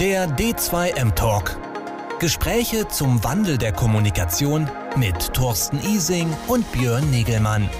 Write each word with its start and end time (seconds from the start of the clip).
Der 0.00 0.26
D2M 0.26 1.14
Talk. 1.14 1.56
Gespräche 2.18 2.88
zum 2.88 3.22
Wandel 3.22 3.58
der 3.58 3.70
Kommunikation 3.70 4.68
mit 4.96 5.32
Thorsten 5.32 5.78
Ising 5.78 6.28
und 6.48 6.70
Björn 6.72 7.08
Negelmann. 7.12 7.70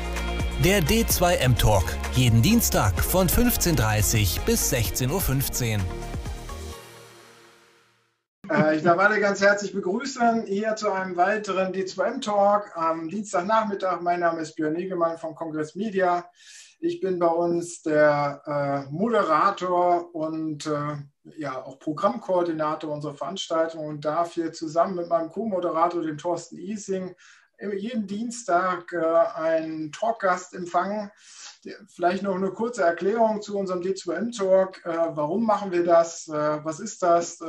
Der 0.63 0.81
D2M 0.81 1.59
Talk. 1.59 1.83
Jeden 2.13 2.41
Dienstag 2.41 3.03
von 3.03 3.27
15.30 3.27 4.39
Uhr 4.39 4.45
bis 4.45 4.73
16.15 4.73 5.79
Uhr. 5.79 5.85
Äh, 8.49 8.77
ich 8.77 8.85
darf 8.85 8.99
alle 9.01 9.19
ganz 9.19 9.41
herzlich 9.41 9.73
begrüßen 9.73 10.45
hier 10.47 10.77
zu 10.77 10.93
einem 10.93 11.17
weiteren 11.17 11.73
D2M 11.73 12.21
Talk 12.21 12.71
am 12.77 13.09
Dienstagnachmittag. 13.09 14.03
Mein 14.03 14.21
Name 14.21 14.43
ist 14.43 14.55
Björn 14.55 14.75
Negemann 14.75 15.19
von 15.19 15.35
Kongress 15.35 15.75
Media. 15.75 16.31
Ich 16.79 17.01
bin 17.01 17.19
bei 17.19 17.27
uns 17.27 17.83
der 17.83 18.87
äh, 18.87 18.93
Moderator 18.93 20.15
und 20.15 20.67
äh, 20.67 20.97
ja 21.37 21.63
auch 21.63 21.79
Programmkoordinator 21.79 22.93
unserer 22.93 23.15
Veranstaltung 23.15 23.87
und 23.87 24.05
darf 24.05 24.35
hier 24.35 24.53
zusammen 24.53 24.97
mit 24.97 25.09
meinem 25.09 25.31
Co-Moderator, 25.31 26.03
dem 26.03 26.19
Thorsten 26.19 26.59
Ising, 26.59 27.15
jeden 27.73 28.07
Dienstag 28.07 28.93
äh, 28.93 28.99
einen 28.99 29.93
Talkgast 29.93 30.55
empfangen. 30.55 31.11
Vielleicht 31.87 32.23
noch 32.23 32.35
eine 32.35 32.51
kurze 32.51 32.83
Erklärung 32.83 33.41
zu 33.43 33.57
unserem 33.57 33.81
D2M-Talk. 33.81 34.85
Äh, 34.85 35.17
warum 35.17 35.47
machen 35.47 35.73
wir 35.73 35.85
das? 35.85 36.29
Äh, 36.29 36.65
was 36.65 36.81
ist 36.81 37.03
das? 37.03 37.41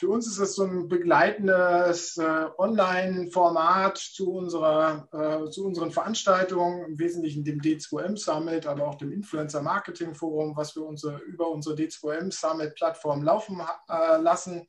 Für 0.00 0.08
uns 0.08 0.26
ist 0.26 0.38
es 0.38 0.54
so 0.54 0.64
ein 0.64 0.88
begleitendes 0.88 2.16
äh, 2.16 2.46
Online-Format 2.56 3.98
zu, 3.98 4.38
äh, 4.38 5.50
zu 5.50 5.66
unseren 5.66 5.90
Veranstaltungen, 5.90 6.86
im 6.86 6.98
Wesentlichen 6.98 7.44
dem 7.44 7.60
D2M 7.60 8.16
Summit, 8.16 8.66
aber 8.66 8.88
auch 8.88 8.94
dem 8.94 9.12
Influencer 9.12 9.60
Marketing 9.60 10.14
Forum, 10.14 10.56
was 10.56 10.74
wir 10.74 10.86
unsere, 10.86 11.18
über 11.18 11.50
unsere 11.50 11.74
D2M 11.74 12.32
Summit-Plattform 12.32 13.22
laufen 13.22 13.60
äh, 13.90 14.16
lassen. 14.16 14.66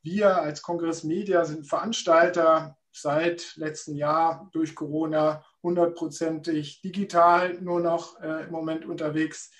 Wir 0.00 0.38
als 0.38 0.62
Kongress 0.62 1.04
Media 1.04 1.44
sind 1.44 1.68
Veranstalter 1.68 2.78
seit 2.92 3.54
letztem 3.56 3.94
Jahr 3.94 4.48
durch 4.52 4.74
Corona 4.74 5.44
hundertprozentig 5.62 6.80
digital 6.80 7.60
nur 7.60 7.80
noch 7.80 8.18
äh, 8.22 8.44
im 8.44 8.50
Moment 8.50 8.86
unterwegs 8.86 9.50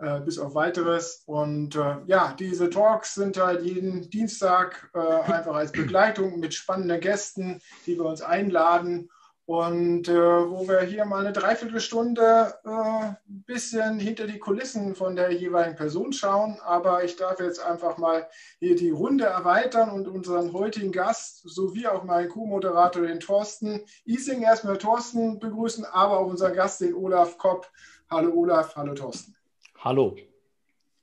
äh, 0.00 0.20
bis 0.20 0.38
auf 0.38 0.54
weiteres. 0.54 1.22
Und 1.26 1.76
äh, 1.76 1.96
ja, 2.06 2.34
diese 2.38 2.70
Talks 2.70 3.14
sind 3.14 3.38
halt 3.38 3.62
jeden 3.62 4.08
Dienstag 4.10 4.90
äh, 4.94 4.98
einfach 4.98 5.54
als 5.54 5.72
Begleitung 5.72 6.40
mit 6.40 6.54
spannenden 6.54 7.00
Gästen, 7.00 7.60
die 7.86 7.96
wir 7.96 8.04
uns 8.04 8.22
einladen 8.22 9.10
und 9.50 10.08
äh, 10.08 10.14
wo 10.14 10.68
wir 10.68 10.82
hier 10.82 11.04
mal 11.04 11.26
eine 11.26 11.32
Dreiviertelstunde 11.32 12.54
äh, 12.64 12.70
ein 12.70 13.16
bisschen 13.46 13.98
hinter 13.98 14.28
die 14.28 14.38
Kulissen 14.38 14.94
von 14.94 15.16
der 15.16 15.32
jeweiligen 15.32 15.74
Person 15.74 16.12
schauen. 16.12 16.60
Aber 16.64 17.02
ich 17.02 17.16
darf 17.16 17.40
jetzt 17.40 17.58
einfach 17.58 17.98
mal 17.98 18.28
hier 18.60 18.76
die 18.76 18.90
Runde 18.90 19.24
erweitern 19.24 19.90
und 19.90 20.06
unseren 20.06 20.52
heutigen 20.52 20.92
Gast 20.92 21.42
sowie 21.48 21.88
auch 21.88 22.04
meinen 22.04 22.28
Co-Moderator, 22.28 23.02
den 23.02 23.18
Thorsten 23.18 23.80
Ising, 24.04 24.42
erstmal 24.42 24.78
Thorsten 24.78 25.40
begrüßen, 25.40 25.84
aber 25.84 26.20
auch 26.20 26.26
unseren 26.26 26.54
Gast, 26.54 26.80
den 26.80 26.94
Olaf 26.94 27.36
Kopp. 27.36 27.68
Hallo 28.08 28.32
Olaf, 28.32 28.76
hallo 28.76 28.94
Thorsten. 28.94 29.39
Hallo. 29.82 30.14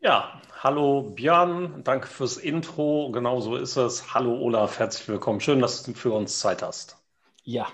Ja, 0.01 0.39
hallo 0.61 1.01
Björn, 1.15 1.83
danke 1.83 2.05
fürs 2.05 2.37
Intro. 2.37 3.09
Genau 3.11 3.41
so 3.41 3.55
ist 3.55 3.75
es. 3.75 4.13
Hallo 4.13 4.37
Olaf, 4.37 4.77
herzlich 4.77 5.07
willkommen. 5.07 5.39
Schön, 5.39 5.61
dass 5.61 5.81
du 5.81 5.95
für 5.95 6.11
uns 6.11 6.37
Zeit 6.37 6.61
hast. 6.61 6.95
Ja, 7.41 7.65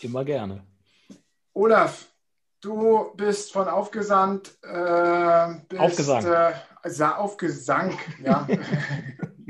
immer 0.00 0.26
gerne. 0.26 0.62
Olaf, 1.54 2.06
du 2.60 3.14
bist 3.16 3.50
von 3.50 3.66
Aufgesandt. 3.66 4.58
Äh, 4.62 5.54
bist, 5.70 5.80
Aufgesang. 5.80 6.26
Äh, 6.26 7.02
aufgesank, 7.02 7.98
ja. 8.22 8.46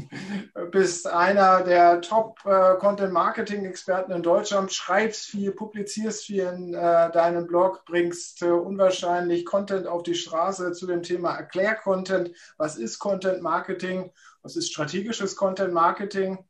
bist 0.71 1.07
einer 1.07 1.63
der 1.63 2.01
Top-Content-Marketing-Experten 2.01 4.13
in 4.13 4.23
Deutschland, 4.23 4.73
schreibst 4.73 5.27
viel, 5.27 5.53
publizierst 5.53 6.25
viel 6.25 6.45
in 6.45 6.75
äh, 6.75 7.11
deinem 7.13 7.47
Blog, 7.47 7.85
bringst 7.87 8.43
äh, 8.43 8.51
unwahrscheinlich 8.51 9.47
Content 9.47 9.87
auf 9.87 10.03
die 10.03 10.15
Straße 10.15 10.73
zu 10.73 10.87
dem 10.87 11.03
Thema 11.03 11.35
Erklär-Content. 11.35 12.33
Was 12.59 12.77
ist 12.77 12.99
Content-Marketing? 12.99 14.13
Was 14.43 14.57
ist 14.57 14.71
strategisches 14.71 15.37
Content-Marketing? 15.37 16.45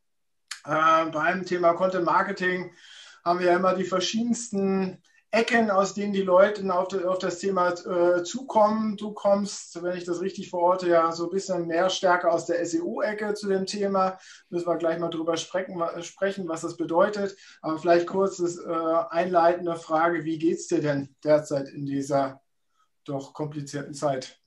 Äh, 0.65 1.07
beim 1.07 1.45
Thema 1.45 1.75
Content-Marketing 1.75 2.73
haben 3.25 3.39
wir 3.39 3.47
ja 3.47 3.57
immer 3.57 3.75
die 3.75 3.85
verschiedensten 3.85 5.01
Ecken, 5.35 5.71
aus 5.71 5.95
denen 5.95 6.13
die 6.13 6.21
Leute 6.21 6.63
auf, 6.75 6.93
auf 7.05 7.19
das 7.19 7.39
Thema 7.39 7.71
äh, 7.71 8.23
zukommen. 8.23 8.99
Du 8.99 9.13
kommst, 9.13 9.83
wenn 9.83 9.97
ich 9.97 10.05
das 10.05 10.21
richtig 10.21 10.51
verorte, 10.51 10.91
ja 10.91 11.11
so 11.11 11.25
ein 11.25 11.31
bisschen 11.31 11.67
mehr 11.67 11.89
stärker 11.89 12.31
aus 12.31 12.45
der 12.45 12.65
SEO-Ecke 12.67 13.33
zu 13.33 13.49
dem 13.49 13.65
Thema. 13.65 14.19
Müssen 14.51 14.67
wir 14.67 14.77
gleich 14.77 14.99
mal 14.99 15.09
drüber 15.09 15.39
sprechen, 15.39 15.83
sprechen 16.03 16.49
was 16.49 16.61
das 16.61 16.77
bedeutet. 16.77 17.35
Aber 17.63 17.79
vielleicht 17.79 18.07
kurz 18.07 18.41
äh, 18.41 18.71
einleitende 19.09 19.77
Frage, 19.77 20.27
wie 20.27 20.39
geht 20.39 20.59
es 20.59 20.69
dir 20.69 20.83
denn 20.83 21.17
derzeit 21.25 21.67
in 21.71 21.87
dieser 21.87 22.43
doch 23.05 23.33
komplizierten 23.33 23.95
Zeit? 23.95 24.39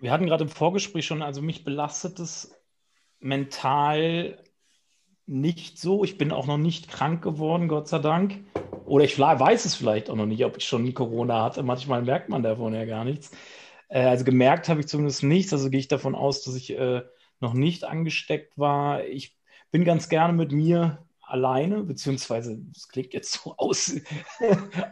Wir 0.00 0.12
hatten 0.12 0.26
gerade 0.26 0.44
im 0.44 0.50
Vorgespräch 0.50 1.04
schon, 1.04 1.20
also 1.20 1.42
mich 1.42 1.62
belastet 1.62 2.20
es 2.20 2.54
mental 3.20 4.42
nicht 5.26 5.78
so. 5.78 6.04
Ich 6.04 6.16
bin 6.16 6.32
auch 6.32 6.46
noch 6.46 6.58
nicht 6.58 6.88
krank 6.88 7.22
geworden, 7.22 7.68
Gott 7.68 7.88
sei 7.88 7.98
Dank. 7.98 8.44
Oder 8.86 9.04
ich 9.04 9.18
weiß 9.18 9.64
es 9.64 9.74
vielleicht 9.74 10.10
auch 10.10 10.16
noch 10.16 10.26
nicht, 10.26 10.44
ob 10.44 10.56
ich 10.56 10.64
schon 10.64 10.94
Corona 10.94 11.42
hatte. 11.42 11.62
Manchmal 11.62 12.02
merkt 12.02 12.28
man 12.28 12.42
davon 12.42 12.74
ja 12.74 12.84
gar 12.84 13.04
nichts. 13.04 13.30
Äh, 13.88 14.02
also 14.02 14.24
gemerkt 14.24 14.68
habe 14.68 14.80
ich 14.80 14.88
zumindest 14.88 15.22
nichts. 15.22 15.52
Also 15.52 15.70
gehe 15.70 15.80
ich 15.80 15.88
davon 15.88 16.14
aus, 16.14 16.42
dass 16.44 16.54
ich 16.54 16.76
äh, 16.78 17.02
noch 17.40 17.54
nicht 17.54 17.84
angesteckt 17.84 18.56
war. 18.56 19.04
Ich 19.04 19.36
bin 19.70 19.84
ganz 19.84 20.08
gerne 20.08 20.32
mit 20.32 20.52
mir 20.52 21.04
alleine, 21.26 21.82
beziehungsweise 21.82 22.62
es 22.74 22.88
klingt 22.88 23.12
jetzt 23.12 23.32
so 23.32 23.54
aus, 23.58 23.92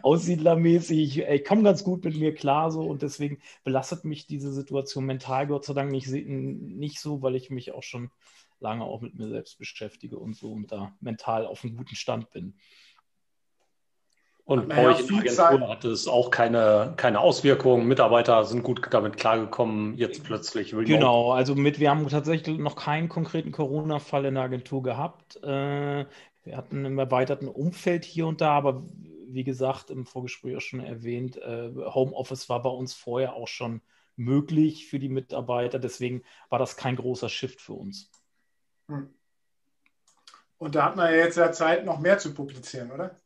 aussiedlermäßig. 0.03 0.99
Ich, 0.99 1.19
ich 1.19 1.45
komme 1.45 1.63
ganz 1.63 1.83
gut 1.83 2.03
mit 2.03 2.17
mir 2.17 2.35
klar 2.35 2.71
so 2.71 2.81
und 2.81 3.01
deswegen 3.01 3.39
belastet 3.63 4.03
mich 4.05 4.27
diese 4.27 4.51
Situation 4.51 5.05
mental 5.05 5.47
Gott 5.47 5.65
sei 5.65 5.73
Dank 5.73 5.91
nicht, 5.91 6.07
nicht 6.07 6.99
so, 6.99 7.21
weil 7.21 7.35
ich 7.35 7.49
mich 7.49 7.71
auch 7.71 7.83
schon 7.83 8.11
lange 8.59 8.83
auch 8.83 9.01
mit 9.01 9.15
mir 9.15 9.29
selbst 9.29 9.57
beschäftige 9.57 10.17
und 10.17 10.35
so 10.35 10.51
und 10.51 10.71
da 10.71 10.93
mental 10.99 11.45
auf 11.45 11.63
einem 11.63 11.77
guten 11.77 11.95
Stand 11.95 12.31
bin. 12.31 12.55
Und 14.47 14.69
bei 14.69 14.85
euch 14.85 14.99
in 14.99 15.07
der 15.07 15.39
Agentur 15.39 15.69
hat 15.69 15.85
es 15.85 16.07
auch 16.07 16.29
keine, 16.29 16.93
keine 16.97 17.19
Auswirkungen. 17.19 17.87
Mitarbeiter 17.87 18.45
sind 18.45 18.61
gut 18.61 18.79
damit 18.91 19.17
klargekommen, 19.17 19.97
jetzt 19.97 20.23
plötzlich 20.23 20.71
remote. 20.71 20.87
Genau, 20.87 21.31
also 21.31 21.55
mit, 21.55 21.79
wir 21.79 21.89
haben 21.89 22.07
tatsächlich 22.07 22.59
noch 22.59 22.75
keinen 22.75 23.09
konkreten 23.09 23.51
Corona-Fall 23.51 24.25
in 24.25 24.35
der 24.35 24.43
Agentur 24.43 24.83
gehabt. 24.83 25.37
Äh, 25.43 26.05
wir 26.43 26.57
hatten 26.57 26.85
im 26.85 26.99
erweiterten 26.99 27.47
Umfeld 27.47 28.05
hier 28.05 28.27
und 28.27 28.39
da, 28.39 28.51
aber 28.51 28.83
wie 29.27 29.43
gesagt, 29.43 29.89
im 29.89 30.05
Vorgespräch 30.05 30.55
auch 30.57 30.61
schon 30.61 30.79
erwähnt, 30.79 31.37
äh, 31.37 31.71
Homeoffice 31.75 32.47
war 32.47 32.61
bei 32.61 32.69
uns 32.69 32.93
vorher 32.93 33.33
auch 33.33 33.47
schon 33.47 33.81
möglich 34.15 34.85
für 34.85 34.99
die 34.99 35.09
Mitarbeiter. 35.09 35.79
Deswegen 35.79 36.21
war 36.49 36.59
das 36.59 36.77
kein 36.77 36.97
großer 36.97 37.29
Shift 37.29 37.61
für 37.61 37.73
uns. 37.73 38.11
Hm. 38.89 39.11
Und 40.57 40.75
da 40.75 40.85
hat 40.85 40.95
man 40.95 41.11
ja 41.11 41.17
jetzt 41.17 41.37
ja 41.37 41.51
Zeit, 41.51 41.83
noch 41.83 41.99
mehr 41.99 42.19
zu 42.19 42.31
publizieren, 42.31 42.91
oder? 42.91 43.19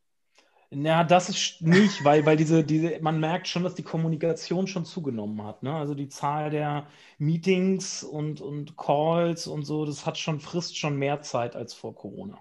Ja, 0.71 1.03
das 1.03 1.29
ist 1.29 1.61
nicht, 1.61 2.03
weil, 2.03 2.25
weil 2.27 2.37
diese, 2.37 2.63
diese, 2.63 2.99
man 3.01 3.19
merkt 3.19 3.47
schon, 3.47 3.63
dass 3.63 3.73
die 3.73 3.83
Kommunikation 3.83 4.67
schon 4.67 4.85
zugenommen 4.85 5.43
hat. 5.43 5.63
Ne? 5.63 5.73
Also 5.73 5.95
die 5.95 6.09
Zahl 6.09 6.51
der 6.51 6.87
Meetings 7.17 8.03
und, 8.03 8.39
und 8.39 8.77
Calls 8.77 9.47
und 9.47 9.63
so, 9.63 9.85
das 9.85 10.05
hat 10.05 10.19
schon, 10.19 10.39
frisst 10.39 10.77
schon 10.77 10.97
mehr 10.97 11.21
Zeit 11.21 11.55
als 11.55 11.73
vor 11.73 11.95
Corona. 11.95 12.39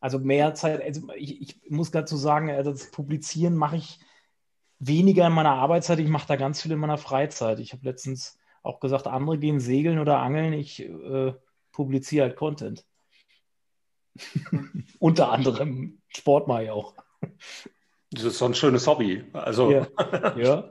Also 0.00 0.18
mehr 0.20 0.54
Zeit, 0.54 0.82
also 0.82 1.12
ich, 1.16 1.40
ich 1.42 1.70
muss 1.70 1.90
dazu 1.90 2.16
sagen, 2.16 2.50
also 2.50 2.70
das 2.72 2.90
Publizieren 2.92 3.56
mache 3.56 3.76
ich 3.78 3.98
weniger 4.78 5.26
in 5.26 5.32
meiner 5.34 5.54
Arbeitszeit, 5.54 5.98
ich 6.00 6.08
mache 6.08 6.28
da 6.28 6.36
ganz 6.36 6.62
viel 6.62 6.72
in 6.72 6.78
meiner 6.78 6.98
Freizeit. 6.98 7.60
Ich 7.60 7.72
habe 7.72 7.84
letztens 7.84 8.38
auch 8.62 8.80
gesagt, 8.80 9.06
andere 9.08 9.38
gehen 9.38 9.60
segeln 9.60 9.98
oder 9.98 10.20
angeln, 10.20 10.52
ich 10.52 10.80
äh, 10.80 11.34
publiziere 11.72 12.26
halt 12.26 12.36
Content. 12.36 12.86
Unter 15.00 15.32
anderem 15.32 16.00
Sport 16.08 16.48
mache 16.48 16.64
ich 16.64 16.70
auch. 16.70 16.94
Das 18.12 18.24
ist 18.24 18.38
so 18.38 18.44
ein 18.44 18.54
schönes 18.54 18.86
Hobby. 18.86 19.24
Also 19.32 19.70
ja. 19.70 19.86
ja. 20.36 20.70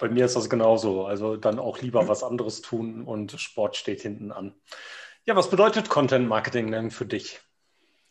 bei 0.00 0.08
mir 0.08 0.24
ist 0.24 0.36
das 0.36 0.48
genauso. 0.48 1.04
Also 1.04 1.36
dann 1.36 1.58
auch 1.58 1.80
lieber 1.80 2.08
was 2.08 2.22
anderes 2.22 2.62
tun 2.62 3.04
und 3.04 3.32
Sport 3.32 3.76
steht 3.76 4.00
hinten 4.00 4.32
an. 4.32 4.54
Ja, 5.24 5.36
was 5.36 5.50
bedeutet 5.50 5.88
Content 5.88 6.28
Marketing 6.28 6.72
denn 6.72 6.90
für 6.90 7.06
dich? 7.06 7.40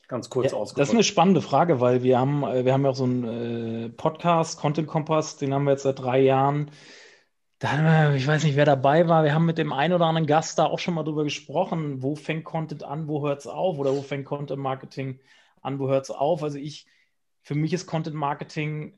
Ganz 0.07 0.29
kurz 0.29 0.51
ja, 0.51 0.57
ausgedrückt. 0.57 0.81
Das 0.81 0.89
ist 0.89 0.93
eine 0.93 1.03
spannende 1.03 1.41
Frage, 1.41 1.79
weil 1.79 2.03
wir 2.03 2.19
haben, 2.19 2.43
äh, 2.43 2.65
wir 2.65 2.73
haben 2.73 2.83
ja 2.83 2.91
auch 2.91 2.95
so 2.95 3.05
einen 3.05 3.85
äh, 3.85 3.89
Podcast, 3.89 4.59
Content 4.59 4.87
Kompass, 4.87 5.37
den 5.37 5.53
haben 5.53 5.63
wir 5.63 5.71
jetzt 5.71 5.83
seit 5.83 5.99
drei 5.99 6.19
Jahren. 6.19 6.69
Da, 7.59 8.13
ich 8.15 8.27
weiß 8.27 8.43
nicht, 8.43 8.55
wer 8.55 8.65
dabei 8.65 9.07
war. 9.07 9.23
Wir 9.23 9.33
haben 9.33 9.45
mit 9.45 9.57
dem 9.57 9.71
einen 9.71 9.93
oder 9.93 10.05
anderen 10.05 10.27
Gast 10.27 10.59
da 10.59 10.65
auch 10.65 10.79
schon 10.79 10.95
mal 10.95 11.03
drüber 11.03 11.23
gesprochen. 11.23 12.01
Wo 12.01 12.15
fängt 12.15 12.43
Content 12.43 12.83
an, 12.83 13.07
wo 13.07 13.25
hört 13.25 13.39
es 13.39 13.47
auf? 13.47 13.77
Oder 13.77 13.95
wo 13.95 14.01
fängt 14.01 14.25
Content 14.25 14.59
Marketing 14.59 15.19
an, 15.61 15.79
wo 15.79 15.87
hört 15.87 16.05
es 16.05 16.11
auf? 16.11 16.43
Also 16.43 16.57
ich, 16.57 16.87
für 17.41 17.55
mich 17.55 17.73
ist 17.73 17.87
Content 17.87 18.15
Marketing 18.15 18.93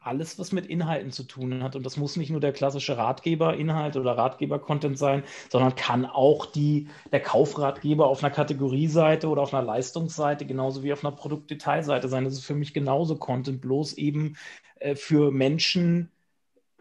alles, 0.00 0.38
was 0.38 0.52
mit 0.52 0.66
Inhalten 0.66 1.10
zu 1.10 1.24
tun 1.24 1.62
hat. 1.62 1.76
Und 1.76 1.84
das 1.84 1.96
muss 1.96 2.16
nicht 2.16 2.30
nur 2.30 2.40
der 2.40 2.52
klassische 2.52 2.96
Ratgeber-Inhalt 2.96 3.96
oder 3.96 4.16
Ratgeber-Content 4.16 4.96
sein, 4.96 5.24
sondern 5.50 5.74
kann 5.74 6.06
auch 6.06 6.46
die, 6.46 6.88
der 7.12 7.20
Kaufratgeber 7.20 8.06
auf 8.06 8.22
einer 8.22 8.32
Kategorieseite 8.32 9.28
oder 9.28 9.42
auf 9.42 9.52
einer 9.52 9.66
Leistungsseite, 9.66 10.46
genauso 10.46 10.82
wie 10.82 10.92
auf 10.92 11.04
einer 11.04 11.14
Produktdetailseite 11.14 12.08
sein. 12.08 12.24
Das 12.24 12.34
ist 12.34 12.44
für 12.44 12.54
mich 12.54 12.74
genauso 12.74 13.16
Content, 13.16 13.60
bloß 13.60 13.94
eben 13.94 14.36
äh, 14.76 14.94
für 14.94 15.30
Menschen 15.30 16.10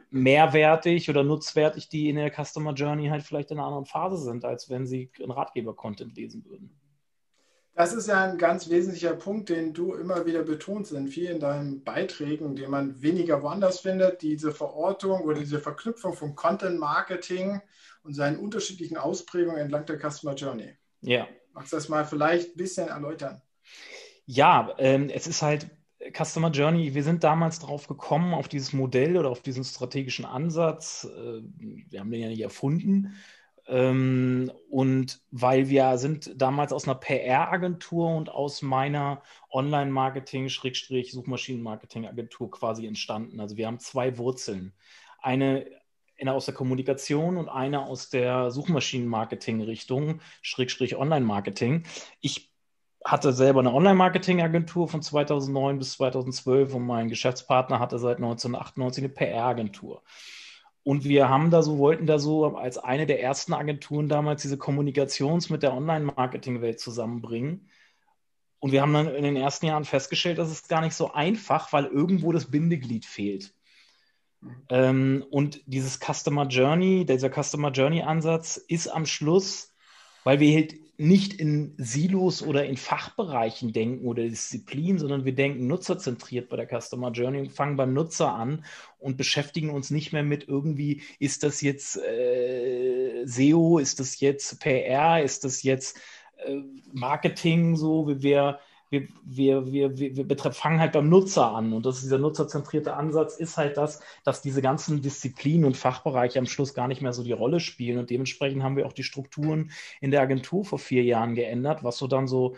mehrwertig 0.09 1.09
oder 1.09 1.23
nutzwertig, 1.23 1.89
die 1.89 2.09
in 2.09 2.15
der 2.15 2.31
Customer 2.31 2.73
Journey 2.73 3.07
halt 3.07 3.23
vielleicht 3.23 3.51
in 3.51 3.57
einer 3.57 3.67
anderen 3.67 3.85
Phase 3.85 4.17
sind, 4.17 4.45
als 4.45 4.69
wenn 4.69 4.87
sie 4.87 5.11
einen 5.19 5.31
Ratgeber-Content 5.31 6.15
lesen 6.15 6.45
würden. 6.45 6.69
Das 7.77 7.93
ist 7.93 8.07
ja 8.07 8.23
ein 8.23 8.39
ganz 8.39 8.71
wesentlicher 8.71 9.13
Punkt, 9.13 9.49
den 9.49 9.71
du 9.71 9.93
immer 9.93 10.25
wieder 10.25 10.41
betonst 10.41 10.93
in 10.93 11.07
vielen 11.07 11.39
deinen 11.39 11.83
Beiträgen, 11.83 12.55
den 12.55 12.71
man 12.71 13.03
weniger 13.03 13.43
woanders 13.43 13.81
findet, 13.81 14.23
diese 14.23 14.51
Verortung 14.51 15.21
oder 15.21 15.37
diese 15.37 15.59
Verknüpfung 15.59 16.15
von 16.15 16.33
Content 16.33 16.79
Marketing 16.79 17.61
und 18.01 18.15
seinen 18.15 18.39
unterschiedlichen 18.39 18.97
Ausprägungen 18.97 19.59
entlang 19.59 19.85
der 19.85 19.99
Customer 19.99 20.33
Journey. 20.33 20.75
Ja. 21.01 21.27
Magst 21.53 21.71
du 21.71 21.77
das 21.77 21.87
mal 21.87 22.03
vielleicht 22.03 22.55
ein 22.55 22.57
bisschen 22.57 22.87
erläutern? 22.87 23.43
Ja, 24.25 24.73
ähm, 24.79 25.11
es 25.13 25.27
ist 25.27 25.43
halt 25.43 25.69
Customer 26.15 26.49
Journey, 26.49 26.95
wir 26.95 27.03
sind 27.03 27.23
damals 27.23 27.59
drauf 27.59 27.85
gekommen, 27.85 28.33
auf 28.33 28.47
dieses 28.47 28.73
Modell 28.73 29.17
oder 29.17 29.29
auf 29.29 29.43
diesen 29.43 29.63
strategischen 29.63 30.25
Ansatz. 30.25 31.07
Äh, 31.15 31.43
wir 31.59 31.99
haben 31.99 32.09
den 32.09 32.21
ja 32.21 32.29
nicht 32.29 32.41
erfunden, 32.41 33.13
und 33.67 35.21
weil 35.31 35.69
wir 35.69 35.97
sind 35.97 36.41
damals 36.41 36.71
aus 36.71 36.85
einer 36.85 36.95
PR-Agentur 36.95 38.15
und 38.15 38.29
aus 38.29 38.61
meiner 38.61 39.21
Online-Marketing-Suchmaschinen-Marketing-Agentur 39.51 42.49
quasi 42.49 42.87
entstanden. 42.87 43.41
Also 43.41 43.57
wir 43.57 43.67
haben 43.67 43.79
zwei 43.79 44.17
Wurzeln. 44.17 44.71
Eine 45.21 45.65
aus 46.25 46.45
der 46.45 46.53
Kommunikation 46.53 47.37
und 47.37 47.49
eine 47.49 47.85
aus 47.85 48.09
der 48.09 48.51
Suchmaschinen-Marketing-Richtung, 48.51 50.21
Schrägstrich 50.41 50.95
Online-Marketing. 50.95 51.83
Ich 52.21 52.53
hatte 53.05 53.33
selber 53.33 53.59
eine 53.59 53.73
Online-Marketing-Agentur 53.73 54.87
von 54.87 55.01
2009 55.01 55.77
bis 55.77 55.91
2012 55.93 56.73
und 56.73 56.85
mein 56.85 57.09
Geschäftspartner 57.09 57.79
hatte 57.79 57.99
seit 57.99 58.17
1998 58.17 59.03
eine 59.03 59.13
PR-Agentur. 59.13 60.03
Und 60.87 61.03
wir 61.03 61.27
haben 61.27 61.51
da 61.51 61.63
so, 61.63 61.79
wollten 61.79 62.05
da 62.07 62.17
so 62.17 62.55
als 62.55 62.77
eine 62.77 63.05
der 63.05 63.21
ersten 63.21 63.51
Agenturen 63.51 64.07
damals 64.07 64.41
diese 64.43 64.55
Kommunikations- 64.55 65.51
mit 65.51 65.61
der 65.61 65.73
Online-Marketing-Welt 65.73 66.79
zusammenbringen. 66.79 67.69
Und 68.59 68.71
wir 68.71 68.83
haben 68.83 68.93
dann 68.93 69.13
in 69.13 69.25
den 69.25 69.35
ersten 69.35 69.65
Jahren 69.65 69.83
festgestellt, 69.83 70.37
dass 70.37 70.49
es 70.49 70.69
gar 70.69 70.79
nicht 70.79 70.95
so 70.95 71.11
einfach, 71.11 71.73
weil 71.73 71.87
irgendwo 71.87 72.31
das 72.31 72.49
Bindeglied 72.49 73.05
fehlt. 73.05 73.53
Ähm, 74.69 75.25
und 75.29 75.61
dieses 75.65 75.99
Customer 75.99 76.47
Journey, 76.47 77.05
dieser 77.05 77.31
Customer 77.31 77.71
Journey-Ansatz 77.71 78.55
ist 78.55 78.87
am 78.87 79.05
Schluss, 79.05 79.73
weil 80.23 80.39
wir 80.39 80.55
halt 80.55 80.73
nicht 80.97 81.33
in 81.33 81.75
Silos 81.77 82.41
oder 82.41 82.65
in 82.65 82.75
Fachbereichen 82.75 83.71
denken 83.71 84.07
oder 84.07 84.23
Disziplinen, 84.23 84.97
sondern 84.97 85.25
wir 85.25 85.35
denken 85.35 85.67
nutzerzentriert 85.67 86.49
bei 86.49 86.57
der 86.57 86.81
Customer 86.81 87.11
Journey 87.11 87.39
und 87.39 87.51
fangen 87.51 87.77
beim 87.77 87.93
Nutzer 87.93 88.33
an 88.33 88.65
und 88.97 89.15
beschäftigen 89.15 89.69
uns 89.69 89.91
nicht 89.91 90.11
mehr 90.11 90.23
mit 90.23 90.47
irgendwie, 90.47 91.03
ist 91.19 91.43
das 91.43 91.61
jetzt 91.61 91.97
äh, 91.97 93.25
SEO, 93.25 93.77
ist 93.77 93.99
das 93.99 94.19
jetzt 94.19 94.59
PR, 94.59 95.23
ist 95.23 95.43
das 95.43 95.61
jetzt 95.61 95.99
äh, 96.37 96.61
Marketing, 96.91 97.75
so 97.75 98.07
wie 98.07 98.23
wir 98.23 98.59
wir, 98.89 99.07
wir, 99.23 99.71
wir, 99.71 99.97
wir, 99.97 100.29
wir 100.29 100.53
fangen 100.53 100.79
halt 100.79 100.93
beim 100.93 101.09
Nutzer 101.09 101.51
an. 101.53 101.73
Und 101.73 101.85
das 101.85 102.01
dieser 102.01 102.17
nutzerzentrierte 102.17 102.93
Ansatz, 102.95 103.37
ist 103.37 103.57
halt 103.57 103.77
das, 103.77 104.01
dass 104.23 104.41
diese 104.41 104.61
ganzen 104.61 105.01
Disziplinen 105.01 105.65
und 105.65 105.77
Fachbereiche 105.77 106.39
am 106.39 106.45
Schluss 106.45 106.73
gar 106.73 106.87
nicht 106.87 107.01
mehr 107.01 107.13
so 107.13 107.23
die 107.23 107.31
Rolle 107.33 107.59
spielen. 107.59 107.99
Und 107.99 108.09
dementsprechend 108.09 108.63
haben 108.63 108.77
wir 108.77 108.85
auch 108.85 108.93
die 108.93 109.03
Strukturen 109.03 109.71
in 110.01 110.11
der 110.11 110.21
Agentur 110.21 110.65
vor 110.65 110.79
vier 110.79 111.03
Jahren 111.03 111.35
geändert, 111.35 111.83
was 111.83 111.97
so 111.97 112.07
dann 112.07 112.27
so 112.27 112.55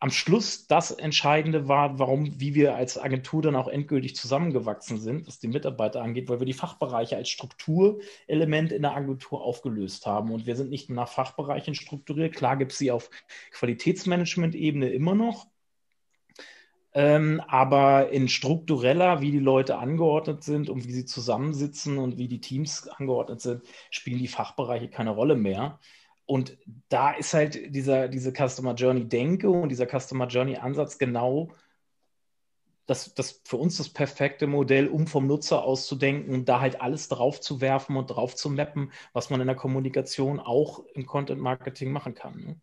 am 0.00 0.10
Schluss 0.10 0.66
das 0.66 0.92
Entscheidende 0.92 1.68
war, 1.68 1.98
warum, 1.98 2.40
wie 2.40 2.54
wir 2.54 2.74
als 2.74 2.98
Agentur 2.98 3.42
dann 3.42 3.54
auch 3.54 3.68
endgültig 3.68 4.16
zusammengewachsen 4.16 4.98
sind, 4.98 5.26
was 5.26 5.38
die 5.40 5.48
Mitarbeiter 5.48 6.02
angeht, 6.02 6.30
weil 6.30 6.40
wir 6.40 6.46
die 6.46 6.54
Fachbereiche 6.54 7.16
als 7.16 7.28
Strukturelement 7.28 8.72
in 8.72 8.80
der 8.80 8.96
Agentur 8.96 9.42
aufgelöst 9.42 10.06
haben. 10.06 10.32
Und 10.32 10.46
wir 10.46 10.56
sind 10.56 10.70
nicht 10.70 10.88
nach 10.88 11.08
Fachbereichen 11.08 11.74
strukturiert. 11.74 12.34
Klar 12.34 12.56
gibt 12.56 12.72
es 12.72 12.78
sie 12.78 12.90
auf 12.90 13.10
Qualitätsmanagement-Ebene 13.52 14.88
immer 14.88 15.14
noch. 15.14 15.46
Ähm, 16.94 17.42
aber 17.46 18.08
in 18.10 18.28
struktureller, 18.28 19.20
wie 19.20 19.30
die 19.30 19.38
Leute 19.38 19.78
angeordnet 19.78 20.42
sind 20.42 20.70
und 20.70 20.88
wie 20.88 20.92
sie 20.92 21.04
zusammensitzen 21.04 21.98
und 21.98 22.16
wie 22.16 22.26
die 22.26 22.40
Teams 22.40 22.88
angeordnet 22.88 23.42
sind, 23.42 23.62
spielen 23.90 24.18
die 24.18 24.28
Fachbereiche 24.28 24.88
keine 24.88 25.10
Rolle 25.10 25.36
mehr. 25.36 25.78
Und 26.30 26.56
da 26.90 27.10
ist 27.10 27.34
halt 27.34 27.74
dieser, 27.74 28.06
diese 28.06 28.32
Customer 28.32 28.74
Journey 28.74 29.08
Denke 29.08 29.50
und 29.50 29.68
dieser 29.68 29.88
Customer 29.88 30.28
Journey 30.28 30.58
Ansatz 30.58 30.96
genau 30.96 31.48
das, 32.86 33.12
das 33.14 33.40
für 33.44 33.56
uns 33.56 33.78
das 33.78 33.88
perfekte 33.88 34.46
Modell, 34.46 34.86
um 34.86 35.08
vom 35.08 35.26
Nutzer 35.26 35.64
auszudenken 35.64 36.32
und 36.32 36.48
da 36.48 36.60
halt 36.60 36.80
alles 36.80 37.08
drauf 37.08 37.40
zu 37.40 37.60
werfen 37.60 37.96
und 37.96 38.06
drauf 38.06 38.36
zu 38.36 38.48
mappen, 38.48 38.92
was 39.12 39.30
man 39.30 39.40
in 39.40 39.48
der 39.48 39.56
Kommunikation 39.56 40.38
auch 40.38 40.84
im 40.94 41.04
Content 41.04 41.40
Marketing 41.40 41.90
machen 41.90 42.14
kann. 42.14 42.36
Ne? 42.36 42.60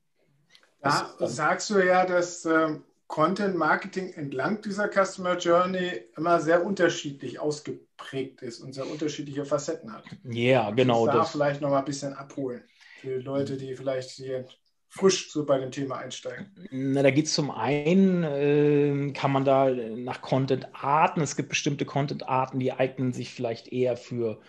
Da 0.81 1.13
das, 1.19 1.35
sagst 1.35 1.69
du 1.69 1.85
ja, 1.85 2.05
dass 2.05 2.45
ähm, 2.45 2.85
Content 3.07 3.57
Marketing 3.57 4.13
entlang 4.13 4.61
dieser 4.61 4.87
Customer 4.89 5.37
Journey 5.37 6.05
immer 6.15 6.39
sehr 6.39 6.65
unterschiedlich 6.65 7.41
ausgeprägt 7.41 8.41
ist 8.43 8.61
und 8.61 8.71
sehr 8.71 8.89
unterschiedliche 8.89 9.43
Facetten 9.43 9.91
hat. 9.91 10.05
Ja, 10.23 10.71
genau. 10.71 11.05
Da 11.05 11.15
das. 11.15 11.31
vielleicht 11.31 11.59
noch 11.59 11.69
mal 11.69 11.79
ein 11.79 11.85
bisschen 11.85 12.13
abholen 12.13 12.63
für 12.97 13.19
Leute, 13.19 13.57
die 13.57 13.75
vielleicht 13.75 14.11
hier 14.11 14.45
frisch 14.89 15.31
so 15.31 15.45
bei 15.45 15.59
dem 15.59 15.71
Thema 15.71 15.97
einsteigen? 15.97 16.51
Na, 16.71 17.03
da 17.03 17.11
geht 17.11 17.25
es 17.25 17.33
zum 17.33 17.51
einen, 17.51 18.23
äh, 18.23 19.11
kann 19.13 19.31
man 19.31 19.45
da 19.45 19.69
nach 19.69 20.21
Content-Arten, 20.21 21.21
es 21.21 21.35
gibt 21.35 21.49
bestimmte 21.49 21.85
Content-Arten, 21.85 22.59
die 22.59 22.73
eignen 22.73 23.13
sich 23.13 23.31
vielleicht 23.31 23.67
eher 23.71 23.97
für 23.97 24.39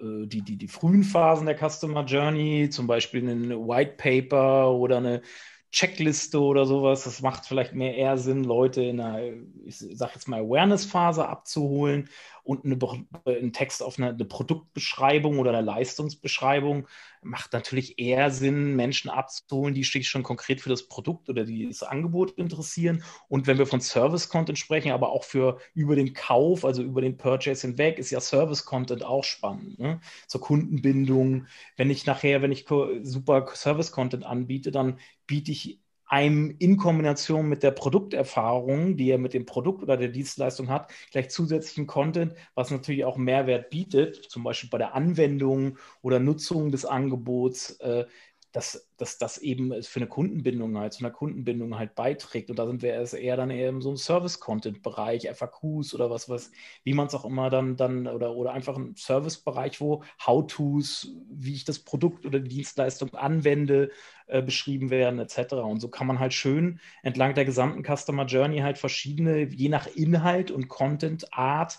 äh, 0.00 0.26
die, 0.26 0.42
die, 0.42 0.56
die 0.56 0.68
frühen 0.68 1.04
Phasen 1.04 1.46
der 1.46 1.56
Customer 1.56 2.04
Journey, 2.04 2.68
zum 2.70 2.86
Beispiel 2.86 3.28
ein 3.28 3.50
White 3.50 3.94
Paper 3.96 4.72
oder 4.72 4.98
eine 4.98 5.22
Checkliste 5.70 6.40
oder 6.40 6.64
sowas. 6.64 7.04
Das 7.04 7.20
macht 7.20 7.46
vielleicht 7.46 7.74
mehr 7.74 7.94
eher 7.94 8.16
Sinn, 8.16 8.44
Leute 8.44 8.82
in 8.82 9.00
einer, 9.00 9.34
ich 9.64 9.78
sag 9.78 10.14
jetzt 10.14 10.26
mal, 10.26 10.40
Awareness-Phase 10.40 11.28
abzuholen 11.28 12.08
und 12.48 12.64
eine, 12.64 12.78
einen 13.26 13.52
Text 13.52 13.82
auf 13.82 13.98
eine, 13.98 14.08
eine, 14.08 14.24
Produktbeschreibung 14.24 15.38
oder 15.38 15.50
eine 15.50 15.60
Leistungsbeschreibung 15.60 16.88
macht 17.20 17.52
natürlich 17.52 17.98
eher 17.98 18.30
Sinn, 18.30 18.74
Menschen 18.74 19.10
abzuholen, 19.10 19.74
die 19.74 19.84
sich 19.84 20.08
schon 20.08 20.22
konkret 20.22 20.62
für 20.62 20.70
das 20.70 20.88
Produkt 20.88 21.28
oder 21.28 21.44
das 21.44 21.82
Angebot 21.82 22.30
interessieren. 22.38 23.04
Und 23.28 23.46
wenn 23.46 23.58
wir 23.58 23.66
von 23.66 23.82
Service-Content 23.82 24.58
sprechen, 24.58 24.92
aber 24.92 25.12
auch 25.12 25.24
für 25.24 25.58
über 25.74 25.94
den 25.94 26.14
Kauf, 26.14 26.64
also 26.64 26.82
über 26.82 27.02
den 27.02 27.18
Purchase 27.18 27.66
hinweg, 27.66 27.98
ist 27.98 28.12
ja 28.12 28.20
Service-Content 28.20 29.04
auch 29.04 29.24
spannend. 29.24 29.78
Ne? 29.78 30.00
Zur 30.26 30.40
Kundenbindung. 30.40 31.48
Wenn 31.76 31.90
ich 31.90 32.06
nachher, 32.06 32.40
wenn 32.40 32.52
ich 32.52 32.64
super 33.02 33.46
Service-Content 33.54 34.24
anbiete, 34.24 34.70
dann 34.70 34.98
biete 35.26 35.52
ich 35.52 35.80
einem 36.08 36.54
in 36.58 36.76
Kombination 36.76 37.48
mit 37.48 37.62
der 37.62 37.70
Produkterfahrung, 37.70 38.96
die 38.96 39.10
er 39.10 39.18
mit 39.18 39.34
dem 39.34 39.46
Produkt 39.46 39.82
oder 39.82 39.96
der 39.96 40.08
Dienstleistung 40.08 40.68
hat, 40.68 40.90
gleich 41.12 41.30
zusätzlichen 41.30 41.86
Content, 41.86 42.34
was 42.54 42.70
natürlich 42.70 43.04
auch 43.04 43.16
Mehrwert 43.16 43.70
bietet, 43.70 44.16
zum 44.16 44.42
Beispiel 44.42 44.70
bei 44.70 44.78
der 44.78 44.94
Anwendung 44.94 45.78
oder 46.02 46.18
Nutzung 46.18 46.70
des 46.70 46.84
Angebots, 46.84 47.78
äh, 47.80 48.06
dass, 48.52 48.88
dass 48.96 49.18
das 49.18 49.38
eben 49.38 49.82
für 49.82 50.00
eine 50.00 50.08
Kundenbindung 50.08 50.78
halt, 50.78 50.94
zu 50.94 51.04
einer 51.04 51.12
Kundenbindung 51.12 51.78
halt 51.78 51.94
beiträgt. 51.94 52.48
Und 52.50 52.58
da 52.58 52.66
sind 52.66 52.82
wir 52.82 52.94
eher 52.94 53.36
dann 53.36 53.50
eher 53.50 53.68
in 53.68 53.80
so 53.82 53.90
einem 53.90 53.98
Service-Content-Bereich, 53.98 55.28
FAQs 55.34 55.94
oder 55.94 56.10
was, 56.10 56.28
was, 56.28 56.50
wie 56.82 56.94
man 56.94 57.08
es 57.08 57.14
auch 57.14 57.24
immer 57.24 57.50
dann, 57.50 57.76
dann 57.76 58.06
oder, 58.06 58.34
oder 58.34 58.52
einfach 58.52 58.76
ein 58.76 58.96
Service-Bereich, 58.96 59.80
wo 59.80 60.02
How-Tos, 60.26 61.12
wie 61.30 61.54
ich 61.54 61.64
das 61.64 61.78
Produkt 61.78 62.24
oder 62.24 62.40
die 62.40 62.48
Dienstleistung 62.48 63.14
anwende, 63.14 63.90
äh, 64.26 64.42
beschrieben 64.42 64.90
werden, 64.90 65.18
etc. 65.18 65.54
Und 65.54 65.80
so 65.80 65.88
kann 65.88 66.06
man 66.06 66.18
halt 66.18 66.32
schön 66.34 66.80
entlang 67.02 67.34
der 67.34 67.44
gesamten 67.44 67.82
Customer 67.84 68.26
Journey 68.26 68.58
halt 68.58 68.78
verschiedene, 68.78 69.42
je 69.44 69.68
nach 69.68 69.86
Inhalt 69.86 70.50
und 70.50 70.68
Content-Art, 70.68 71.78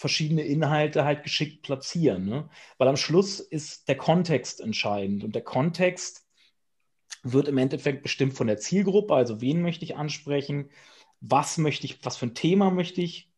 verschiedene 0.00 0.40
Inhalte 0.40 1.04
halt 1.04 1.24
geschickt 1.24 1.60
platzieren. 1.60 2.24
Ne? 2.24 2.48
Weil 2.78 2.88
am 2.88 2.96
Schluss 2.96 3.38
ist 3.38 3.86
der 3.86 3.98
Kontext 3.98 4.62
entscheidend 4.62 5.24
und 5.24 5.34
der 5.34 5.44
Kontext 5.44 6.26
wird 7.22 7.48
im 7.48 7.58
Endeffekt 7.58 8.02
bestimmt 8.02 8.32
von 8.32 8.46
der 8.46 8.56
Zielgruppe, 8.56 9.14
also 9.14 9.42
wen 9.42 9.60
möchte 9.60 9.84
ich 9.84 9.96
ansprechen, 9.96 10.70
was 11.20 11.58
möchte 11.58 11.84
ich, 11.84 12.02
was 12.02 12.16
für 12.16 12.24
ein 12.24 12.34
Thema 12.34 12.70
möchte 12.70 13.02
ich 13.02 13.30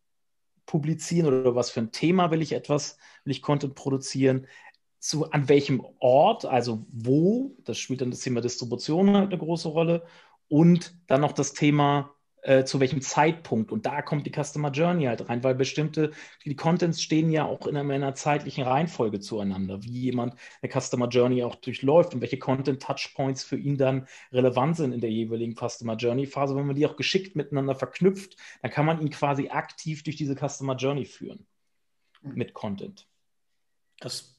publizieren 0.64 1.26
oder 1.26 1.57
was 1.57 1.71
für 1.71 1.81
ein 1.81 1.90
Thema 1.90 2.31
will 2.31 2.42
ich 2.42 2.52
etwas, 2.52 2.97
will 3.25 3.33
ich 3.33 3.42
Content 3.42 3.75
produzieren, 3.75 4.47
zu, 5.00 5.33
an 5.33 5.49
welchem 5.49 5.85
Ort, 5.99 6.45
also 6.45 6.87
wo, 6.92 7.57
das 7.64 7.76
spielt 7.76 8.02
dann 8.02 8.12
das 8.12 8.21
Thema 8.21 8.40
Distribution 8.40 9.16
halt 9.16 9.31
eine 9.31 9.38
große 9.38 9.69
Rolle 9.69 10.07
und 10.47 10.97
dann 11.09 11.23
noch 11.23 11.33
das 11.33 11.54
Thema 11.54 12.14
äh, 12.42 12.64
zu 12.64 12.80
welchem 12.80 13.00
Zeitpunkt. 13.00 13.70
Und 13.70 13.87
da 13.87 14.02
kommt 14.02 14.26
die 14.26 14.32
Customer 14.32 14.70
Journey 14.70 15.04
halt 15.04 15.28
rein, 15.28 15.44
weil 15.44 15.54
bestimmte, 15.54 16.11
die 16.44 16.56
Contents 16.56 17.00
stehen 17.00 17.30
ja 17.30 17.44
auch 17.44 17.66
in 17.66 17.76
einer, 17.76 17.94
in 17.94 18.02
einer 18.02 18.14
zeitlichen 18.14 18.64
Reihenfolge 18.64 19.20
zueinander, 19.20 19.82
wie 19.84 19.90
jemand 19.90 20.34
eine 20.61 20.72
Customer 20.72 21.08
Journey 21.08 21.44
auch 21.44 21.54
durchläuft 21.54 22.14
und 22.14 22.20
welche 22.20 22.38
Content-Touchpoints 22.38 23.44
für 23.44 23.56
ihn 23.56 23.78
dann 23.78 24.08
relevant 24.32 24.76
sind 24.76 24.92
in 24.92 25.00
der 25.00 25.11
jeweiligen 25.11 25.54
Customer 25.54 25.94
Journey-Phase. 25.94 26.56
Wenn 26.56 26.66
man 26.66 26.76
die 26.76 26.87
auch 26.87 26.96
geschickt 26.96 27.37
miteinander 27.37 27.76
verknüpft, 27.76 28.37
dann 28.61 28.70
kann 28.70 28.87
man 28.87 29.00
ihn 29.00 29.11
quasi 29.11 29.49
aktiv 29.49 30.02
durch 30.02 30.16
diese 30.16 30.34
Customer 30.34 30.75
Journey 30.75 31.04
führen 31.04 31.46
mhm. 32.22 32.34
mit 32.34 32.54
Content. 32.54 33.06
Das 34.00 34.34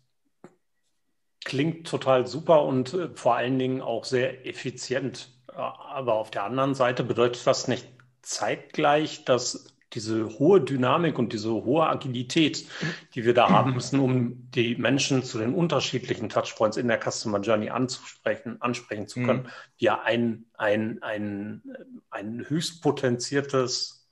klingt 1.46 1.88
total 1.88 2.28
super 2.28 2.64
und 2.64 2.94
äh, 2.94 3.10
vor 3.16 3.36
allen 3.36 3.58
Dingen 3.58 3.82
auch 3.82 4.04
sehr 4.04 4.46
effizient. 4.46 5.30
Äh, 5.48 5.56
aber 5.56 6.16
auf 6.16 6.32
der 6.32 6.44
anderen 6.44 6.76
Seite 6.76 7.04
bedeutet 7.06 7.48
das 7.48 7.70
nicht 7.70 7.93
zeitgleich, 8.24 9.26
dass 9.26 9.74
diese 9.94 10.40
hohe 10.40 10.62
Dynamik 10.62 11.20
und 11.20 11.34
diese 11.34 11.52
hohe 11.52 11.88
Agilität, 11.88 12.68
die 13.14 13.26
wir 13.26 13.34
da 13.34 13.50
haben 13.50 13.74
müssen, 13.74 14.00
um 14.00 14.50
die 14.52 14.76
Menschen 14.76 15.24
zu 15.24 15.38
den 15.38 15.54
unterschiedlichen 15.54 16.30
Touchpoints 16.30 16.78
in 16.78 16.88
der 16.88 17.00
Customer 17.00 17.40
Journey 17.40 17.70
anzusprechen, 17.70 18.62
ansprechen 18.62 19.08
zu 19.08 19.22
können, 19.22 19.44
mhm. 19.44 19.50
wir 19.78 20.04
ein, 20.04 20.46
ein, 20.56 21.02
ein, 21.04 21.62
ein 22.10 22.46
höchst 22.50 22.82
potenziertes 22.82 24.10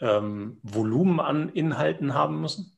ähm, 0.00 0.58
Volumen 0.62 1.20
an 1.20 1.50
Inhalten 1.50 2.14
haben 2.14 2.40
müssen? 2.40 2.75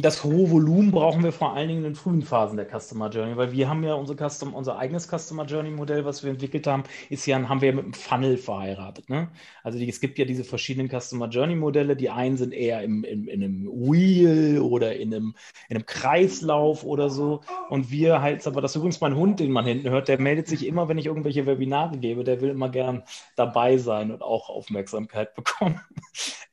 Das 0.00 0.22
hohe 0.22 0.50
Volumen 0.52 0.92
brauchen 0.92 1.24
wir 1.24 1.32
vor 1.32 1.54
allen 1.54 1.66
Dingen 1.66 1.78
in 1.78 1.90
den 1.90 1.94
frühen 1.96 2.22
Phasen 2.22 2.56
der 2.56 2.66
Customer 2.66 3.10
Journey, 3.10 3.36
weil 3.36 3.50
wir 3.50 3.68
haben 3.68 3.82
ja 3.82 3.94
unser, 3.94 4.14
Custom, 4.14 4.54
unser 4.54 4.78
eigenes 4.78 5.08
Customer 5.08 5.46
Journey 5.46 5.70
Modell, 5.70 6.04
was 6.04 6.22
wir 6.22 6.30
entwickelt 6.30 6.68
haben, 6.68 6.84
ist 7.10 7.26
ja, 7.26 7.36
haben 7.48 7.60
wir 7.60 7.70
ja 7.70 7.74
mit 7.74 7.84
einem 7.84 7.92
Funnel 7.92 8.36
verheiratet. 8.36 9.10
Ne? 9.10 9.28
Also 9.64 9.78
die, 9.80 9.88
es 9.88 10.00
gibt 10.00 10.16
ja 10.16 10.26
diese 10.26 10.44
verschiedenen 10.44 10.88
Customer 10.88 11.28
Journey 11.28 11.56
Modelle. 11.56 11.96
Die 11.96 12.08
einen 12.08 12.36
sind 12.36 12.54
eher 12.54 12.82
im, 12.82 13.02
im, 13.02 13.26
in 13.26 13.42
einem 13.42 13.66
Wheel 13.66 14.60
oder 14.60 14.94
in 14.94 15.12
einem, 15.12 15.34
in 15.68 15.76
einem 15.76 15.86
Kreislauf 15.86 16.84
oder 16.84 17.10
so. 17.10 17.40
Und 17.68 17.90
wir 17.90 18.22
halt, 18.22 18.46
aber 18.46 18.60
das 18.60 18.72
ist 18.72 18.76
übrigens 18.76 19.00
mein 19.00 19.16
Hund, 19.16 19.40
den 19.40 19.50
man 19.50 19.64
hinten 19.64 19.90
hört, 19.90 20.06
der 20.06 20.20
meldet 20.20 20.46
sich 20.46 20.66
immer, 20.66 20.88
wenn 20.88 20.98
ich 20.98 21.06
irgendwelche 21.06 21.46
Webinare 21.46 21.98
gebe, 21.98 22.22
der 22.22 22.40
will 22.40 22.50
immer 22.50 22.68
gern 22.68 23.02
dabei 23.34 23.76
sein 23.76 24.12
und 24.12 24.22
auch 24.22 24.50
Aufmerksamkeit 24.50 25.34
bekommen. 25.34 25.80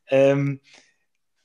ähm, 0.09 0.59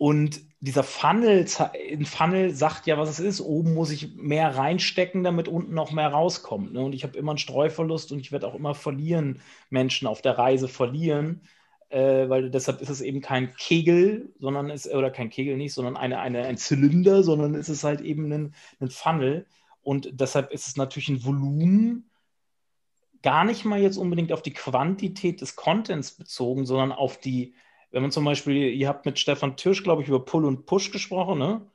und 0.00 0.40
dieser 0.60 0.82
Funnel, 0.82 1.44
ein 1.92 2.06
Funnel 2.06 2.54
sagt 2.54 2.86
ja, 2.86 2.96
was 2.96 3.10
es 3.10 3.20
ist. 3.20 3.42
Oben 3.42 3.74
muss 3.74 3.90
ich 3.90 4.16
mehr 4.16 4.56
reinstecken, 4.56 5.22
damit 5.24 5.46
unten 5.46 5.74
noch 5.74 5.92
mehr 5.92 6.08
rauskommt. 6.08 6.72
Ne? 6.72 6.80
Und 6.80 6.94
ich 6.94 7.02
habe 7.04 7.18
immer 7.18 7.32
einen 7.32 7.38
Streuverlust 7.38 8.10
und 8.10 8.18
ich 8.18 8.32
werde 8.32 8.46
auch 8.46 8.54
immer 8.54 8.74
verlieren, 8.74 9.42
Menschen 9.68 10.08
auf 10.08 10.22
der 10.22 10.38
Reise 10.38 10.68
verlieren. 10.68 11.42
Äh, 11.90 12.30
weil 12.30 12.48
deshalb 12.48 12.80
ist 12.80 12.88
es 12.88 13.02
eben 13.02 13.20
kein 13.20 13.54
Kegel, 13.56 14.32
sondern 14.38 14.70
ist, 14.70 14.90
oder 14.90 15.10
kein 15.10 15.28
Kegel 15.28 15.58
nicht, 15.58 15.74
sondern 15.74 15.98
eine, 15.98 16.18
eine, 16.18 16.44
ein 16.44 16.56
Zylinder, 16.56 17.22
sondern 17.22 17.54
es 17.54 17.68
ist 17.68 17.84
halt 17.84 18.00
eben 18.00 18.32
ein, 18.32 18.54
ein 18.80 18.88
Funnel. 18.88 19.44
Und 19.82 20.18
deshalb 20.18 20.50
ist 20.50 20.66
es 20.66 20.78
natürlich 20.78 21.10
ein 21.10 21.26
Volumen, 21.26 22.08
gar 23.20 23.44
nicht 23.44 23.66
mal 23.66 23.78
jetzt 23.78 23.98
unbedingt 23.98 24.32
auf 24.32 24.40
die 24.40 24.54
Quantität 24.54 25.42
des 25.42 25.56
Contents 25.56 26.12
bezogen, 26.12 26.64
sondern 26.64 26.90
auf 26.90 27.20
die, 27.20 27.52
wenn 27.90 28.02
man 28.02 28.10
zum 28.10 28.24
Beispiel, 28.24 28.72
ihr 28.72 28.88
habt 28.88 29.06
mit 29.06 29.18
Stefan 29.18 29.56
Türsch, 29.56 29.82
glaube 29.82 30.02
ich, 30.02 30.08
über 30.08 30.24
Pull 30.24 30.44
und 30.44 30.66
Push 30.66 30.92
gesprochen, 30.92 31.38
ne? 31.38 31.66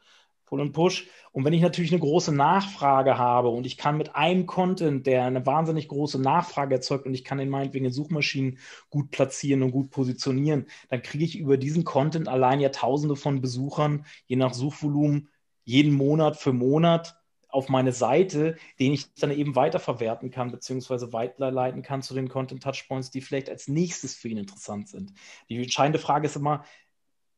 Pull 0.45 0.61
und 0.61 0.73
Push. 0.73 1.07
Und 1.31 1.43
wenn 1.43 1.53
ich 1.53 1.61
natürlich 1.61 1.91
eine 1.91 1.99
große 1.99 2.33
Nachfrage 2.33 3.17
habe 3.17 3.49
und 3.49 3.65
ich 3.65 3.77
kann 3.77 3.97
mit 3.97 4.15
einem 4.15 4.45
Content, 4.45 5.05
der 5.07 5.25
eine 5.25 5.45
wahnsinnig 5.45 5.87
große 5.87 6.21
Nachfrage 6.21 6.75
erzeugt 6.75 7.05
und 7.05 7.13
ich 7.13 7.23
kann 7.23 7.39
den 7.39 7.49
meinetwegen 7.49 7.85
in 7.85 7.91
Suchmaschinen 7.91 8.59
gut 8.89 9.11
platzieren 9.11 9.63
und 9.63 9.71
gut 9.71 9.89
positionieren, 9.89 10.67
dann 10.89 11.01
kriege 11.01 11.25
ich 11.25 11.37
über 11.37 11.57
diesen 11.57 11.83
Content 11.83 12.27
allein 12.27 12.59
ja 12.59 12.69
Tausende 12.69 13.15
von 13.15 13.41
Besuchern, 13.41 14.05
je 14.27 14.35
nach 14.35 14.53
Suchvolumen, 14.53 15.29
jeden 15.63 15.93
Monat 15.93 16.37
für 16.37 16.53
Monat 16.53 17.17
auf 17.55 17.69
meine 17.69 17.93
Seite, 17.93 18.57
den 18.79 18.93
ich 18.93 19.13
dann 19.15 19.31
eben 19.31 19.55
weiterverwerten 19.55 20.29
kann, 20.29 20.51
beziehungsweise 20.51 21.13
weiterleiten 21.13 21.81
kann 21.81 22.01
zu 22.01 22.13
den 22.13 22.29
Content-Touchpoints, 22.29 23.11
die 23.11 23.21
vielleicht 23.21 23.49
als 23.49 23.67
nächstes 23.67 24.13
für 24.13 24.27
ihn 24.27 24.37
interessant 24.37 24.89
sind. 24.89 25.13
Die 25.49 25.57
entscheidende 25.57 25.99
Frage 25.99 26.27
ist 26.27 26.35
immer, 26.35 26.65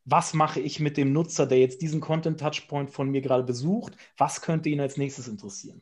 was 0.04 0.34
mache 0.34 0.60
ich 0.60 0.80
mit 0.80 0.98
dem 0.98 1.14
Nutzer, 1.14 1.46
der 1.46 1.60
jetzt 1.60 1.82
diesen 1.82 2.02
Content-Touchpoint 2.02 2.90
von 2.90 3.10
mir 3.10 3.22
gerade 3.22 3.44
besucht? 3.44 3.94
Was 4.18 4.42
könnte 4.42 4.70
ihn 4.70 4.80
als 4.80 4.98
nächstes 4.98 5.28
interessieren? 5.28 5.82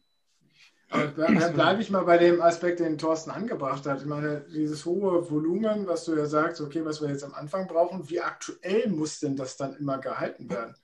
Dann 0.90 1.54
bleibe 1.54 1.82
ich 1.82 1.90
mal 1.90 2.04
bei 2.04 2.18
dem 2.18 2.42
Aspekt, 2.42 2.80
den 2.80 2.98
Thorsten 2.98 3.32
angebracht 3.32 3.86
hat. 3.86 4.02
Ich 4.02 4.06
meine, 4.06 4.46
dieses 4.54 4.86
hohe 4.86 5.30
Volumen, 5.30 5.88
was 5.88 6.06
du 6.06 6.16
ja 6.16 6.26
sagst, 6.26 6.62
okay, 6.62 6.86
was 6.86 7.02
wir 7.02 7.10
jetzt 7.10 7.24
am 7.24 7.34
Anfang 7.34 7.68
brauchen, 7.68 8.10
wie 8.10 8.20
aktuell 8.20 8.90
muss 8.90 9.20
denn 9.20 9.36
das 9.36 9.58
dann 9.58 9.76
immer 9.76 9.98
gehalten 9.98 10.50
werden? 10.50 10.76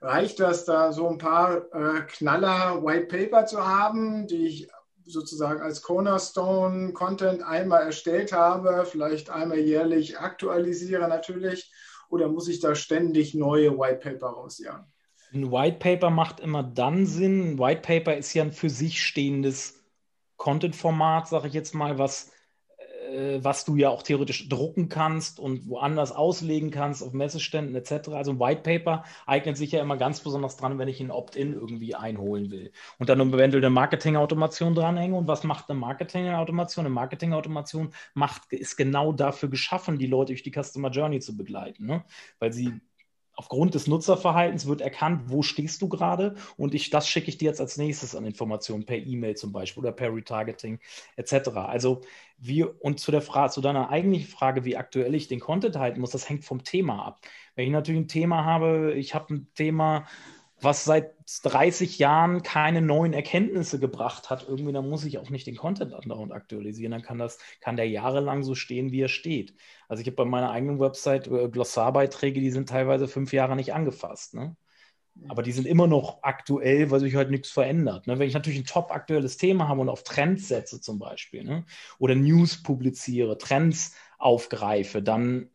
Reicht 0.00 0.40
das, 0.40 0.64
da 0.64 0.92
so 0.92 1.08
ein 1.08 1.18
paar 1.18 1.72
äh, 1.72 2.02
Knaller 2.06 2.82
White 2.84 3.06
Paper 3.06 3.46
zu 3.46 3.66
haben, 3.66 4.26
die 4.26 4.46
ich 4.46 4.68
sozusagen 5.04 5.60
als 5.60 5.82
Cornerstone 5.82 6.92
Content 6.92 7.42
einmal 7.42 7.82
erstellt 7.82 8.32
habe, 8.32 8.86
vielleicht 8.86 9.30
einmal 9.30 9.58
jährlich 9.58 10.18
aktualisiere 10.18 11.08
natürlich, 11.08 11.70
oder 12.08 12.28
muss 12.28 12.48
ich 12.48 12.60
da 12.60 12.74
ständig 12.74 13.34
neue 13.34 13.78
White 13.78 14.00
Paper 14.08 14.28
rausjagen? 14.28 14.86
Ein 15.32 15.50
White 15.50 15.78
Paper 15.78 16.10
macht 16.10 16.40
immer 16.40 16.62
dann 16.62 17.06
Sinn. 17.06 17.54
Ein 17.54 17.58
White 17.58 17.82
Paper 17.82 18.16
ist 18.16 18.32
ja 18.34 18.44
ein 18.44 18.52
für 18.52 18.70
sich 18.70 19.02
stehendes 19.02 19.82
Content-Format, 20.36 21.28
sage 21.28 21.48
ich 21.48 21.54
jetzt 21.54 21.74
mal, 21.74 21.98
was 21.98 22.30
was 23.40 23.64
du 23.64 23.76
ja 23.76 23.90
auch 23.90 24.02
theoretisch 24.02 24.48
drucken 24.48 24.88
kannst 24.88 25.38
und 25.38 25.68
woanders 25.68 26.12
auslegen 26.12 26.70
kannst, 26.70 27.02
auf 27.02 27.12
Messeständen 27.12 27.74
etc. 27.74 28.08
Also 28.10 28.32
ein 28.32 28.40
White 28.40 28.62
Paper 28.62 29.04
eignet 29.26 29.56
sich 29.56 29.72
ja 29.72 29.82
immer 29.82 29.96
ganz 29.96 30.20
besonders 30.20 30.56
dran, 30.56 30.78
wenn 30.78 30.88
ich 30.88 31.00
ein 31.00 31.10
Opt-in 31.10 31.52
irgendwie 31.52 31.94
einholen 31.94 32.50
will. 32.50 32.72
Und 32.98 33.08
dann 33.08 33.20
eventuell 33.20 33.64
eine 33.64 33.70
Marketing-Automation 33.70 34.74
dranhänge. 34.74 35.16
Und 35.16 35.28
was 35.28 35.44
macht 35.44 35.68
eine 35.70 35.78
Marketing-Automation? 35.78 36.86
Eine 36.86 36.94
Marketing-Automation 36.94 37.92
macht, 38.14 38.52
ist 38.52 38.76
genau 38.76 39.12
dafür 39.12 39.48
geschaffen, 39.48 39.98
die 39.98 40.06
Leute 40.06 40.32
durch 40.32 40.42
die 40.42 40.52
Customer 40.52 40.90
Journey 40.90 41.20
zu 41.20 41.36
begleiten. 41.36 41.86
Ne? 41.86 42.04
Weil 42.38 42.52
sie 42.52 42.80
aufgrund 43.36 43.74
des 43.74 43.86
Nutzerverhaltens 43.86 44.66
wird 44.66 44.80
erkannt, 44.80 45.24
wo 45.26 45.42
stehst 45.42 45.82
du 45.82 45.88
gerade 45.88 46.34
und 46.56 46.74
ich, 46.74 46.90
das 46.90 47.08
schicke 47.08 47.28
ich 47.28 47.38
dir 47.38 47.46
jetzt 47.46 47.60
als 47.60 47.76
nächstes 47.76 48.14
an 48.14 48.24
Informationen 48.24 48.84
per 48.84 48.96
E-Mail 48.96 49.36
zum 49.36 49.52
Beispiel 49.52 49.82
oder 49.82 49.92
per 49.92 50.14
Retargeting 50.14 50.78
etc. 51.16 51.48
Also 51.56 52.02
wie, 52.38 52.64
und 52.64 53.00
zu 53.00 53.10
der 53.10 53.22
Frage, 53.22 53.52
zu 53.52 53.60
deiner 53.60 53.90
eigentlichen 53.90 54.28
Frage, 54.28 54.64
wie 54.64 54.76
aktuell 54.76 55.14
ich 55.14 55.28
den 55.28 55.40
Content 55.40 55.76
halten 55.76 56.00
muss, 56.00 56.10
das 56.10 56.28
hängt 56.28 56.44
vom 56.44 56.62
Thema 56.64 57.04
ab. 57.04 57.20
Wenn 57.54 57.66
ich 57.66 57.72
natürlich 57.72 58.02
ein 58.02 58.08
Thema 58.08 58.44
habe, 58.44 58.94
ich 58.94 59.14
habe 59.14 59.34
ein 59.34 59.48
Thema, 59.54 60.06
was 60.64 60.84
seit 60.84 61.14
30 61.42 61.98
Jahren 61.98 62.42
keine 62.42 62.82
neuen 62.82 63.12
Erkenntnisse 63.12 63.78
gebracht 63.78 64.30
hat, 64.30 64.46
irgendwie, 64.48 64.72
dann 64.72 64.88
muss 64.88 65.04
ich 65.04 65.18
auch 65.18 65.30
nicht 65.30 65.46
den 65.46 65.56
Content 65.56 65.94
andauernd 65.94 66.32
aktualisieren. 66.32 66.92
Dann 66.92 67.02
kann 67.02 67.18
das, 67.18 67.38
kann 67.60 67.76
der 67.76 67.88
jahrelang 67.88 68.42
so 68.42 68.54
stehen, 68.54 68.90
wie 68.90 69.02
er 69.02 69.08
steht. 69.08 69.54
Also 69.88 70.00
ich 70.00 70.06
habe 70.06 70.16
bei 70.16 70.24
meiner 70.24 70.50
eigenen 70.50 70.80
Website 70.80 71.28
äh, 71.28 71.48
Glossarbeiträge, 71.48 72.40
die 72.40 72.50
sind 72.50 72.68
teilweise 72.68 73.08
fünf 73.08 73.32
Jahre 73.32 73.56
nicht 73.56 73.74
angefasst. 73.74 74.34
Ne? 74.34 74.56
Aber 75.28 75.42
die 75.42 75.52
sind 75.52 75.66
immer 75.66 75.86
noch 75.86 76.22
aktuell, 76.22 76.90
weil 76.90 77.00
sich 77.00 77.14
halt 77.14 77.30
nichts 77.30 77.50
verändert. 77.50 78.06
Ne? 78.06 78.18
Wenn 78.18 78.28
ich 78.28 78.34
natürlich 78.34 78.58
ein 78.58 78.66
top 78.66 78.90
aktuelles 78.90 79.36
Thema 79.36 79.68
habe 79.68 79.80
und 79.80 79.88
auf 79.88 80.02
Trends 80.02 80.48
setze 80.48 80.80
zum 80.80 80.98
Beispiel, 80.98 81.44
ne? 81.44 81.64
oder 81.98 82.14
News 82.14 82.62
publiziere, 82.62 83.38
Trends 83.38 83.94
aufgreife, 84.18 85.02
dann 85.02 85.50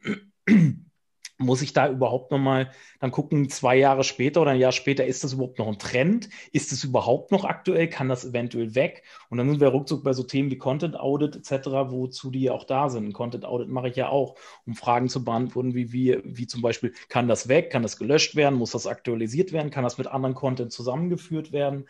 muss 1.40 1.62
ich 1.62 1.72
da 1.72 1.90
überhaupt 1.90 2.32
nochmal 2.32 2.72
dann 3.00 3.12
gucken, 3.12 3.50
zwei 3.50 3.78
Jahre 3.78 4.04
später 4.04 4.42
oder 4.42 4.52
ein 4.52 4.60
Jahr 4.60 4.74
später, 4.74 5.06
ist 5.06 5.24
das 5.24 5.34
überhaupt 5.34 5.58
noch 5.58 5.68
ein 5.70 5.80
Trend? 5.80 6.30
Ist 6.52 6.74
es 6.74 6.84
überhaupt 6.84 7.32
noch 7.32 7.46
aktuell? 7.46 7.90
Kann 7.90 8.10
das 8.10 8.26
eventuell 8.26 8.76
weg? 8.76 9.04
Und 9.30 9.38
dann 9.38 9.50
sind 9.50 9.62
wir 9.62 9.70
ruckzuck 9.70 10.04
bei 10.04 10.12
so 10.12 10.24
Themen 10.24 10.52
wie 10.52 10.58
Content 10.58 11.00
Audit 11.00 11.38
etc., 11.38 11.68
wozu 11.92 12.30
die 12.30 12.42
ja 12.42 12.52
auch 12.52 12.66
da 12.66 12.90
sind. 12.90 13.14
Content 13.14 13.46
Audit 13.46 13.70
mache 13.70 13.88
ich 13.88 13.96
ja 13.96 14.10
auch, 14.10 14.36
um 14.66 14.76
Fragen 14.76 15.08
zu 15.08 15.24
beantworten, 15.24 15.74
wie, 15.74 15.94
wie, 15.94 16.20
wie 16.26 16.46
zum 16.46 16.62
Beispiel, 16.62 16.94
kann 17.08 17.30
das 17.30 17.48
weg? 17.48 17.72
Kann 17.72 17.84
das 17.84 17.98
gelöscht 17.98 18.36
werden? 18.36 18.60
Muss 18.60 18.72
das 18.72 18.86
aktualisiert 18.86 19.54
werden? 19.54 19.72
Kann 19.72 19.86
das 19.86 19.98
mit 19.98 20.08
anderen 20.08 20.36
Content 20.36 20.74
zusammengeführt 20.74 21.54
werden? 21.54 21.88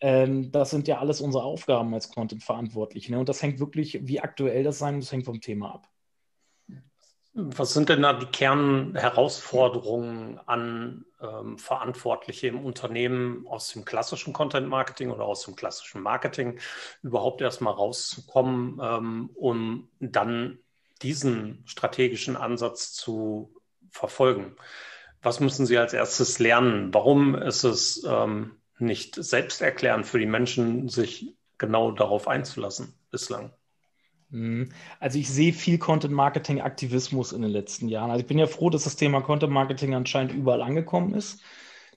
Ähm, 0.00 0.50
das 0.52 0.70
sind 0.70 0.88
ja 0.88 0.98
alles 0.98 1.20
unsere 1.20 1.44
Aufgaben 1.44 1.94
als 1.94 2.10
Content-Verantwortliche. 2.10 3.12
Ne? 3.12 3.20
Und 3.20 3.28
das 3.28 3.42
hängt 3.42 3.60
wirklich, 3.60 4.00
wie 4.02 4.20
aktuell 4.20 4.64
das 4.64 4.78
sein 4.78 4.96
muss, 4.96 5.12
hängt 5.12 5.24
vom 5.24 5.40
Thema 5.40 5.74
ab. 5.74 5.91
Was 7.34 7.72
sind 7.72 7.88
denn 7.88 8.02
da 8.02 8.12
die 8.12 8.26
Kernherausforderungen 8.26 10.38
an 10.44 11.06
ähm, 11.22 11.56
Verantwortliche 11.56 12.48
im 12.48 12.62
Unternehmen 12.62 13.46
aus 13.46 13.72
dem 13.72 13.86
klassischen 13.86 14.34
Content 14.34 14.68
Marketing 14.68 15.10
oder 15.10 15.24
aus 15.24 15.44
dem 15.44 15.56
klassischen 15.56 16.02
Marketing 16.02 16.58
überhaupt 17.02 17.40
erstmal 17.40 17.72
rauszukommen, 17.72 18.78
ähm, 18.82 19.30
um 19.34 19.88
dann 19.98 20.58
diesen 21.00 21.62
strategischen 21.64 22.36
Ansatz 22.36 22.92
zu 22.92 23.54
verfolgen? 23.90 24.54
Was 25.22 25.40
müssen 25.40 25.64
Sie 25.64 25.78
als 25.78 25.94
erstes 25.94 26.38
lernen? 26.38 26.92
Warum 26.92 27.34
ist 27.34 27.64
es 27.64 28.04
ähm, 28.04 28.56
nicht 28.78 29.14
selbsterklärend 29.14 30.04
für 30.04 30.18
die 30.18 30.26
Menschen, 30.26 30.90
sich 30.90 31.34
genau 31.56 31.92
darauf 31.92 32.28
einzulassen 32.28 32.92
bislang? 33.10 33.54
Mhm. 34.32 34.70
Also 34.98 35.18
ich 35.18 35.28
sehe 35.30 35.52
viel 35.52 35.78
Content-Marketing-Aktivismus 35.78 37.32
in 37.32 37.42
den 37.42 37.50
letzten 37.50 37.88
Jahren. 37.88 38.10
Also 38.10 38.22
ich 38.22 38.26
bin 38.26 38.38
ja 38.38 38.46
froh, 38.46 38.70
dass 38.70 38.84
das 38.84 38.96
Thema 38.96 39.20
Content-Marketing 39.20 39.94
anscheinend 39.94 40.32
überall 40.32 40.62
angekommen 40.62 41.14
ist. 41.14 41.42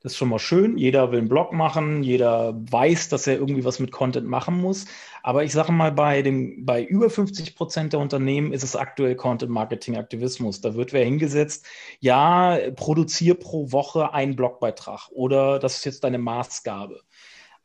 Das 0.04 0.12
ist 0.12 0.18
schon 0.20 0.30
mal 0.30 0.38
schön. 0.38 0.78
Jeder 0.78 1.12
will 1.12 1.18
einen 1.20 1.30
Blog 1.30 1.52
machen, 1.52 2.04
jeder 2.04 2.54
weiß, 2.70 3.10
dass 3.10 3.26
er 3.26 3.36
irgendwie 3.36 3.66
was 3.66 3.80
mit 3.80 3.92
Content 3.92 4.28
machen 4.28 4.62
muss. 4.62 4.86
Aber 5.24 5.44
ich 5.44 5.54
sage 5.54 5.72
mal, 5.72 5.92
bei, 5.92 6.22
dem, 6.22 6.64
bei 6.66 6.84
über 6.84 7.10
50 7.10 7.56
Prozent 7.56 7.94
der 7.94 8.00
Unternehmen 8.00 8.54
ist 8.54 8.64
es 8.64 8.76
aktuell 8.76 9.16
Content-Marketing-Aktivismus. 9.16 10.62
Da 10.62 10.76
wird 10.76 10.94
wer 10.94 11.04
hingesetzt, 11.04 11.66
ja, 12.00 12.60
produziere 12.76 13.36
pro 13.36 13.72
Woche 13.72 14.14
einen 14.14 14.36
Blogbeitrag 14.36 15.10
oder 15.12 15.58
das 15.58 15.78
ist 15.78 15.86
jetzt 15.86 16.04
deine 16.04 16.20
Maßgabe. 16.20 17.02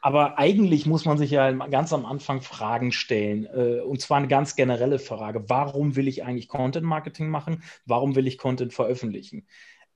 Aber 0.00 0.38
eigentlich 0.38 0.87
muss 0.87 1.04
man 1.04 1.19
sich 1.19 1.30
ja 1.30 1.50
ganz 1.52 1.92
am 1.92 2.07
Anfang 2.07 2.40
Fragen 2.40 2.92
stellen. 2.92 3.47
Äh, 3.47 3.80
und 3.80 4.00
zwar 4.00 4.19
eine 4.19 4.28
ganz 4.28 4.57
generelle 4.57 4.99
Frage. 4.99 5.49
Warum 5.49 5.97
will 5.97 6.09
ich 6.09 6.25
eigentlich 6.25 6.49
Content 6.49 6.87
Marketing 6.87 7.28
machen? 7.28 7.62
Warum 7.85 8.16
will 8.16 8.26
ich 8.26 8.38
Content 8.38 8.73
veröffentlichen? 8.73 9.47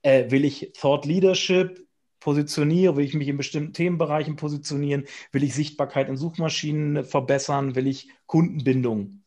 Äh, 0.03 0.29
will 0.31 0.45
ich 0.45 0.73
Thought 0.73 1.05
Leadership? 1.05 1.85
positioniere, 2.21 2.97
will 2.97 3.05
ich 3.05 3.13
mich 3.13 3.27
in 3.27 3.37
bestimmten 3.37 3.73
Themenbereichen 3.73 4.35
positionieren, 4.35 5.05
will 5.31 5.43
ich 5.43 5.53
Sichtbarkeit 5.53 6.09
in 6.09 6.17
Suchmaschinen 6.17 7.03
verbessern, 7.03 7.75
will 7.75 7.85
ich 7.85 8.09
Kundenbindung 8.25 9.24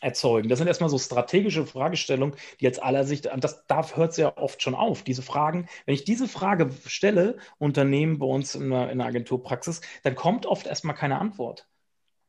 erzeugen. 0.00 0.48
Das 0.48 0.58
sind 0.58 0.68
erstmal 0.68 0.90
so 0.90 0.98
strategische 0.98 1.66
Fragestellungen, 1.66 2.36
die 2.60 2.64
jetzt 2.64 2.82
aller 2.82 3.04
Sicht, 3.04 3.28
das 3.38 3.66
da 3.66 3.86
hört 3.94 4.12
es 4.12 4.16
ja 4.16 4.36
oft 4.36 4.62
schon 4.62 4.74
auf, 4.74 5.02
diese 5.02 5.22
Fragen. 5.22 5.66
Wenn 5.86 5.94
ich 5.94 6.04
diese 6.04 6.28
Frage 6.28 6.70
stelle, 6.86 7.36
Unternehmen 7.58 8.18
bei 8.18 8.26
uns 8.26 8.54
in 8.54 8.70
der, 8.70 8.90
in 8.90 8.98
der 8.98 9.06
Agenturpraxis, 9.06 9.80
dann 10.02 10.14
kommt 10.14 10.46
oft 10.46 10.66
erstmal 10.66 10.94
keine 10.94 11.18
Antwort. 11.18 11.66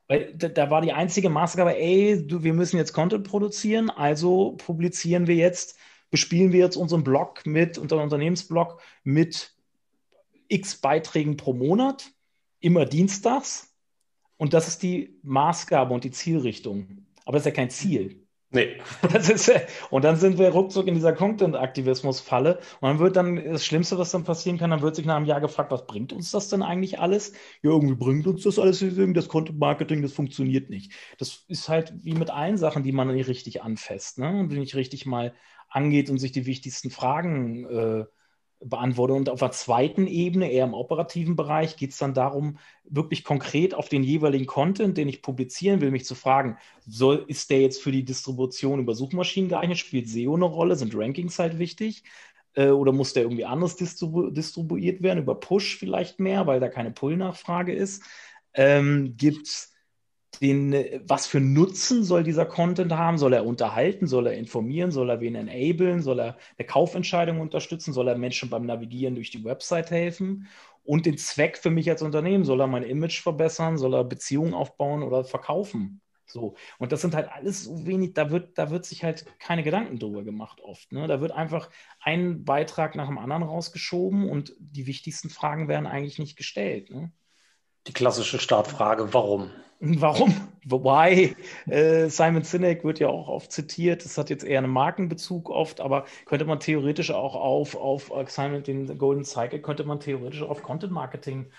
Weil 0.08 0.34
da, 0.36 0.50
da, 0.50 0.70
war 0.70 0.82
die 0.82 0.94
einzige 0.94 1.30
Maßgabe, 1.30 1.78
ey, 1.78 2.26
du, 2.28 2.44
wir 2.44 2.54
müssen 2.54 2.78
jetzt 2.78 2.94
Content 2.94 3.28
produzieren, 3.28 3.90
also 3.90 4.52
publizieren 4.58 5.28
wir 5.28 5.36
jetzt 5.36 5.78
bespielen 6.12 6.52
wir 6.52 6.60
jetzt 6.60 6.76
unseren 6.76 7.04
Blog 7.04 7.46
mit, 7.46 7.78
unseren 7.80 8.02
Unternehmensblog 8.02 8.80
mit 9.04 9.56
x 10.50 10.76
Beiträgen 10.76 11.38
pro 11.38 11.54
Monat, 11.54 12.12
immer 12.60 12.86
dienstags. 12.86 13.74
Und 14.38 14.54
das 14.54 14.68
ist 14.68 14.84
die 14.84 15.18
Maßgabe 15.24 15.94
und 15.94 16.04
die 16.04 16.12
Zielrichtung. 16.12 17.01
Aber 17.32 17.38
das 17.38 17.46
ist 17.46 17.54
ja 17.54 17.56
kein 17.56 17.70
Ziel. 17.70 18.28
Nee. 18.50 18.82
Das 19.14 19.30
ist, 19.30 19.50
und 19.90 20.04
dann 20.04 20.18
sind 20.18 20.38
wir 20.38 20.50
ruckzuck 20.50 20.86
in 20.88 20.96
dieser 20.96 21.14
Content-Aktivismus-Falle. 21.14 22.58
Und 22.82 22.90
dann 22.90 23.00
wird 23.00 23.16
dann 23.16 23.38
das 23.38 23.66
Schlimmste, 23.66 23.98
was 23.98 24.12
dann 24.12 24.26
passieren 24.26 24.58
kann, 24.58 24.72
dann 24.72 24.82
wird 24.82 24.98
sich 24.98 25.06
nach 25.06 25.16
einem 25.16 25.26
Jahr 25.26 25.40
gefragt, 25.40 25.72
was 25.72 25.88
bringt 25.88 26.12
uns 26.12 26.32
das 26.32 26.50
denn 26.50 26.62
eigentlich 26.62 27.00
alles? 27.00 27.32
Ja, 27.62 27.72
irgendwie 27.72 27.96
bringt 27.96 28.28
uns 28.28 28.44
das 28.44 28.60
alles, 28.60 28.84
das 29.14 29.28
Content-Marketing, 29.30 30.02
das 30.02 30.12
funktioniert 30.12 30.70
nicht. 30.70 30.92
Das 31.20 31.46
ist 31.48 31.70
halt 31.70 31.94
wie 32.04 32.14
mit 32.14 32.30
allen 32.30 32.58
Sachen, 32.58 32.84
die 32.84 32.92
man 32.92 33.08
nicht 33.14 33.30
richtig 33.30 33.64
anfasst 33.64 34.20
ne? 34.20 34.30
und 34.42 34.52
nicht 34.52 34.76
richtig 34.76 35.06
mal 35.06 35.34
angeht 35.70 36.10
und 36.10 36.18
sich 36.18 36.34
die 36.34 36.46
wichtigsten 36.46 36.90
Fragen 36.90 37.66
äh, 37.66 38.06
beantwortet. 38.64 39.18
Und 39.18 39.30
auf 39.30 39.40
der 39.40 39.52
zweiten 39.52 40.08
Ebene, 40.08 40.52
eher 40.52 40.66
im 40.66 40.74
operativen 40.74 41.36
Bereich, 41.36 41.78
geht 41.78 41.92
es 41.92 41.98
dann 41.98 42.14
darum, 42.14 42.58
wirklich 42.84 43.24
konkret 43.24 43.74
auf 43.74 43.90
den 43.90 44.04
jeweiligen 44.04 44.46
Content, 44.46 44.98
den 44.98 45.10
ich 45.10 45.22
publizieren 45.22 45.82
will, 45.82 45.92
mich 45.92 46.06
zu 46.06 46.16
fragen, 46.16 46.58
soll, 46.86 47.26
ist 47.28 47.50
der 47.50 47.62
jetzt 47.62 47.82
für 47.82 47.92
die 47.92 48.06
Distribution 48.06 48.80
über 48.80 48.94
Suchmaschinen 48.96 49.50
geeignet? 49.50 49.78
Spielt 49.78 50.10
SEO 50.10 50.36
eine 50.36 50.46
Rolle? 50.46 50.76
Sind 50.76 50.96
Rankings 50.96 51.40
halt 51.40 51.60
wichtig? 51.60 52.04
Äh, 52.54 52.70
oder 52.70 52.92
muss 52.92 53.14
der 53.14 53.24
irgendwie 53.24 53.46
anders 53.46 53.76
distribu 53.76 54.30
distribuiert 54.30 55.02
werden? 55.02 55.20
Über 55.20 55.36
Push 55.36 55.78
vielleicht 55.78 56.20
mehr, 56.20 56.48
weil 56.48 56.60
da 56.60 56.70
keine 56.70 56.92
Pull-Nachfrage 56.92 57.74
ist? 57.74 58.04
Ähm, 58.54 59.16
Gibt 59.18 59.48
es 59.48 59.71
den, 60.40 60.74
was 61.06 61.28
für 61.28 61.40
Nutzen 61.40 62.04
soll 62.04 62.24
dieser 62.24 62.46
Content 62.46 62.94
haben? 62.94 63.18
Soll 63.18 63.34
er 63.34 63.46
unterhalten? 63.46 64.08
Soll 64.08 64.28
er 64.28 64.34
informieren? 64.34 64.92
Soll 64.92 65.10
er 65.10 65.20
wen 65.20 65.36
enablen? 65.36 66.02
Soll 66.02 66.20
er 66.20 66.38
eine 66.58 66.68
Kaufentscheidung 66.68 67.40
unterstützen? 67.40 67.94
Soll 67.94 68.08
er 68.08 68.18
Menschen 68.18 68.50
beim 68.50 68.66
Navigieren 68.66 69.16
durch 69.16 69.32
die 69.32 69.44
Website 69.44 69.92
helfen? 69.92 70.48
Und 70.84 71.06
den 71.06 71.18
Zweck 71.18 71.58
für 71.58 71.70
mich 71.70 71.90
als 71.90 72.02
Unternehmen, 72.02 72.44
soll 72.46 72.62
er 72.62 72.68
mein 72.68 72.84
Image 72.84 73.22
verbessern? 73.22 73.78
Soll 73.78 73.94
er 73.94 74.04
Beziehungen 74.04 74.54
aufbauen 74.54 75.04
oder 75.04 75.24
verkaufen? 75.24 76.02
So. 76.26 76.56
Und 76.80 76.92
das 76.92 77.02
sind 77.02 77.14
halt 77.14 77.30
alles 77.32 77.66
so 77.66 77.86
wenig, 77.86 78.14
da 78.14 78.32
wird, 78.32 78.58
da 78.58 78.72
wird 78.72 78.86
sich 78.86 79.04
halt 79.04 79.26
keine 79.40 79.64
Gedanken 79.64 80.00
drüber 80.00 80.24
gemacht 80.24 80.62
oft. 80.62 80.92
Ne? 80.92 81.08
Da 81.08 81.22
wird 81.22 81.32
einfach 81.34 81.70
ein 82.00 82.46
Beitrag 82.46 82.96
nach 82.96 83.08
dem 83.08 83.18
anderen 83.18 83.44
rausgeschoben 83.44 84.30
und 84.30 84.56
die 84.60 84.88
wichtigsten 84.88 85.30
Fragen 85.30 85.68
werden 85.68 85.88
eigentlich 85.88 86.20
nicht 86.20 86.38
gestellt. 86.38 86.90
Ne? 86.90 87.12
Die 87.88 87.94
klassische 87.94 88.40
Startfrage, 88.40 89.14
warum? 89.14 89.50
Warum? 89.80 90.36
Wobei 90.64 91.36
äh, 91.66 92.08
Simon 92.08 92.44
Sinek 92.44 92.84
wird 92.84 93.00
ja 93.00 93.08
auch 93.08 93.28
oft 93.28 93.52
zitiert. 93.52 94.06
Das 94.06 94.16
hat 94.20 94.30
jetzt 94.30 94.44
eher 94.44 94.60
einen 94.60 94.72
Markenbezug 94.72 95.50
oft, 95.50 95.82
aber 95.82 96.06
könnte 96.26 96.46
man 96.46 96.60
theoretisch 96.60 97.10
auch 97.10 97.34
auf, 97.34 97.76
auf 97.76 98.12
äh, 98.12 98.26
Simon, 98.28 98.62
den 98.62 98.98
Golden 99.00 99.24
Cycle, 99.24 99.60
könnte 99.60 99.84
man 99.84 100.00
theoretisch 100.00 100.44
auf 100.44 100.62
Content 100.62 100.94
Marketing 100.94 101.52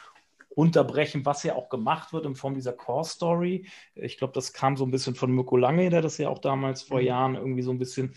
unterbrechen, 0.55 1.27
was 1.27 1.43
ja 1.43 1.57
auch 1.57 1.69
gemacht 1.69 2.13
wird 2.13 2.27
in 2.27 2.37
Form 2.37 2.55
dieser 2.55 2.75
Core 2.75 3.05
Story. 3.05 3.67
Ich 3.97 4.19
glaube, 4.19 4.35
das 4.35 4.53
kam 4.53 4.77
so 4.77 4.85
ein 4.85 4.93
bisschen 4.93 5.17
von 5.17 5.33
Mirko 5.33 5.57
Lange, 5.57 5.91
der 5.91 6.03
das 6.03 6.19
ja 6.19 6.29
auch 6.29 6.39
damals 6.39 6.83
vor 6.83 7.01
mhm. 7.01 7.07
Jahren 7.07 7.35
irgendwie 7.35 7.63
so 7.63 7.73
ein 7.73 7.79
bisschen. 7.79 8.15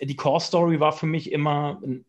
Die 0.00 0.16
Core 0.16 0.40
Story 0.40 0.78
war 0.78 0.92
für 0.92 1.06
mich 1.06 1.32
immer 1.32 1.80
ein 1.82 2.04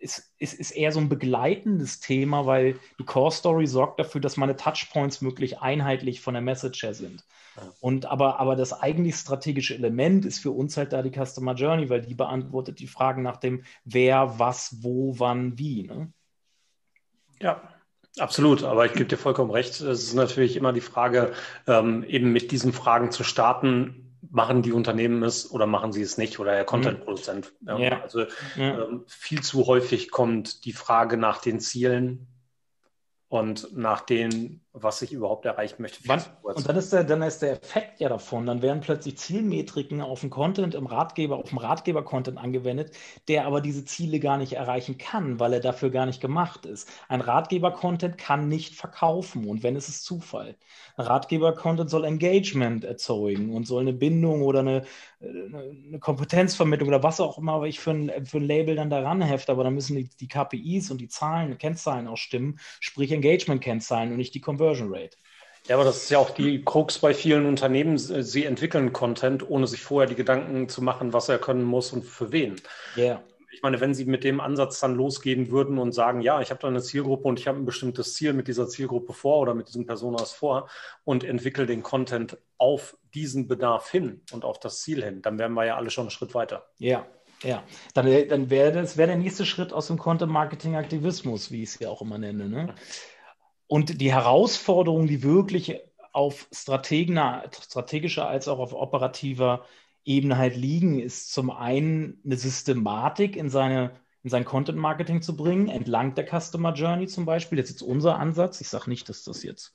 ist, 0.00 0.32
ist, 0.38 0.54
ist 0.54 0.70
eher 0.70 0.92
so 0.92 1.00
ein 1.00 1.08
begleitendes 1.08 2.00
Thema, 2.00 2.46
weil 2.46 2.78
die 2.98 3.04
Core 3.04 3.32
Story 3.32 3.66
sorgt 3.66 4.00
dafür, 4.00 4.20
dass 4.20 4.36
meine 4.36 4.56
Touchpoints 4.56 5.20
möglich 5.20 5.60
einheitlich 5.60 6.20
von 6.20 6.34
der 6.34 6.42
Message 6.42 6.82
her 6.82 6.94
sind. 6.94 7.24
Ja. 7.56 7.72
Und 7.80 8.06
aber, 8.06 8.38
aber 8.40 8.56
das 8.56 8.72
eigentlich 8.72 9.16
strategische 9.16 9.74
Element 9.74 10.24
ist 10.24 10.38
für 10.38 10.50
uns 10.50 10.76
halt 10.76 10.92
da 10.92 11.02
die 11.02 11.12
Customer 11.12 11.54
Journey, 11.54 11.90
weil 11.90 12.02
die 12.02 12.14
beantwortet 12.14 12.78
die 12.78 12.86
Fragen 12.86 13.22
nach 13.22 13.36
dem 13.36 13.64
Wer, 13.84 14.38
was, 14.38 14.76
wo, 14.82 15.18
wann, 15.18 15.58
wie. 15.58 15.84
Ne? 15.84 16.12
Ja, 17.40 17.62
Absolut, 18.18 18.64
aber 18.64 18.84
ich 18.84 18.94
gebe 18.94 19.04
dir 19.04 19.18
vollkommen 19.18 19.50
recht. 19.50 19.80
Es 19.80 20.02
ist 20.02 20.14
natürlich 20.14 20.56
immer 20.56 20.72
die 20.72 20.80
Frage, 20.80 21.32
ähm, 21.66 22.02
eben 22.04 22.32
mit 22.32 22.50
diesen 22.50 22.72
Fragen 22.72 23.12
zu 23.12 23.22
starten, 23.22 24.07
machen 24.30 24.62
die 24.62 24.72
Unternehmen 24.72 25.22
es 25.22 25.50
oder 25.50 25.66
machen 25.66 25.92
sie 25.92 26.02
es 26.02 26.18
nicht 26.18 26.38
oder 26.38 26.52
der 26.52 26.64
Content-Produzent. 26.64 27.52
Mhm. 27.60 27.76
Ja. 27.78 28.02
Also 28.02 28.20
ja. 28.56 28.84
Ähm, 28.84 29.04
viel 29.06 29.42
zu 29.42 29.66
häufig 29.66 30.10
kommt 30.10 30.64
die 30.64 30.72
Frage 30.72 31.16
nach 31.16 31.40
den 31.40 31.60
Zielen 31.60 32.26
und 33.28 33.76
nach 33.76 34.00
dem, 34.00 34.60
was 34.82 35.02
ich 35.02 35.12
überhaupt 35.12 35.44
erreichen 35.44 35.82
möchte. 35.82 36.00
Wann, 36.06 36.22
und 36.42 36.68
dann 36.68 36.76
ist, 36.76 36.92
der, 36.92 37.04
dann 37.04 37.22
ist 37.22 37.42
der 37.42 37.52
Effekt 37.52 38.00
ja 38.00 38.08
davon, 38.08 38.46
dann 38.46 38.62
werden 38.62 38.80
plötzlich 38.80 39.18
Zielmetriken 39.18 40.00
auf 40.00 40.20
den 40.20 40.30
Content 40.30 40.74
im 40.74 40.86
Ratgeber, 40.86 41.36
auf 41.36 41.50
dem 41.50 41.58
Ratgeber-Content 41.58 42.38
angewendet, 42.38 42.92
der 43.28 43.46
aber 43.46 43.60
diese 43.60 43.84
Ziele 43.84 44.20
gar 44.20 44.38
nicht 44.38 44.54
erreichen 44.54 44.98
kann, 44.98 45.38
weil 45.40 45.52
er 45.52 45.60
dafür 45.60 45.90
gar 45.90 46.06
nicht 46.06 46.20
gemacht 46.20 46.66
ist. 46.66 46.88
Ein 47.08 47.20
Ratgeber-Content 47.20 48.18
kann 48.18 48.48
nicht 48.48 48.74
verkaufen 48.74 49.48
und 49.48 49.62
wenn, 49.62 49.76
ist 49.76 49.88
es 49.88 50.02
Zufall. 50.02 50.56
Ein 50.96 51.06
Ratgeber-Content 51.06 51.90
soll 51.90 52.04
Engagement 52.04 52.84
erzeugen 52.84 53.54
und 53.54 53.66
soll 53.66 53.82
eine 53.82 53.92
Bindung 53.92 54.42
oder 54.42 54.60
eine, 54.60 54.84
eine 55.20 55.98
Kompetenzvermittlung 55.98 56.88
oder 56.88 57.02
was 57.02 57.20
auch 57.20 57.38
immer 57.38 57.62
ich 57.64 57.80
für 57.80 57.90
ein, 57.90 58.26
für 58.26 58.38
ein 58.38 58.44
Label 58.44 58.76
dann 58.76 58.90
daran 58.90 59.22
hefte, 59.22 59.52
aber 59.52 59.64
dann 59.64 59.74
müssen 59.74 59.96
die, 59.96 60.08
die 60.20 60.28
KPIs 60.28 60.90
und 60.90 61.00
die 61.00 61.08
Zahlen, 61.08 61.58
Kennzahlen 61.58 62.08
auch 62.08 62.16
stimmen, 62.16 62.58
sprich 62.80 63.12
Engagement-Kennzahlen 63.12 64.10
und 64.10 64.16
nicht 64.16 64.34
die 64.34 64.40
Conversion 64.40 64.67
Rate. 64.76 65.16
Ja, 65.66 65.76
aber 65.76 65.84
das 65.84 66.04
ist 66.04 66.10
ja 66.10 66.18
auch 66.18 66.30
die 66.30 66.64
Krux 66.64 66.98
bei 66.98 67.12
vielen 67.12 67.44
Unternehmen. 67.46 67.98
Sie 67.98 68.44
entwickeln 68.44 68.92
Content, 68.92 69.48
ohne 69.48 69.66
sich 69.66 69.82
vorher 69.82 70.08
die 70.08 70.14
Gedanken 70.14 70.68
zu 70.68 70.82
machen, 70.82 71.12
was 71.12 71.28
er 71.28 71.38
können 71.38 71.64
muss 71.64 71.92
und 71.92 72.04
für 72.04 72.32
wen. 72.32 72.56
Ja. 72.96 73.04
Yeah 73.04 73.24
ich 73.58 73.62
meine, 73.62 73.80
wenn 73.80 73.92
Sie 73.92 74.04
mit 74.04 74.22
dem 74.22 74.40
Ansatz 74.40 74.78
dann 74.78 74.94
losgehen 74.94 75.50
würden 75.50 75.78
und 75.78 75.90
sagen, 75.90 76.20
ja, 76.20 76.40
ich 76.40 76.50
habe 76.50 76.60
da 76.60 76.68
eine 76.68 76.80
Zielgruppe 76.80 77.26
und 77.26 77.40
ich 77.40 77.48
habe 77.48 77.58
ein 77.58 77.64
bestimmtes 77.64 78.14
Ziel 78.14 78.32
mit 78.32 78.46
dieser 78.46 78.68
Zielgruppe 78.68 79.12
vor 79.12 79.40
oder 79.40 79.52
mit 79.52 79.66
diesem 79.66 79.84
Personas 79.84 80.32
vor 80.32 80.68
und 81.02 81.24
entwickle 81.24 81.66
den 81.66 81.82
Content 81.82 82.38
auf 82.56 82.96
diesen 83.14 83.48
Bedarf 83.48 83.90
hin 83.90 84.20
und 84.30 84.44
auf 84.44 84.60
das 84.60 84.82
Ziel 84.82 85.02
hin, 85.02 85.22
dann 85.22 85.40
wären 85.40 85.54
wir 85.54 85.64
ja 85.64 85.76
alle 85.76 85.90
schon 85.90 86.02
einen 86.02 86.10
Schritt 86.10 86.34
weiter. 86.34 86.68
Ja, 86.78 87.04
ja, 87.42 87.64
dann, 87.94 88.06
dann 88.28 88.48
wäre 88.48 88.70
das 88.70 88.96
wär 88.96 89.08
der 89.08 89.16
nächste 89.16 89.44
Schritt 89.44 89.72
aus 89.72 89.88
dem 89.88 89.98
Content-Marketing-Aktivismus, 89.98 91.50
wie 91.50 91.64
ich 91.64 91.70
es 91.70 91.78
ja 91.80 91.88
auch 91.88 92.02
immer 92.02 92.18
nenne. 92.18 92.48
Ne? 92.48 92.74
Und 93.68 94.00
die 94.00 94.12
Herausforderung, 94.12 95.06
die 95.06 95.22
wirklich 95.22 95.80
auf 96.12 96.48
strategischer 96.52 98.28
als 98.28 98.48
auch 98.48 98.58
auf 98.58 98.72
operativer 98.72 99.64
Ebene 100.04 100.38
halt 100.38 100.56
liegen, 100.56 100.98
ist 100.98 101.32
zum 101.32 101.50
einen 101.50 102.20
eine 102.24 102.36
Systematik 102.36 103.36
in 103.36 103.50
seine 103.50 103.92
in 104.24 104.30
sein 104.30 104.44
Content 104.44 104.78
Marketing 104.78 105.22
zu 105.22 105.36
bringen, 105.36 105.68
entlang 105.68 106.14
der 106.14 106.26
Customer 106.26 106.74
Journey 106.74 107.06
zum 107.06 107.24
Beispiel. 107.24 107.56
Das 107.56 107.70
ist 107.70 107.80
jetzt 107.80 107.88
unser 107.88 108.18
Ansatz. 108.18 108.60
Ich 108.60 108.68
sage 108.68 108.90
nicht, 108.90 109.08
dass 109.08 109.22
das 109.22 109.42
jetzt 109.44 109.74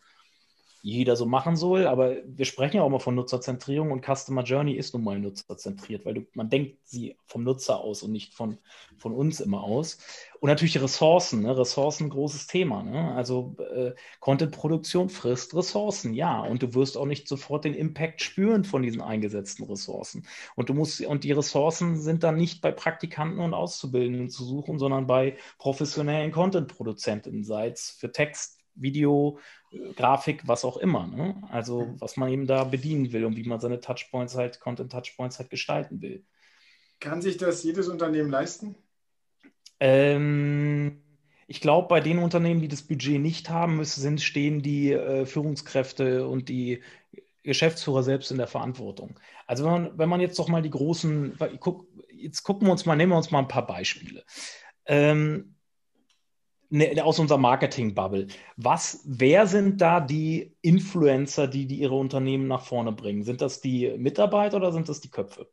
jeder 0.85 1.15
so 1.15 1.25
machen 1.25 1.55
soll, 1.55 1.87
aber 1.87 2.17
wir 2.25 2.43
sprechen 2.43 2.75
ja 2.75 2.83
auch 2.83 2.89
mal 2.89 2.99
von 2.99 3.15
Nutzerzentrierung 3.15 3.91
und 3.91 4.03
Customer 4.05 4.43
Journey 4.43 4.73
ist 4.73 4.93
nun 4.93 5.05
mal 5.05 5.17
nutzerzentriert, 5.17 6.05
weil 6.05 6.15
du, 6.15 6.25
man 6.33 6.49
denkt 6.49 6.77
sie 6.83 7.15
vom 7.25 7.45
Nutzer 7.45 7.79
aus 7.79 8.03
und 8.03 8.11
nicht 8.11 8.33
von, 8.33 8.57
von 8.97 9.13
uns 9.13 9.39
immer 9.39 9.63
aus. 9.63 9.97
Und 10.41 10.49
natürlich 10.49 10.81
Ressourcen, 10.81 11.43
ne? 11.43 11.57
Ressourcen 11.57 12.09
großes 12.09 12.47
Thema. 12.47 12.83
Ne? 12.83 13.15
Also 13.15 13.55
äh, 13.73 13.93
Content-Produktion 14.19 15.07
frisst 15.07 15.55
Ressourcen, 15.55 16.13
ja, 16.13 16.41
und 16.41 16.61
du 16.61 16.73
wirst 16.73 16.97
auch 16.97 17.05
nicht 17.05 17.29
sofort 17.29 17.63
den 17.63 17.75
Impact 17.75 18.21
spüren 18.21 18.65
von 18.65 18.81
diesen 18.81 19.01
eingesetzten 19.01 19.63
Ressourcen. 19.63 20.27
Und 20.57 20.67
du 20.67 20.73
musst, 20.73 20.99
und 20.99 21.23
die 21.23 21.31
Ressourcen 21.31 21.95
sind 21.95 22.25
dann 22.25 22.35
nicht 22.35 22.59
bei 22.59 22.73
Praktikanten 22.73 23.39
und 23.39 23.53
Auszubildenden 23.53 24.29
zu 24.29 24.43
suchen, 24.43 24.79
sondern 24.79 25.07
bei 25.07 25.37
professionellen 25.59 26.33
Content-Produzenten, 26.33 27.45
sei 27.45 27.69
es 27.69 27.89
für 27.89 28.11
Text, 28.11 28.59
Video, 28.75 29.39
Grafik, 29.95 30.47
was 30.47 30.65
auch 30.65 30.77
immer. 30.77 31.07
Ne? 31.07 31.41
Also 31.49 31.95
was 31.99 32.17
man 32.17 32.29
eben 32.29 32.47
da 32.47 32.63
bedienen 32.63 33.11
will 33.11 33.25
und 33.25 33.35
wie 33.35 33.43
man 33.43 33.59
seine 33.59 33.79
Touchpoints 33.79 34.35
halt, 34.35 34.59
Content-Touchpoints 34.59 35.39
halt 35.39 35.49
gestalten 35.49 36.01
will. 36.01 36.25
Kann 36.99 37.21
sich 37.21 37.37
das 37.37 37.63
jedes 37.63 37.89
Unternehmen 37.89 38.29
leisten? 38.29 38.75
Ähm, 39.79 41.01
ich 41.47 41.59
glaube, 41.59 41.87
bei 41.87 41.99
den 41.99 42.19
Unternehmen, 42.19 42.61
die 42.61 42.67
das 42.67 42.83
Budget 42.83 43.19
nicht 43.19 43.49
haben, 43.49 43.77
müssen, 43.77 44.17
stehen 44.17 44.61
die 44.61 44.93
äh, 44.93 45.25
Führungskräfte 45.25 46.27
und 46.27 46.49
die 46.49 46.81
Geschäftsführer 47.43 48.03
selbst 48.03 48.31
in 48.31 48.37
der 48.37 48.47
Verantwortung. 48.47 49.19
Also 49.45 49.65
wenn 49.65 49.71
man, 49.71 49.97
wenn 49.97 50.09
man 50.09 50.21
jetzt 50.21 50.39
doch 50.39 50.47
mal 50.47 50.61
die 50.61 50.69
großen, 50.69 51.37
guck, 51.59 51.87
jetzt 52.13 52.43
gucken 52.43 52.67
wir 52.67 52.71
uns 52.71 52.85
mal, 52.85 52.95
nehmen 52.95 53.11
wir 53.11 53.17
uns 53.17 53.31
mal 53.31 53.39
ein 53.39 53.49
paar 53.49 53.67
Beispiele. 53.67 54.23
Ähm, 54.85 55.55
ne, 56.73 57.03
aus 57.03 57.19
unserer 57.19 57.37
Marketing-Bubble. 57.37 58.27
Was, 58.57 59.01
wer 59.05 59.47
sind 59.47 59.79
da 59.79 60.01
die 60.01 60.55
Influencer, 60.61 61.47
die, 61.47 61.67
die 61.67 61.75
ihre 61.75 61.95
Unternehmen 61.95 62.47
nach 62.47 62.65
vorne 62.65 62.91
bringen? 62.91 63.23
Sind 63.23 63.41
das 63.41 63.61
die 63.61 63.95
Mitarbeiter 63.97 64.57
oder 64.57 64.71
sind 64.71 64.89
das 64.89 64.99
die 64.99 65.11
Köpfe? 65.11 65.47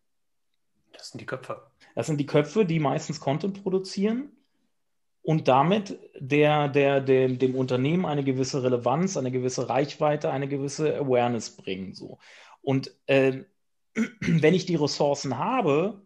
Das 0.93 1.11
sind 1.11 1.21
die 1.21 1.27
Köpfe. 1.27 1.63
Das 1.95 2.07
sind 2.07 2.19
die 2.19 2.27
Köpfe, 2.27 2.65
die 2.65 2.81
meistens 2.81 3.21
Content 3.21 3.63
produzieren 3.63 4.33
und 5.23 5.49
damit 5.49 5.99
der, 6.19 6.69
der, 6.69 7.01
der, 7.01 7.29
dem 7.29 7.55
Unternehmen 7.55 8.07
eine 8.07 8.25
gewisse 8.25 8.63
Relevanz, 8.63 9.17
eine 9.17 9.31
gewisse 9.31 9.69
Reichweite, 9.69 10.31
eine 10.31 10.49
gewisse 10.49 10.97
Awareness 10.97 11.57
bringen. 11.57 11.95
So. 11.95 12.19
Und 12.63 12.97
äh, 13.07 13.45
wenn 14.21 14.55
ich 14.55 14.65
die 14.65 14.77
Ressourcen 14.77 15.37
habe, 15.37 16.01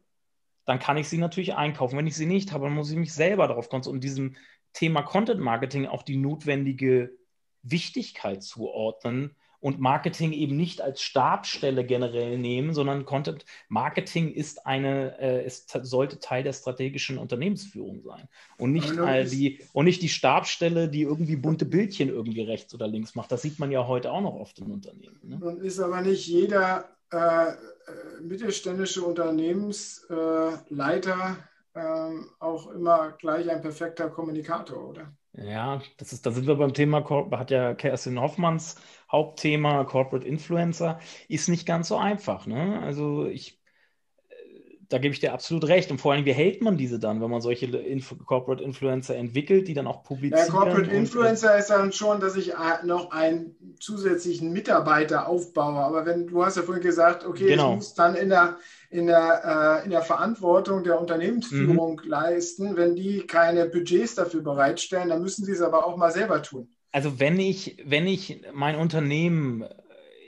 dann 0.64 0.79
kann 0.79 0.96
ich 0.96 1.09
sie 1.09 1.18
natürlich 1.18 1.55
einkaufen. 1.55 1.96
Wenn 1.96 2.07
ich 2.07 2.16
sie 2.16 2.27
nicht 2.27 2.53
habe, 2.53 2.64
dann 2.64 2.74
muss 2.74 2.90
ich 2.90 2.96
mich 2.96 3.12
selber 3.12 3.46
darauf 3.46 3.68
konzentrieren 3.68 3.96
und 3.96 4.05
diesem 4.05 4.37
Thema 4.74 5.00
Content 5.02 5.40
Marketing 5.40 5.87
auch 5.87 6.02
die 6.02 6.16
notwendige 6.16 7.12
Wichtigkeit 7.62 8.42
zuordnen 8.42 9.34
und 9.60 9.78
Marketing 9.80 10.32
eben 10.32 10.56
nicht 10.58 10.82
als 10.82 11.00
Stabstelle 11.00 11.87
generell 11.87 12.37
nehmen, 12.37 12.74
sondern 12.74 13.06
Content 13.06 13.46
Marketing 13.70 14.30
ist 14.30 14.66
eine, 14.66 15.18
äh, 15.18 15.46
ist, 15.46 15.70
sollte 15.84 16.18
Teil 16.18 16.42
der 16.42 16.52
strategischen 16.52 17.16
Unternehmensführung 17.16 18.02
sein 18.02 18.28
und 18.58 18.72
nicht, 18.72 18.94
äh, 18.98 19.24
die, 19.24 19.60
und 19.72 19.87
nicht 19.87 20.02
die 20.02 20.10
Stabstelle, 20.10 20.90
die 20.90 21.00
irgendwie 21.00 21.37
bunte 21.37 21.64
Bildchen 21.64 22.10
irgendwie 22.10 22.42
rechts 22.42 22.74
oder 22.74 22.87
links 22.87 23.14
macht. 23.14 23.32
Das 23.32 23.40
sieht 23.40 23.58
man 23.58 23.70
ja 23.70 23.87
heute 23.87 24.12
auch 24.12 24.20
noch 24.20 24.34
oft 24.34 24.58
in 24.58 24.70
Unternehmen. 24.70 25.18
Ne? 25.22 25.38
Und 25.40 25.62
ist 25.62 25.80
aber 25.80 26.02
nicht 26.02 26.26
jeder 26.26 26.90
äh, 27.10 27.16
äh 27.16 27.54
mittelständische 28.20 29.02
Unternehmensleiter 29.02 31.38
ähm, 31.74 32.30
auch 32.38 32.70
immer 32.70 33.12
gleich 33.12 33.50
ein 33.50 33.60
perfekter 33.62 34.10
Kommunikator, 34.10 34.88
oder? 34.90 35.14
Ja, 35.37 35.82
das 35.96 36.12
ist, 36.12 36.24
da 36.26 36.30
sind 36.30 36.46
wir 36.46 36.54
beim 36.56 36.72
Thema, 36.74 37.04
hat 37.32 37.50
ja 37.50 37.74
Kerstin 37.74 38.20
Hoffmanns 38.20 38.76
Hauptthema 39.10 39.84
Corporate 39.84 40.26
Influencer, 40.26 41.00
ist 41.28 41.48
nicht 41.48 41.66
ganz 41.66 41.88
so 41.88 41.96
einfach. 41.96 42.46
Ne? 42.46 42.80
Also 42.80 43.26
ich 43.26 43.60
da 44.88 44.98
gebe 44.98 45.12
ich 45.12 45.20
dir 45.20 45.32
absolut 45.32 45.66
recht. 45.68 45.90
Und 45.90 46.00
vor 46.00 46.12
allem, 46.12 46.24
wie 46.24 46.32
hält 46.32 46.62
man 46.62 46.76
diese 46.76 46.98
dann, 46.98 47.20
wenn 47.20 47.30
man 47.30 47.40
solche 47.40 47.66
Inf 47.66 48.14
Corporate 48.26 48.62
Influencer 48.62 49.16
entwickelt, 49.16 49.68
die 49.68 49.74
dann 49.74 49.86
auch 49.86 50.02
publizieren? 50.02 50.46
Ja, 50.46 50.52
Corporate 50.52 50.90
Influencer 50.90 51.56
ist 51.58 51.70
dann 51.70 51.92
schon, 51.92 52.20
dass 52.20 52.36
ich 52.36 52.52
äh, 52.52 52.84
noch 52.84 53.10
einen 53.10 53.56
zusätzlichen 53.80 54.52
Mitarbeiter 54.52 55.28
aufbaue. 55.28 55.78
Aber 55.78 56.06
wenn 56.06 56.26
du 56.26 56.44
hast 56.44 56.56
ja 56.56 56.62
vorhin 56.62 56.82
gesagt, 56.82 57.24
okay, 57.24 57.48
genau. 57.48 57.70
ich 57.70 57.76
muss 57.76 57.94
dann 57.94 58.14
in 58.14 58.28
der, 58.28 58.56
in 58.90 59.06
der, 59.06 59.80
äh, 59.82 59.84
in 59.84 59.90
der 59.90 60.02
Verantwortung 60.02 60.84
der 60.84 61.00
Unternehmensführung 61.00 62.00
mhm. 62.02 62.08
leisten. 62.08 62.76
Wenn 62.76 62.94
die 62.94 63.26
keine 63.26 63.66
Budgets 63.66 64.14
dafür 64.14 64.42
bereitstellen, 64.42 65.08
dann 65.08 65.22
müssen 65.22 65.44
sie 65.44 65.52
es 65.52 65.60
aber 65.60 65.86
auch 65.86 65.96
mal 65.96 66.12
selber 66.12 66.42
tun. 66.42 66.68
Also 66.92 67.18
wenn 67.18 67.40
ich, 67.40 67.82
wenn 67.84 68.06
ich 68.06 68.42
mein 68.52 68.76
Unternehmen, 68.76 69.64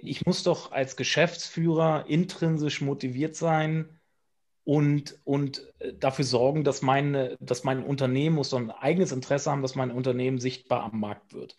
ich 0.03 0.27
muss 0.27 0.43
doch 0.43 0.73
als 0.73 0.97
Geschäftsführer 0.97 2.07
intrinsisch 2.09 2.81
motiviert 2.81 3.37
sein, 3.37 3.89
und, 4.67 5.19
und 5.25 5.63
äh, 5.79 5.95
dafür 5.95 6.25
sorgen, 6.25 6.65
dass, 6.65 6.83
meine, 6.83 7.37
dass 7.41 7.63
mein 7.65 7.85
Unternehmen 7.85 8.35
muss 8.37 8.51
so 8.51 8.57
ein 8.57 8.73
eigenes 8.73 9.13
Interesse 9.13 9.51
haben, 9.51 9.63
dass 9.63 9.77
mein 9.77 9.93
Unternehmen 9.93 10.41
sichtbar 10.41 10.83
am 10.83 10.99
Markt 11.01 11.33
wird. 11.35 11.57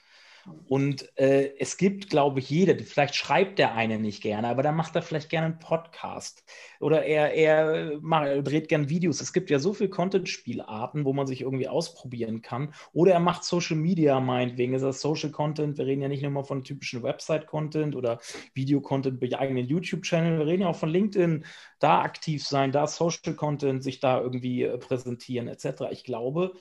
Und 0.67 1.17
äh, 1.17 1.53
es 1.60 1.77
gibt, 1.77 2.10
glaube 2.10 2.39
ich, 2.39 2.49
jeder, 2.49 2.77
vielleicht 2.83 3.15
schreibt 3.15 3.60
der 3.60 3.73
eine 3.73 3.99
nicht 3.99 4.21
gerne, 4.21 4.47
aber 4.47 4.63
dann 4.63 4.75
macht 4.75 4.95
er 4.95 5.01
vielleicht 5.01 5.29
gerne 5.29 5.47
einen 5.47 5.60
Podcast 5.60 6.43
oder 6.79 7.03
er, 7.05 7.33
er, 7.33 7.99
macht, 8.01 8.27
dreht 8.45 8.69
gerne 8.69 8.89
Videos. 8.89 9.21
Es 9.21 9.33
gibt 9.33 9.49
ja 9.49 9.60
so 9.60 9.73
viele 9.73 9.89
Content-Spielarten, 9.89 11.05
wo 11.05 11.13
man 11.13 11.27
sich 11.27 11.41
irgendwie 11.41 11.67
ausprobieren 11.67 12.41
kann. 12.41 12.73
Oder 12.93 13.13
er 13.13 13.19
macht 13.19 13.43
Social 13.43 13.77
Media 13.77 14.19
meinetwegen. 14.19 14.73
Ist 14.73 14.83
das 14.83 15.01
Social 15.01 15.31
Content? 15.31 15.77
Wir 15.77 15.86
reden 15.86 16.01
ja 16.01 16.07
nicht 16.07 16.23
nur 16.23 16.31
mal 16.31 16.43
von 16.43 16.63
typischen 16.63 17.03
Website-Content 17.03 17.95
oder 17.95 18.19
Video-Content 18.53 19.19
bei 19.19 19.38
eigenen 19.38 19.65
YouTube-Channel. 19.65 20.39
Wir 20.39 20.47
reden 20.47 20.63
ja 20.63 20.69
auch 20.69 20.75
von 20.75 20.89
LinkedIn, 20.89 21.45
da 21.79 22.01
aktiv 22.01 22.45
sein, 22.45 22.71
da 22.71 22.88
Social 22.88 23.36
Content, 23.36 23.83
sich 23.83 23.99
da 23.99 24.21
irgendwie 24.21 24.63
äh, 24.63 24.77
präsentieren 24.77 25.47
etc. 25.47 25.83
Ich 25.91 26.03
glaube, 26.03 26.53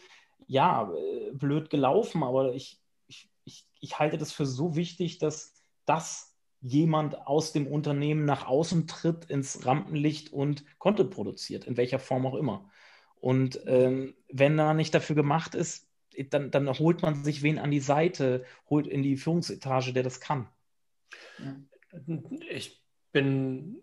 ja, 0.46 0.92
äh, 0.92 1.32
blöd 1.32 1.70
gelaufen, 1.70 2.22
aber 2.22 2.54
ich 2.54 2.80
ich 3.80 3.98
halte 3.98 4.18
das 4.18 4.32
für 4.32 4.46
so 4.46 4.76
wichtig, 4.76 5.18
dass 5.18 5.54
das 5.84 6.36
jemand 6.60 7.26
aus 7.26 7.52
dem 7.52 7.66
Unternehmen 7.66 8.24
nach 8.24 8.46
außen 8.46 8.86
tritt 8.86 9.26
ins 9.26 9.64
Rampenlicht 9.64 10.32
und 10.32 10.64
Content 10.78 11.10
produziert, 11.10 11.64
in 11.64 11.76
welcher 11.76 11.98
Form 11.98 12.26
auch 12.26 12.34
immer. 12.34 12.68
Und 13.16 13.60
ähm, 13.66 14.14
wenn 14.28 14.56
da 14.56 14.74
nicht 14.74 14.94
dafür 14.94 15.16
gemacht 15.16 15.54
ist, 15.54 15.88
dann, 16.30 16.50
dann 16.50 16.68
holt 16.78 17.02
man 17.02 17.22
sich 17.24 17.42
wen 17.42 17.58
an 17.58 17.70
die 17.70 17.80
Seite, 17.80 18.44
holt 18.70 18.86
in 18.86 19.02
die 19.02 19.16
Führungsetage, 19.16 19.92
der 19.92 20.02
das 20.02 20.20
kann. 20.20 20.48
Ich 22.48 22.82
bin 23.12 23.82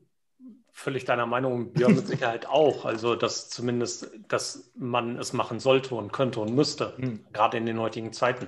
völlig 0.72 1.06
deiner 1.06 1.28
Meinung, 1.28 1.72
Björn 1.74 1.96
mit 1.96 2.08
Sicherheit 2.08 2.46
auch. 2.50 2.86
Also, 2.86 3.16
dass 3.16 3.50
zumindest, 3.50 4.12
dass 4.28 4.72
man 4.76 5.18
es 5.18 5.32
machen 5.32 5.60
sollte 5.60 5.96
und 5.96 6.12
könnte 6.12 6.40
und 6.40 6.54
müsste, 6.54 6.96
mhm. 6.98 7.26
gerade 7.32 7.58
in 7.58 7.66
den 7.66 7.80
heutigen 7.80 8.12
Zeiten. 8.12 8.48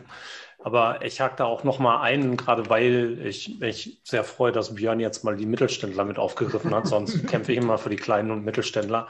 Aber 0.65 1.06
ich 1.06 1.21
hake 1.21 1.36
da 1.36 1.45
auch 1.45 1.63
noch 1.63 1.78
mal 1.78 2.01
ein, 2.01 2.38
gerade 2.38 2.71
weil 2.71 3.19
ich 3.23 3.60
mich 3.60 3.99
sehr 4.04 4.23
freue, 4.23 4.51
dass 4.51 4.73
Björn 4.73 4.99
jetzt 4.99 5.23
mal 5.23 5.38
die 5.38 5.45
Mittelständler 5.45 6.04
mit 6.06 6.17
aufgegriffen 6.17 6.73
hat. 6.73 6.88
Sonst 6.88 7.28
kämpfe 7.28 7.51
ich 7.51 7.60
immer 7.60 7.78
für 7.78 7.91
die 7.91 7.97
Kleinen 7.97 8.32
und 8.32 8.43
Mittelständler. 8.43 9.08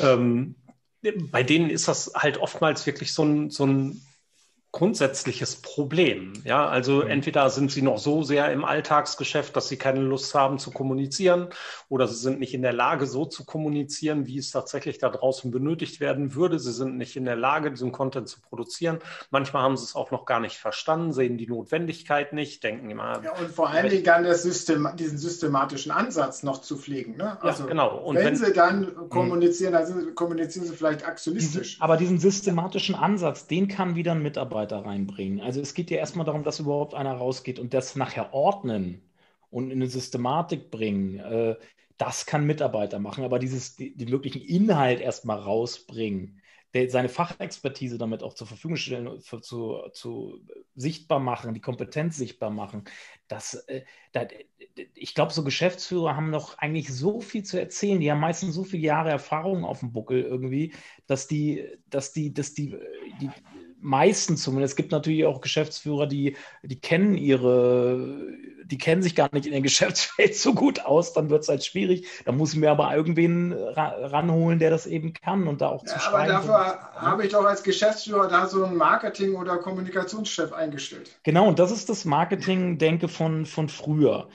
Ähm, 0.00 0.56
bei 1.30 1.44
denen 1.44 1.70
ist 1.70 1.86
das 1.86 2.10
halt 2.16 2.38
oftmals 2.38 2.84
wirklich 2.84 3.14
so 3.14 3.22
ein, 3.22 3.50
so 3.50 3.64
ein 3.64 4.02
grundsätzliches 4.70 5.56
Problem. 5.56 6.34
Ja, 6.44 6.68
also 6.68 7.02
mhm. 7.02 7.08
entweder 7.08 7.48
sind 7.48 7.72
sie 7.72 7.80
noch 7.80 7.98
so 7.98 8.22
sehr 8.22 8.52
im 8.52 8.64
Alltagsgeschäft, 8.64 9.56
dass 9.56 9.68
sie 9.68 9.78
keine 9.78 10.00
Lust 10.00 10.34
haben 10.34 10.58
zu 10.58 10.70
kommunizieren, 10.70 11.48
oder 11.88 12.06
sie 12.06 12.16
sind 12.16 12.38
nicht 12.38 12.52
in 12.52 12.60
der 12.60 12.74
Lage, 12.74 13.06
so 13.06 13.24
zu 13.24 13.46
kommunizieren, 13.46 14.26
wie 14.26 14.36
es 14.36 14.50
tatsächlich 14.50 14.98
da 14.98 15.08
draußen 15.08 15.50
benötigt 15.50 16.00
werden 16.00 16.34
würde. 16.34 16.58
Sie 16.58 16.72
sind 16.72 16.98
nicht 16.98 17.16
in 17.16 17.24
der 17.24 17.36
Lage, 17.36 17.70
diesen 17.70 17.92
Content 17.92 18.28
zu 18.28 18.40
produzieren. 18.42 18.98
Manchmal 19.30 19.62
haben 19.62 19.76
sie 19.76 19.84
es 19.84 19.94
auch 19.94 20.10
noch 20.10 20.26
gar 20.26 20.40
nicht 20.40 20.58
verstanden, 20.58 21.12
sehen 21.12 21.38
die 21.38 21.46
Notwendigkeit 21.46 22.34
nicht, 22.34 22.62
denken 22.62 22.90
immer. 22.90 23.22
Ja, 23.24 23.32
und 23.32 23.50
vor 23.50 23.70
allen 23.70 23.88
Dingen 23.88 24.04
dann 24.04 24.24
das 24.24 24.42
System, 24.42 24.86
diesen 24.98 25.16
systematischen 25.16 25.92
Ansatz 25.92 26.42
noch 26.42 26.60
zu 26.60 26.76
pflegen. 26.76 27.16
Ne? 27.16 27.42
Also, 27.42 27.62
ja, 27.62 27.70
genau. 27.70 27.96
Und 27.96 28.16
wenn, 28.16 28.26
wenn 28.26 28.36
sie 28.36 28.52
dann 28.52 28.80
mhm. 28.80 29.08
kommunizieren, 29.08 29.72
dann 29.72 30.14
kommunizieren 30.14 30.66
sie 30.66 30.76
vielleicht 30.76 31.06
aktionistisch. 31.06 31.78
aber 31.80 31.96
diesen 31.96 32.18
systematischen 32.18 32.94
Ansatz, 32.94 33.46
den 33.46 33.68
kann 33.68 33.94
wieder 33.94 34.12
ein 34.12 34.22
Mitarbeiter 34.22 34.57
Mitarbeiter 34.58 34.88
reinbringen. 34.88 35.40
Also 35.40 35.60
es 35.60 35.74
geht 35.74 35.90
ja 35.90 35.98
erstmal 35.98 36.26
darum, 36.26 36.44
dass 36.44 36.60
überhaupt 36.60 36.94
einer 36.94 37.14
rausgeht 37.14 37.58
und 37.58 37.74
das 37.74 37.96
nachher 37.96 38.32
ordnen 38.34 39.02
und 39.50 39.70
in 39.70 39.78
eine 39.78 39.88
Systematik 39.88 40.70
bringen. 40.70 41.18
Äh, 41.18 41.56
das 41.96 42.26
kann 42.26 42.46
Mitarbeiter 42.46 42.98
machen, 42.98 43.24
aber 43.24 43.38
dieses, 43.38 43.76
die, 43.76 43.96
den 43.96 44.10
wirklichen 44.10 44.42
Inhalt 44.42 45.00
erstmal 45.00 45.38
rausbringen, 45.38 46.40
seine 46.88 47.08
Fachexpertise 47.08 47.98
damit 47.98 48.22
auch 48.22 48.34
zur 48.34 48.46
Verfügung 48.46 48.76
stellen, 48.76 49.20
für, 49.20 49.40
zu, 49.40 49.80
zu 49.92 50.40
sichtbar 50.76 51.18
machen, 51.18 51.54
die 51.54 51.60
Kompetenz 51.60 52.16
sichtbar 52.16 52.50
machen. 52.50 52.84
Das, 53.26 53.54
äh, 53.54 53.84
das 54.12 54.28
ich 54.94 55.14
glaube, 55.14 55.32
so 55.32 55.42
Geschäftsführer 55.42 56.14
haben 56.14 56.30
noch 56.30 56.58
eigentlich 56.58 56.92
so 56.92 57.20
viel 57.20 57.42
zu 57.42 57.58
erzählen. 57.58 58.00
Die 58.00 58.10
haben 58.10 58.20
meistens 58.20 58.54
so 58.54 58.64
viele 58.64 58.84
Jahre 58.84 59.10
Erfahrung 59.10 59.64
auf 59.64 59.80
dem 59.80 59.92
Buckel 59.92 60.22
irgendwie, 60.22 60.72
dass 61.06 61.26
die, 61.26 61.66
dass 61.88 62.12
die, 62.12 62.32
dass 62.32 62.54
die, 62.54 62.76
die 63.20 63.30
meistens 63.80 64.42
zumindest. 64.42 64.72
Es 64.72 64.76
gibt 64.76 64.92
natürlich 64.92 65.24
auch 65.24 65.40
Geschäftsführer, 65.40 66.06
die, 66.06 66.36
die 66.62 66.80
kennen 66.80 67.14
ihre, 67.14 68.26
die 68.64 68.78
kennen 68.78 69.02
sich 69.02 69.14
gar 69.14 69.28
nicht 69.32 69.46
in 69.46 69.52
dem 69.52 69.62
Geschäftsfeld 69.68 70.34
so 70.34 70.54
gut 70.54 70.80
aus, 70.80 71.12
dann 71.12 71.30
wird 71.30 71.42
es 71.42 71.48
halt 71.48 71.64
schwierig. 71.64 72.06
Da 72.24 72.32
muss 72.32 72.52
ich 72.52 72.58
mir 72.58 72.70
aber 72.70 72.94
irgendwen 72.94 73.52
ra 73.52 73.88
ranholen, 73.88 74.58
der 74.58 74.70
das 74.70 74.86
eben 74.86 75.12
kann 75.12 75.46
und 75.48 75.60
da 75.60 75.68
auch 75.68 75.84
ja, 75.86 75.98
zu 75.98 76.08
Aber 76.08 76.26
dafür 76.26 76.78
habe 76.94 77.24
ich 77.24 77.32
doch 77.32 77.44
als 77.44 77.62
Geschäftsführer 77.62 78.28
da 78.28 78.46
so 78.46 78.64
einen 78.64 78.76
Marketing- 78.76 79.36
oder 79.36 79.58
Kommunikationschef 79.58 80.52
eingestellt. 80.52 81.18
Genau, 81.22 81.48
und 81.48 81.58
das 81.58 81.70
ist 81.70 81.88
das 81.88 82.04
Marketing-Denke 82.04 83.08
von, 83.08 83.46
von 83.46 83.68
früher 83.68 84.28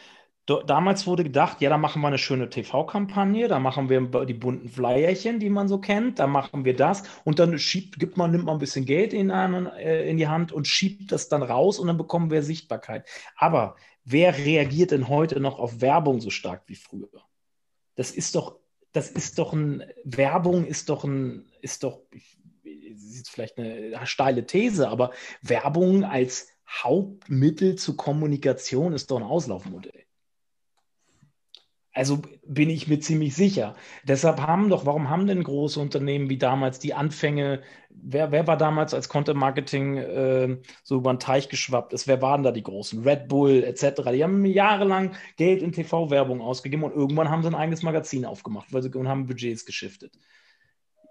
damals 0.46 1.08
wurde 1.08 1.24
gedacht, 1.24 1.62
ja, 1.62 1.70
da 1.70 1.78
machen 1.78 2.02
wir 2.02 2.08
eine 2.08 2.18
schöne 2.18 2.50
TV-Kampagne, 2.50 3.48
da 3.48 3.60
machen 3.60 3.90
wir 3.90 4.26
die 4.26 4.34
bunten 4.34 4.68
Flyerchen, 4.68 5.40
die 5.40 5.50
man 5.50 5.70
so 5.70 5.78
kennt, 5.78 6.20
da 6.20 6.28
machen 6.28 6.66
wir 6.66 6.76
das 6.76 7.04
und 7.24 7.40
dann 7.40 7.58
schiebt, 7.58 7.98
gibt 7.98 8.18
man, 8.18 8.32
nimmt 8.32 8.46
man 8.46 8.58
ein 8.58 8.60
bisschen 8.60 8.86
Geld 8.86 9.14
in, 9.14 9.32
einen, 9.32 9.68
äh, 9.68 10.04
in 10.10 10.18
die 10.18 10.28
Hand 10.28 10.52
und 10.52 10.68
schiebt 10.68 11.12
das 11.14 11.30
dann 11.30 11.44
raus 11.44 11.80
und 11.80 11.88
dann 11.88 11.98
bekommen 11.98 12.30
wir 12.30 12.44
Sichtbarkeit. 12.44 13.08
Aber 13.38 13.76
wer 14.04 14.38
reagiert 14.38 14.92
denn 14.92 15.08
heute 15.08 15.40
noch 15.40 15.60
auf 15.60 15.80
Werbung 15.80 16.20
so 16.20 16.30
stark 16.30 16.64
wie 16.68 16.76
früher? 16.76 17.08
Das 17.96 18.12
ist 18.12 18.36
doch, 18.36 18.60
das 18.92 19.10
ist 19.10 19.40
doch 19.40 19.54
ein, 19.54 19.84
Werbung 20.04 20.66
ist 20.66 20.90
doch 20.90 21.06
ein, 21.06 21.46
ist 21.62 21.84
doch, 21.84 22.02
ist 22.64 23.30
vielleicht 23.30 23.58
eine 23.58 24.06
steile 24.06 24.46
These, 24.46 24.90
aber 24.90 25.12
Werbung 25.42 26.04
als 26.04 26.50
Hauptmittel 26.68 27.76
zur 27.76 27.96
Kommunikation 27.96 28.92
ist 28.92 29.10
doch 29.10 29.18
ein 29.18 29.24
Auslaufmodell. 29.24 30.03
Also 31.94 32.22
bin 32.46 32.72
ich 32.72 32.88
mir 32.88 33.00
ziemlich 33.00 33.36
sicher. 33.36 33.76
Deshalb 34.04 34.42
haben 34.42 34.70
doch, 34.70 34.86
warum 34.88 35.10
haben 35.12 35.28
denn 35.28 35.44
große 35.44 35.80
Unternehmen 35.80 36.28
wie 36.28 36.40
damals 36.40 36.80
die 36.80 36.96
Anfänge, 36.96 37.62
wer, 37.92 38.32
wer 38.32 38.48
war 38.48 38.58
damals 38.58 38.96
als 38.96 39.10
Content 39.10 39.38
Marketing 39.40 39.98
äh, 39.98 40.58
so 40.84 40.96
über 40.98 41.14
den 41.14 41.20
Teich 41.20 41.50
geschwappt 41.50 41.94
ist? 41.94 42.08
Wer 42.08 42.20
waren 42.22 42.42
da 42.42 42.52
die 42.52 42.64
großen? 42.64 43.04
Red 43.04 43.28
Bull 43.28 43.64
etc. 43.64 44.02
Die 44.12 44.24
haben 44.24 44.44
jahrelang 44.46 45.16
Geld 45.38 45.62
in 45.62 45.72
TV-Werbung 45.72 46.42
ausgegeben 46.42 46.84
und 46.84 46.96
irgendwann 46.96 47.30
haben 47.30 47.44
sie 47.44 47.50
ein 47.50 47.56
eigenes 47.56 47.84
Magazin 47.84 48.26
aufgemacht 48.26 48.74
weil 48.74 48.82
sie, 48.82 48.90
und 48.90 49.08
haben 49.08 49.28
Budgets 49.28 49.66
geschiftet. 49.66 50.14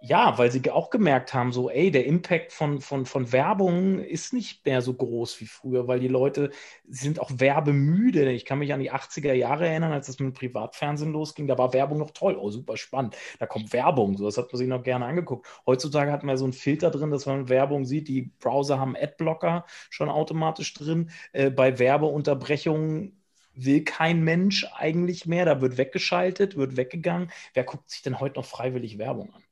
Ja, 0.05 0.37
weil 0.37 0.51
sie 0.51 0.69
auch 0.69 0.91
gemerkt 0.91 1.33
haben, 1.33 1.53
so, 1.53 1.71
ey, 1.71 1.93
der 1.93 2.07
Impact 2.07 2.53
von, 2.53 2.81
von, 2.81 3.07
von 3.07 3.31
Werbung 3.31 4.01
ist 4.01 4.33
nicht 4.33 4.67
mehr 4.67 4.83
so 4.83 4.95
groß 4.95 5.41
wie 5.41 5.47
früher, 5.47 5.87
weil 5.87 6.01
die 6.01 6.09
Leute 6.09 6.51
sind 6.89 7.21
auch 7.21 7.31
werbemüde. 7.37 8.33
Ich 8.33 8.45
kann 8.45 8.59
mich 8.59 8.73
an 8.73 8.81
die 8.81 8.91
80er 8.91 9.33
Jahre 9.33 9.69
erinnern, 9.69 9.93
als 9.93 10.09
es 10.09 10.19
mit 10.19 10.31
dem 10.31 10.35
Privatfernsehen 10.35 11.13
losging, 11.13 11.47
da 11.47 11.57
war 11.57 11.73
Werbung 11.73 11.99
noch 11.99 12.11
toll, 12.11 12.35
oh, 12.37 12.51
super 12.51 12.77
spannend. 12.77 13.17
Da 13.39 13.47
kommt 13.47 13.73
Werbung, 13.73 14.17
so, 14.17 14.25
das 14.25 14.37
hat 14.39 14.53
man 14.53 14.59
sich 14.59 14.67
noch 14.67 14.83
gerne 14.83 15.07
angeguckt. 15.07 15.47
Heutzutage 15.67 16.11
hat 16.11 16.25
man 16.25 16.37
so 16.37 16.45
einen 16.47 16.53
Filter 16.53 16.91
drin, 16.91 17.13
dass 17.13 17.27
man 17.27 17.49
Werbung 17.49 17.85
sieht. 17.85 18.09
Die 18.09 18.33
Browser 18.41 18.81
haben 18.81 18.97
Adblocker 18.97 19.67
schon 19.89 20.09
automatisch 20.09 20.75
drin. 20.75 21.11
Äh, 21.33 21.51
bei 21.51 21.79
Werbeunterbrechungen 21.79 23.23
will 23.55 23.85
kein 23.85 24.25
Mensch 24.25 24.67
eigentlich 24.75 25.27
mehr. 25.27 25.45
Da 25.45 25.61
wird 25.61 25.79
weggeschaltet, 25.79 26.57
wird 26.57 26.77
weggegangen. 26.77 27.31
Wer 27.55 27.63
guckt 27.65 27.89
sich 27.91 28.03
denn 28.03 28.19
heute 28.19 28.41
noch 28.41 28.47
freiwillig 28.47 28.99
Werbung 28.99 29.33
an? 29.33 29.43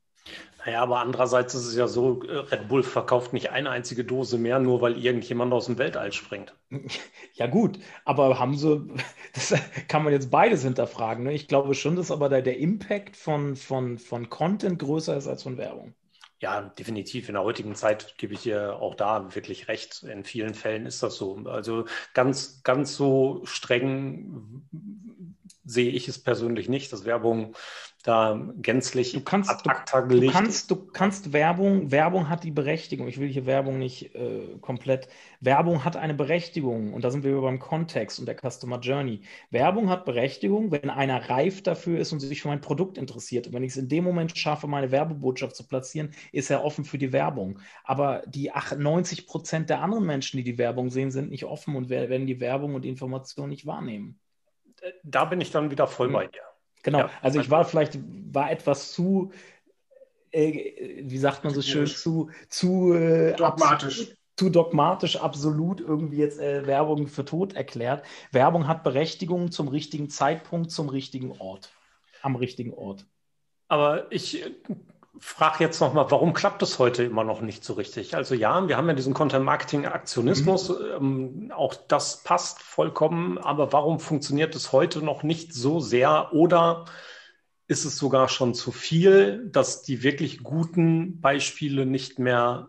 Naja, 0.65 0.83
aber 0.83 1.01
andererseits 1.01 1.55
ist 1.55 1.67
es 1.67 1.75
ja 1.75 1.89
so, 1.89 2.23
äh, 2.25 2.37
Red 2.37 2.69
Bull 2.69 2.83
verkauft 2.83 3.33
nicht 3.33 3.51
eine 3.51 3.71
einzige 3.71 4.05
Dose 4.05 4.37
mehr, 4.39 4.59
nur 4.59 4.83
weil 4.83 5.03
irgendjemand 5.03 5.53
aus 5.53 5.67
dem 5.67 5.79
Weltall 5.79 6.13
springt. 6.13 6.55
Ja 7.35 7.47
gut, 7.47 7.79
aber 8.05 8.39
haben 8.39 8.55
sie, 8.59 8.87
das 9.33 9.55
kann 9.89 10.05
man 10.05 10.13
jetzt 10.13 10.31
beides 10.31 10.63
hinterfragen. 10.63 11.25
Ne? 11.25 11.33
Ich 11.33 11.49
glaube 11.49 11.75
schon, 11.75 11.97
dass 11.97 12.11
aber 12.11 12.29
der, 12.29 12.43
der 12.43 12.59
Impact 12.59 13.17
von, 13.17 13.57
von, 13.57 13.99
von 13.99 14.29
Content 14.29 14.79
größer 14.79 15.17
ist 15.17 15.27
als 15.27 15.45
von 15.45 15.57
Werbung. 15.57 15.95
Ja, 16.41 16.63
definitiv. 16.63 17.29
In 17.29 17.35
der 17.35 17.45
heutigen 17.45 17.75
Zeit 17.75 18.17
gebe 18.19 18.35
ich 18.35 18.43
dir 18.43 18.77
auch 18.81 18.95
da 18.95 19.35
wirklich 19.35 19.69
recht. 19.69 20.03
In 20.03 20.25
vielen 20.25 20.55
Fällen 20.55 20.87
ist 20.87 21.03
das 21.03 21.17
so. 21.17 21.37
Also 21.45 21.85
ganz, 22.15 22.63
ganz 22.63 22.97
so 22.97 23.43
streng 23.45 24.63
sehe 25.65 25.91
ich 25.91 26.09
es 26.09 26.23
persönlich 26.23 26.69
nicht, 26.69 26.93
dass 26.93 27.05
Werbung 27.05 27.55
da 28.03 28.41
gänzlich 28.63 29.13
du 29.13 29.21
kannst, 29.21 29.51
ad 29.51 29.69
acta 29.69 30.01
du, 30.01 30.21
du 30.21 30.31
kannst, 30.31 30.71
du 30.71 30.77
kannst 30.77 31.35
Werbung, 31.35 31.91
Werbung 31.91 32.31
hat 32.31 32.45
die 32.45 32.51
Berechtigung. 32.51 33.09
Ich 33.09 33.19
will 33.19 33.29
hier 33.29 33.45
Werbung 33.45 33.79
nicht 33.79 34.15
äh, 34.15 34.57
komplett. 34.61 35.09
Werbung 35.41 35.85
hat 35.85 35.97
eine 35.97 36.15
Berechtigung 36.15 36.95
und 36.95 37.05
da 37.05 37.11
sind 37.11 37.25
wir 37.25 37.39
beim 37.41 37.59
Kontext 37.59 38.19
und 38.19 38.27
der 38.27 38.37
Customer 38.37 38.79
Journey. 38.81 39.21
Werbung 39.51 39.91
hat 39.91 40.07
Berechtigung, 40.07 40.71
wenn 40.71 40.89
einer 40.89 41.29
reif 41.29 41.63
dafür 41.63 41.99
ist 41.99 42.13
und 42.13 42.21
sich 42.21 42.41
für 42.41 42.49
mein 42.49 42.63
Produkt 42.63 42.97
interessiert. 42.97 43.47
Und 43.47 43.53
wenn 43.53 43.65
ich 43.65 43.73
es 43.73 43.77
in 43.77 43.89
dem 43.89 44.05
Moment 44.05 44.37
schaffe, 44.37 44.67
meine 44.67 44.91
Werbebotschaft 44.91 45.55
zu 45.55 45.67
platzieren, 45.67 46.13
ist 46.33 46.51
er 46.51 46.65
offen 46.65 46.85
für 46.85 46.99
die 46.99 47.13
Werbung. 47.13 47.59
Aber 47.85 48.23
die 48.27 48.51
90 48.77 49.27
Prozent 49.27 49.69
der 49.69 49.83
anderen 49.83 50.07
Menschen, 50.07 50.39
die 50.39 50.45
die 50.45 50.57
Werbung 50.59 50.89
sehen, 50.89 51.11
sind 51.11 51.31
nicht 51.31 51.45
offen 51.45 51.77
und 51.77 51.91
werden 51.91 52.27
die 52.27 52.41
Werbung 52.41 52.75
und 52.75 52.83
die 52.83 52.89
Information 52.89 53.51
nicht 53.51 53.67
wahrnehmen. 53.67 54.19
Da 55.05 55.27
bin 55.27 55.43
ich 55.43 55.51
dann 55.51 55.71
wieder 55.71 55.87
voll 55.87 56.09
bei 56.09 56.27
dir. 56.27 56.50
Genau, 56.83 56.99
ja, 57.01 57.11
also 57.21 57.41
ich 57.41 57.51
war 57.51 57.65
vielleicht, 57.65 57.99
war 58.33 58.51
etwas 58.51 58.93
zu, 58.93 59.33
äh, 60.31 61.03
wie 61.03 61.19
sagt 61.19 61.45
man 61.45 61.53
so 61.53 61.63
schön, 61.63 61.87
zu, 61.87 62.31
zu 62.49 62.95
äh, 62.95 63.35
dogmatisch. 63.37 64.01
Absolut, 64.01 64.17
zu 64.37 64.49
dogmatisch 64.49 65.17
absolut 65.17 65.81
irgendwie 65.83 66.17
jetzt 66.17 66.39
äh, 66.41 66.67
Werbung 66.67 67.09
für 67.09 67.27
tot 67.27 67.53
erklärt. 67.53 68.03
Werbung 68.33 68.67
hat 68.67 68.85
Berechtigung 68.85 69.53
zum 69.53 69.69
richtigen 69.69 70.09
Zeitpunkt, 70.09 70.71
zum 70.71 70.89
richtigen 70.89 71.33
Ort, 71.33 71.71
am 72.23 72.37
richtigen 72.37 72.73
Ort. 72.73 73.07
Aber 73.69 74.11
ich 74.11 74.43
frage 75.19 75.65
jetzt 75.65 75.81
nochmal, 75.81 76.11
warum 76.11 76.33
klappt 76.33 76.63
es 76.63 76.79
heute 76.79 77.05
immer 77.05 77.25
noch 77.25 77.41
nicht 77.41 77.65
so 77.65 77.75
richtig? 77.75 78.15
Also 78.15 78.35
ja, 78.35 78.69
wir 78.69 78.77
haben 78.77 78.89
ja 78.89 78.95
diesen 78.95 79.15
Content-Marketing-Aktionismus, 79.15 80.69
mhm. 80.69 80.85
ähm, 80.97 81.53
auch 81.55 81.75
das 81.75 82.23
passt 82.23 82.63
vollkommen, 82.63 83.39
aber 83.39 83.73
warum 83.73 84.01
funktioniert 84.01 84.55
es 84.55 84.73
heute 84.73 85.05
noch 85.05 85.23
nicht 85.23 85.53
so 85.53 85.81
sehr 85.81 86.33
oder 86.33 86.85
ist 87.67 87.85
es 87.85 87.97
sogar 87.97 88.29
schon 88.29 88.55
zu 88.55 88.73
viel, 88.73 89.49
dass 89.49 89.83
die 89.83 90.03
wirklich 90.03 90.43
guten 90.43 91.21
Beispiele 91.21 91.87
nicht 91.87 92.19
mehr 92.19 92.69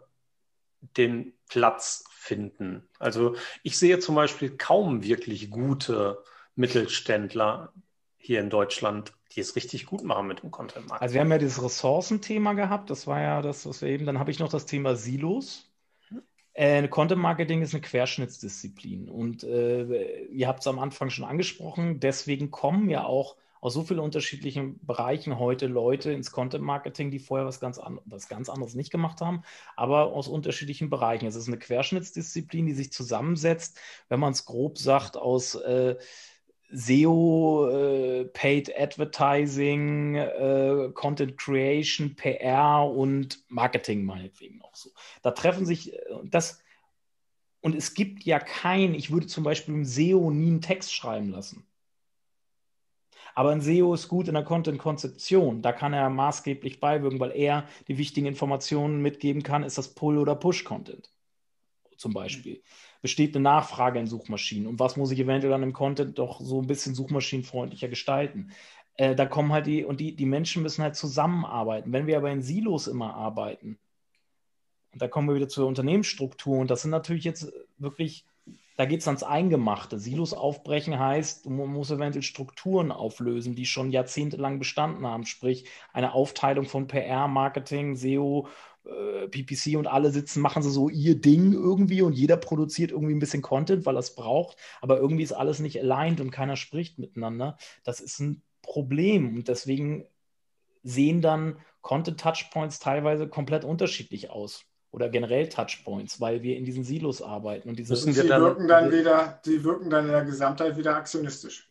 den 0.98 1.34
Platz 1.50 2.06
finden? 2.12 2.88
Also 3.00 3.36
ich 3.64 3.78
sehe 3.78 4.00
zum 4.00 4.16
Beispiel 4.16 4.58
kaum 4.58 5.04
wirklich 5.04 5.50
gute 5.50 6.24
Mittelständler 6.56 7.74
hier 8.22 8.40
in 8.40 8.50
Deutschland 8.50 9.14
die 9.36 9.42
es 9.42 9.56
richtig 9.56 9.86
gut 9.86 10.04
machen 10.04 10.28
mit 10.28 10.42
dem 10.42 10.52
Content 10.52 10.88
Marketing. 10.88 11.02
Also 11.02 11.14
wir 11.14 11.22
haben 11.22 11.32
ja 11.32 11.38
dieses 11.38 11.64
Ressourcenthema 11.64 12.54
gehabt, 12.54 12.90
das 12.90 13.08
war 13.08 13.22
ja 13.22 13.42
das, 13.42 13.66
was 13.66 13.82
wir 13.82 13.90
eben, 13.90 14.06
dann 14.06 14.20
habe 14.20 14.32
ich 14.32 14.40
noch 14.40 14.50
das 14.50 14.66
Thema 14.66 14.96
Silos. 14.96 15.72
Äh, 16.54 16.88
Content 16.90 17.22
Marketing 17.22 17.62
ist 17.62 17.74
eine 17.74 17.82
Querschnittsdisziplin 17.82 19.10
und 19.10 19.44
äh, 19.44 20.26
ihr 20.26 20.48
habt 20.48 20.60
es 20.60 20.68
am 20.68 20.80
Anfang 20.80 21.10
schon 21.10 21.24
angesprochen, 21.24 22.00
deswegen 22.00 22.52
kommen 22.52 22.90
ja 22.90 23.06
auch 23.06 23.38
aus 23.62 23.76
so 23.76 23.84
vielen 23.84 24.00
unterschiedlichen 24.00 24.84
Bereichen 24.86 25.38
heute 25.38 25.68
Leute 25.68 26.12
ins 26.12 26.32
Content 26.32 26.64
Marketing, 26.64 27.12
die 27.12 27.20
vorher 27.20 27.46
was 27.46 27.60
ganz, 27.60 27.78
an, 27.78 28.00
was 28.06 28.28
ganz 28.28 28.50
anderes 28.50 28.74
nicht 28.74 28.92
gemacht 28.92 29.22
haben, 29.22 29.44
aber 29.76 30.08
aus 30.14 30.28
unterschiedlichen 30.28 30.90
Bereichen. 30.90 31.28
Es 31.28 31.36
ist 31.36 31.48
eine 31.48 31.60
Querschnittsdisziplin, 31.60 32.66
die 32.66 32.74
sich 32.74 32.92
zusammensetzt, 32.92 33.80
wenn 34.10 34.20
man 34.20 34.34
es 34.34 34.46
grob 34.46 34.80
sagt, 34.80 35.16
aus 35.16 35.54
äh, 35.56 35.96
SEO, 36.72 37.70
äh, 37.70 38.26
Paid 38.26 38.78
Advertising, 38.78 40.16
äh, 40.16 40.90
Content 40.94 41.38
Creation, 41.38 42.16
PR 42.16 42.84
und 42.84 43.44
Marketing 43.50 44.06
meinetwegen 44.06 44.62
auch 44.62 44.76
so. 44.76 44.90
Da 45.22 45.32
treffen 45.32 45.66
sich 45.66 45.94
äh, 45.94 46.00
das 46.26 46.62
und 47.62 47.76
es 47.76 47.94
gibt 47.94 48.24
ja 48.24 48.40
kein, 48.40 48.96
ich 48.96 49.12
würde 49.12 49.28
zum 49.28 49.44
Beispiel 49.44 49.76
im 49.76 49.86
SEO 49.86 50.32
nie 50.32 50.48
einen 50.48 50.62
Text 50.62 50.94
schreiben 50.94 51.30
lassen. 51.30 51.68
Aber 53.36 53.52
ein 53.52 53.62
SEO 53.62 53.94
ist 53.94 54.08
gut 54.08 54.28
in 54.28 54.34
der 54.34 54.44
Content-Konzeption. 54.44 55.62
Da 55.62 55.72
kann 55.72 55.94
er 55.94 56.10
maßgeblich 56.10 56.80
beiwirken, 56.80 57.20
weil 57.20 57.32
er 57.32 57.68
die 57.88 57.98
wichtigen 57.98 58.26
Informationen 58.26 59.02
mitgeben 59.02 59.44
kann, 59.44 59.64
ist 59.64 59.78
das 59.78 59.94
Pull- 59.94 60.18
oder 60.18 60.36
Push-Content 60.36 61.12
zum 61.98 62.14
Beispiel. 62.14 62.56
Mhm 62.56 62.91
besteht 63.02 63.36
eine 63.36 63.44
Nachfrage 63.44 64.00
in 64.00 64.08
Suchmaschinen 64.08 64.68
und 64.68 64.80
was 64.80 64.96
muss 64.96 65.12
ich 65.12 65.20
eventuell 65.20 65.52
dann 65.52 65.64
im 65.64 65.74
Content 65.74 66.20
doch 66.20 66.40
so 66.40 66.62
ein 66.62 66.68
bisschen 66.68 66.96
suchmaschinenfreundlicher 66.96 67.88
gestalten. 67.88 68.52
Äh, 68.96 69.16
da 69.16 69.26
kommen 69.26 69.52
halt 69.52 69.68
die, 69.68 69.84
und 69.84 70.00
die, 70.00 70.16
die 70.16 70.26
Menschen 70.26 70.64
müssen 70.64 70.84
halt 70.84 70.96
zusammenarbeiten. 70.96 71.92
Wenn 71.94 72.08
wir 72.08 72.18
aber 72.18 72.32
in 72.32 72.42
Silos 72.42 72.88
immer 72.88 73.16
arbeiten, 73.16 73.80
und 74.94 75.02
da 75.02 75.08
kommen 75.08 75.30
wir 75.30 75.36
wieder 75.36 75.48
zur 75.48 75.68
Unternehmensstruktur 75.68 76.60
und 76.60 76.70
das 76.70 76.82
sind 76.82 76.92
natürlich 76.92 77.24
jetzt 77.24 77.52
wirklich, 77.78 78.26
da 78.76 78.86
geht 78.86 79.00
es 79.00 79.08
ans 79.08 79.24
Eingemachte. 79.24 79.98
Silos 80.00 80.34
aufbrechen 80.34 81.00
heißt, 81.00 81.50
man 81.50 81.70
muss 81.70 81.92
eventuell 81.92 82.24
Strukturen 82.24 82.92
auflösen, 82.92 83.56
die 83.56 83.66
schon 83.66 83.92
jahrzehntelang 83.92 84.60
bestanden 84.60 85.08
haben, 85.08 85.26
sprich 85.26 85.66
eine 85.94 86.14
Aufteilung 86.14 86.66
von 86.66 86.88
PR, 86.88 87.28
Marketing, 87.28 87.96
SEO 87.96 88.50
äh, 88.86 89.28
PPC 89.28 89.78
und 89.78 89.88
alle 89.88 90.12
sitzen, 90.12 90.42
machen 90.42 90.64
sie 90.64 90.72
so 90.72 90.90
ihr 90.90 91.20
Ding 91.20 91.54
irgendwie 91.54 92.02
und 92.02 92.14
jeder 92.14 92.38
produziert 92.38 92.92
irgendwie 92.92 93.14
ein 93.14 93.20
bisschen 93.20 93.42
Content, 93.42 93.86
weil 93.86 93.96
er 93.96 94.00
es 94.00 94.16
braucht, 94.16 94.58
aber 94.82 94.98
irgendwie 94.98 95.24
ist 95.24 95.34
alles 95.34 95.60
nicht 95.60 95.80
aligned 95.80 96.20
und 96.20 96.32
keiner 96.32 96.56
spricht 96.56 96.98
miteinander. 96.98 97.58
Das 97.84 98.00
ist 98.00 98.20
ein 98.20 98.42
Problem 98.62 99.36
und 99.36 99.48
deswegen 99.48 100.06
sehen 100.84 101.22
dann 101.22 101.58
Content-Touchpoints 101.82 102.80
teilweise 102.80 103.28
komplett 103.28 103.66
unterschiedlich 103.66 104.30
aus. 104.30 104.66
oder 104.94 105.08
generell 105.08 105.48
Touchpoints, 105.48 106.20
weil 106.20 106.44
wir 106.44 106.58
in 106.58 106.66
diesen 106.66 106.84
Silos 106.84 107.22
arbeiten. 107.22 107.70
Und 107.70 107.80
diese 107.80 107.96
dann, 108.28 108.42
wirken 108.42 108.68
dann 108.68 108.92
wieder, 108.92 109.40
sie 109.44 109.64
wirken 109.64 109.90
dann 109.90 110.06
in 110.06 110.12
der 110.12 110.26
Gesamtheit 110.26 110.76
wieder 110.76 110.98
aktionistisch. 110.98 111.71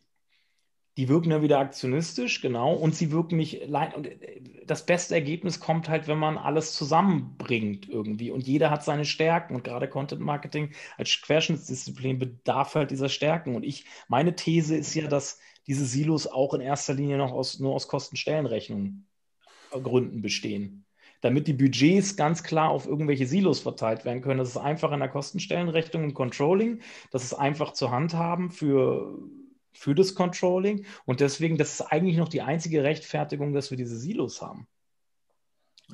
Die 0.97 1.07
wirken 1.07 1.29
dann 1.29 1.41
wieder 1.41 1.59
aktionistisch, 1.59 2.41
genau, 2.41 2.73
und 2.73 2.95
sie 2.95 3.11
wirken 3.11 3.37
nicht 3.37 3.61
und 3.61 4.07
äh, 4.07 4.41
das 4.65 4.85
beste 4.85 5.15
Ergebnis 5.15 5.59
kommt 5.59 5.87
halt, 5.89 6.07
wenn 6.07 6.17
man 6.17 6.37
alles 6.37 6.73
zusammenbringt 6.73 7.87
irgendwie 7.89 8.31
und 8.31 8.45
jeder 8.45 8.69
hat 8.69 8.83
seine 8.83 9.05
Stärken 9.05 9.55
und 9.55 9.63
gerade 9.63 9.87
Content 9.87 10.21
Marketing 10.21 10.71
als 10.97 11.21
Querschnittsdisziplin 11.21 12.19
bedarf 12.19 12.75
halt 12.75 12.91
dieser 12.91 13.09
Stärken 13.09 13.55
und 13.55 13.63
ich, 13.63 13.85
meine 14.07 14.35
These 14.35 14.75
ist 14.75 14.93
ja, 14.95 15.07
dass 15.07 15.39
diese 15.67 15.85
Silos 15.85 16.27
auch 16.27 16.53
in 16.53 16.61
erster 16.61 16.93
Linie 16.93 17.17
noch 17.17 17.31
aus, 17.31 17.59
nur 17.59 17.73
aus 17.73 17.87
Kostenstellenrechnungen 17.87 19.07
Gründen 19.71 20.21
bestehen 20.21 20.85
damit 21.21 21.47
die 21.47 21.53
Budgets 21.53 22.15
ganz 22.15 22.43
klar 22.43 22.69
auf 22.69 22.87
irgendwelche 22.87 23.27
Silos 23.27 23.59
verteilt 23.59 24.05
werden 24.05 24.21
können. 24.21 24.39
Das 24.39 24.49
ist 24.49 24.57
einfach 24.57 24.91
in 24.91 24.99
der 24.99 25.09
Kostenstellenrechnung 25.09 26.03
und 26.03 26.13
Controlling. 26.15 26.81
Das 27.11 27.23
ist 27.23 27.33
einfach 27.33 27.73
zu 27.73 27.91
handhaben 27.91 28.49
für, 28.49 29.19
für 29.73 29.95
das 29.95 30.15
Controlling. 30.15 30.85
Und 31.05 31.19
deswegen, 31.19 31.57
das 31.57 31.73
ist 31.73 31.81
eigentlich 31.81 32.17
noch 32.17 32.29
die 32.29 32.41
einzige 32.41 32.83
Rechtfertigung, 32.83 33.53
dass 33.53 33.71
wir 33.71 33.77
diese 33.77 33.97
Silos 33.97 34.41
haben. 34.41 34.67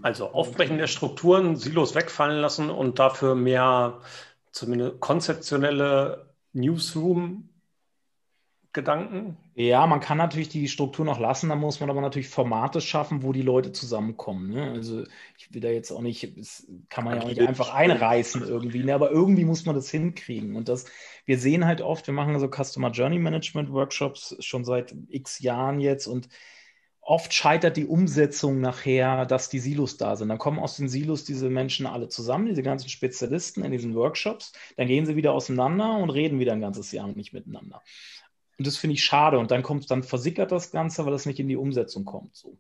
Also 0.02 0.30
Aufbrechen 0.30 0.78
der 0.78 0.88
Strukturen, 0.88 1.56
Silos 1.56 1.96
wegfallen 1.96 2.40
lassen 2.40 2.70
und 2.70 3.00
dafür 3.00 3.36
mehr 3.36 4.02
zumindest 4.52 5.00
konzeptionelle 5.00 6.34
Newsroom 6.54 7.50
Gedanken? 8.78 9.38
Ja, 9.56 9.88
man 9.88 10.00
kann 10.00 10.20
natürlich 10.20 10.50
die 10.50 10.68
Struktur 10.68 11.04
noch 11.04 11.20
lassen, 11.20 11.50
dann 11.50 11.60
muss 11.60 11.80
man 11.80 11.90
aber 11.90 12.00
natürlich 12.00 12.30
Formate 12.30 12.80
schaffen, 12.80 13.24
wo 13.24 13.34
die 13.34 13.42
Leute 13.42 13.72
zusammenkommen. 13.72 14.52
Ne? 14.52 14.72
Also 14.72 15.04
ich 15.38 15.54
will 15.54 15.62
da 15.62 15.70
jetzt 15.70 15.92
auch 15.92 16.02
nicht, 16.02 16.38
das 16.38 16.68
kann 16.90 17.04
man 17.04 17.16
ja 17.16 17.24
auch 17.24 17.28
nicht 17.28 17.42
einfach 17.42 17.74
einreißen 17.74 18.44
irgendwie, 18.48 18.84
ne? 18.84 18.94
aber 18.94 19.10
irgendwie 19.10 19.46
muss 19.46 19.66
man 19.66 19.76
das 19.76 19.90
hinkriegen. 19.90 20.56
Und 20.56 20.70
das, 20.70 20.86
wir 21.26 21.40
sehen 21.40 21.66
halt 21.66 21.82
oft, 21.82 22.06
wir 22.06 22.14
machen 22.14 22.40
so 22.40 22.48
Customer 22.48 22.92
Journey 22.92 23.18
Management 23.18 23.72
Workshops 23.72 24.38
schon 24.40 24.64
seit 24.64 24.96
x 25.10 25.40
Jahren 25.40 25.80
jetzt 25.80 26.06
und 26.06 26.30
oft 27.08 27.34
scheitert 27.34 27.78
die 27.78 27.86
Umsetzung 27.86 28.60
nachher, 28.60 29.26
dass 29.26 29.48
die 29.48 29.60
Silos 29.60 29.96
da 29.96 30.18
sind. 30.18 30.28
Dann 30.28 30.38
kommen 30.38 30.60
aus 30.60 30.76
den 30.76 30.90
Silos 30.90 31.24
diese 31.24 31.50
Menschen 31.50 31.86
alle 31.86 32.10
zusammen, 32.10 32.48
diese 32.48 32.64
ganzen 32.64 32.90
Spezialisten 32.90 33.64
in 33.64 33.72
diesen 33.72 33.96
Workshops. 33.96 34.52
Dann 34.76 34.88
gehen 34.88 35.06
sie 35.06 35.16
wieder 35.16 35.32
auseinander 35.32 35.98
und 35.98 36.10
reden 36.10 36.38
wieder 36.38 36.52
ein 36.52 36.60
ganzes 36.60 36.92
Jahr 36.92 37.08
nicht 37.08 37.32
miteinander. 37.32 37.82
Und 38.58 38.66
das 38.66 38.78
finde 38.78 38.96
ich 38.96 39.04
schade. 39.04 39.38
Und 39.40 39.52
dann 39.52 39.64
kommt, 39.64 39.90
dann 39.92 40.04
versickert 40.04 40.52
das 40.52 40.72
Ganze, 40.72 41.06
weil 41.06 41.12
das 41.12 41.26
nicht 41.26 41.40
in 41.40 41.48
die 41.48 41.56
Umsetzung 41.56 42.06
kommt. 42.06 42.36
So. 42.36 42.58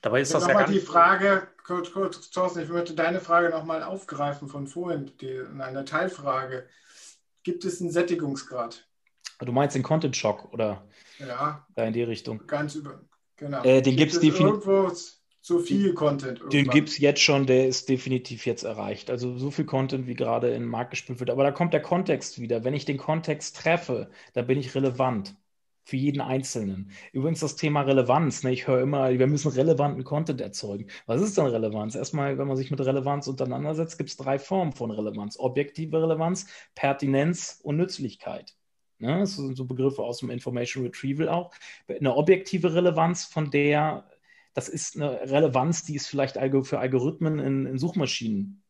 Dabei 0.00 0.20
ist 0.20 0.34
das 0.34 0.46
ja 0.46 0.54
mal 0.54 0.66
die 0.66 0.80
Frage, 0.80 1.48
kurz, 1.64 1.90
kurz, 1.90 2.30
Thorsten, 2.30 2.60
ich 2.60 2.68
möchte 2.68 2.94
deine 2.94 3.20
Frage 3.20 3.48
nochmal 3.48 3.82
aufgreifen 3.82 4.48
von 4.48 4.66
vorhin, 4.66 5.10
die, 5.20 5.30
in 5.30 5.60
einer 5.60 5.84
Teilfrage. 5.84 6.68
Gibt 7.42 7.64
es 7.64 7.80
einen 7.80 7.90
Sättigungsgrad? 7.90 8.86
Du 9.38 9.52
meinst 9.52 9.74
den 9.74 9.82
Content 9.82 10.16
Shock 10.16 10.52
oder 10.52 10.86
ja, 11.18 11.66
da 11.74 11.84
in 11.84 11.92
die 11.92 12.02
Richtung? 12.02 12.46
Ganz 12.46 12.74
über, 12.74 13.00
genau. 13.36 13.62
Äh, 13.64 13.82
den 13.82 13.96
gibt 13.96 14.12
es 14.12 14.20
definitiv 14.20 15.18
zu 15.44 15.58
viel 15.58 15.92
Content. 15.92 16.38
Irgendwann. 16.38 16.50
Den 16.50 16.68
gibt 16.70 16.88
es 16.88 16.96
jetzt 16.98 17.20
schon, 17.20 17.44
der 17.46 17.68
ist 17.68 17.90
definitiv 17.90 18.46
jetzt 18.46 18.62
erreicht. 18.62 19.10
Also 19.10 19.36
so 19.36 19.50
viel 19.50 19.66
Content, 19.66 20.06
wie 20.06 20.14
gerade 20.14 20.48
in 20.48 20.62
den 20.62 20.70
Markt 20.70 20.92
gespielt 20.92 21.20
wird. 21.20 21.28
Aber 21.28 21.44
da 21.44 21.50
kommt 21.50 21.74
der 21.74 21.82
Kontext 21.82 22.40
wieder. 22.40 22.64
Wenn 22.64 22.72
ich 22.72 22.86
den 22.86 22.96
Kontext 22.96 23.54
treffe, 23.54 24.08
dann 24.32 24.46
bin 24.46 24.58
ich 24.58 24.74
relevant. 24.74 25.36
Für 25.86 25.98
jeden 25.98 26.22
Einzelnen. 26.22 26.92
Übrigens 27.12 27.40
das 27.40 27.56
Thema 27.56 27.82
Relevanz. 27.82 28.42
Ne? 28.42 28.52
Ich 28.52 28.66
höre 28.66 28.80
immer, 28.80 29.10
wir 29.10 29.26
müssen 29.26 29.52
relevanten 29.52 30.02
Content 30.02 30.40
erzeugen. 30.40 30.86
Was 31.04 31.20
ist 31.20 31.36
denn 31.36 31.44
Relevanz? 31.44 31.94
Erstmal, 31.94 32.38
wenn 32.38 32.48
man 32.48 32.56
sich 32.56 32.70
mit 32.70 32.80
Relevanz 32.80 33.28
auseinandersetzt, 33.28 33.98
gibt 33.98 34.08
es 34.08 34.16
drei 34.16 34.38
Formen 34.38 34.72
von 34.72 34.90
Relevanz. 34.90 35.38
Objektive 35.38 36.02
Relevanz, 36.02 36.46
Pertinenz 36.74 37.60
und 37.62 37.76
Nützlichkeit. 37.76 38.56
Ne? 38.98 39.18
Das 39.18 39.36
sind 39.36 39.58
so 39.58 39.66
Begriffe 39.66 40.02
aus 40.02 40.20
dem 40.20 40.30
Information 40.30 40.84
Retrieval 40.84 41.28
auch. 41.28 41.52
Eine 41.86 42.16
objektive 42.16 42.74
Relevanz, 42.74 43.26
von 43.26 43.50
der 43.50 44.06
das 44.54 44.68
ist 44.68 44.96
eine 44.96 45.20
Relevanz, 45.20 45.84
die 45.84 45.96
ist 45.96 46.06
vielleicht 46.06 46.36
für 46.36 46.78
Algorithmen 46.78 47.38
in, 47.38 47.66
in 47.66 47.78
Suchmaschinen 47.78 48.62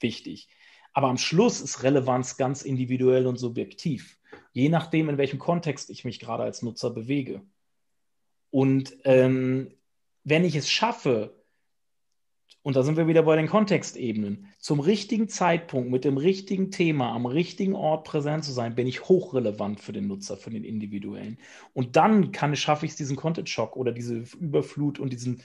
wichtig. 0.00 0.48
Aber 0.92 1.08
am 1.08 1.18
Schluss 1.18 1.60
ist 1.60 1.82
Relevanz 1.82 2.36
ganz 2.36 2.62
individuell 2.62 3.26
und 3.26 3.36
subjektiv, 3.36 4.18
je 4.52 4.68
nachdem, 4.68 5.08
in 5.08 5.18
welchem 5.18 5.38
Kontext 5.38 5.90
ich 5.90 6.04
mich 6.04 6.18
gerade 6.18 6.42
als 6.42 6.62
Nutzer 6.62 6.90
bewege. 6.90 7.42
Und 8.50 8.96
ähm, 9.04 9.74
wenn 10.24 10.44
ich 10.44 10.56
es 10.56 10.70
schaffe, 10.70 11.37
und 12.62 12.76
da 12.76 12.82
sind 12.82 12.96
wir 12.96 13.06
wieder 13.06 13.22
bei 13.22 13.36
den 13.36 13.46
Kontextebenen. 13.46 14.48
Zum 14.58 14.80
richtigen 14.80 15.28
Zeitpunkt 15.28 15.90
mit 15.90 16.04
dem 16.04 16.16
richtigen 16.16 16.70
Thema 16.70 17.12
am 17.12 17.26
richtigen 17.26 17.74
Ort 17.74 18.04
präsent 18.04 18.44
zu 18.44 18.52
sein, 18.52 18.74
bin 18.74 18.86
ich 18.86 19.08
hochrelevant 19.08 19.80
für 19.80 19.92
den 19.92 20.08
Nutzer, 20.08 20.36
für 20.36 20.50
den 20.50 20.64
Individuellen. 20.64 21.38
Und 21.72 21.96
dann 21.96 22.32
kann, 22.32 22.54
schaffe 22.56 22.84
ich 22.84 22.92
es, 22.92 22.96
diesen 22.96 23.16
Content-Shock 23.16 23.76
oder 23.76 23.92
diese 23.92 24.24
Überflut 24.38 24.98
und 24.98 25.12
diesen, 25.12 25.42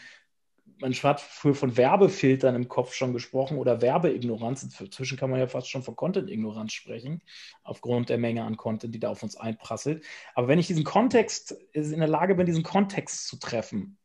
man 0.80 0.92
hat 0.92 1.22
früher 1.22 1.54
von 1.54 1.78
Werbefiltern 1.78 2.56
im 2.56 2.68
Kopf 2.68 2.94
schon 2.94 3.14
gesprochen 3.14 3.58
oder 3.58 3.82
Werbeignoranz. 3.82 4.64
Inzwischen 4.64 5.18
kann 5.18 5.30
man 5.30 5.40
ja 5.40 5.48
fast 5.48 5.70
schon 5.70 5.84
von 5.84 5.96
Content-Ignoranz 5.96 6.74
sprechen, 6.74 7.22
aufgrund 7.64 8.10
der 8.10 8.18
Menge 8.18 8.44
an 8.44 8.58
Content, 8.58 8.94
die 8.94 9.00
da 9.00 9.10
auf 9.10 9.22
uns 9.22 9.38
einprasselt. 9.38 10.04
Aber 10.34 10.48
wenn 10.48 10.60
ich 10.60 10.68
diesen 10.68 10.84
Kontext, 10.84 11.56
in 11.74 12.00
der 12.00 12.08
Lage 12.08 12.34
bin, 12.34 12.48
diesen 12.48 12.64
Kontext 12.64 13.28
zu 13.28 13.38
treffen, 13.38 13.98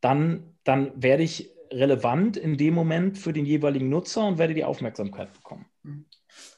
dann, 0.00 0.56
dann 0.62 0.92
werde 1.02 1.22
ich 1.22 1.50
relevant 1.70 2.36
in 2.36 2.56
dem 2.56 2.74
Moment 2.74 3.18
für 3.18 3.32
den 3.32 3.46
jeweiligen 3.46 3.88
Nutzer 3.88 4.26
und 4.26 4.38
werde 4.38 4.54
die 4.54 4.64
Aufmerksamkeit 4.64 5.32
bekommen. 5.32 5.66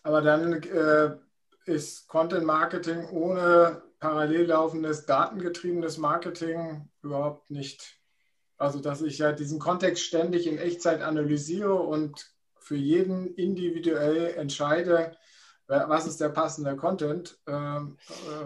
Aber 0.02 0.22
dann 0.22 0.62
äh, 0.62 1.16
ist 1.66 2.08
Content 2.08 2.44
Marketing 2.44 3.08
ohne 3.10 3.82
parallel 4.00 4.46
laufendes 4.46 5.06
datengetriebenes 5.06 5.98
Marketing 5.98 6.88
überhaupt 7.02 7.50
nicht. 7.50 7.98
Also, 8.56 8.80
dass 8.80 9.02
ich 9.02 9.18
ja 9.18 9.32
diesen 9.32 9.58
Kontext 9.58 10.04
ständig 10.04 10.46
in 10.46 10.58
Echtzeit 10.58 11.02
analysiere 11.02 11.74
und 11.74 12.32
für 12.58 12.76
jeden 12.76 13.34
individuell 13.34 14.34
entscheide, 14.34 15.16
was 15.66 16.06
ist 16.06 16.20
der 16.20 16.28
passende 16.28 16.76
Content? 16.76 17.38
Ähm, 17.46 17.96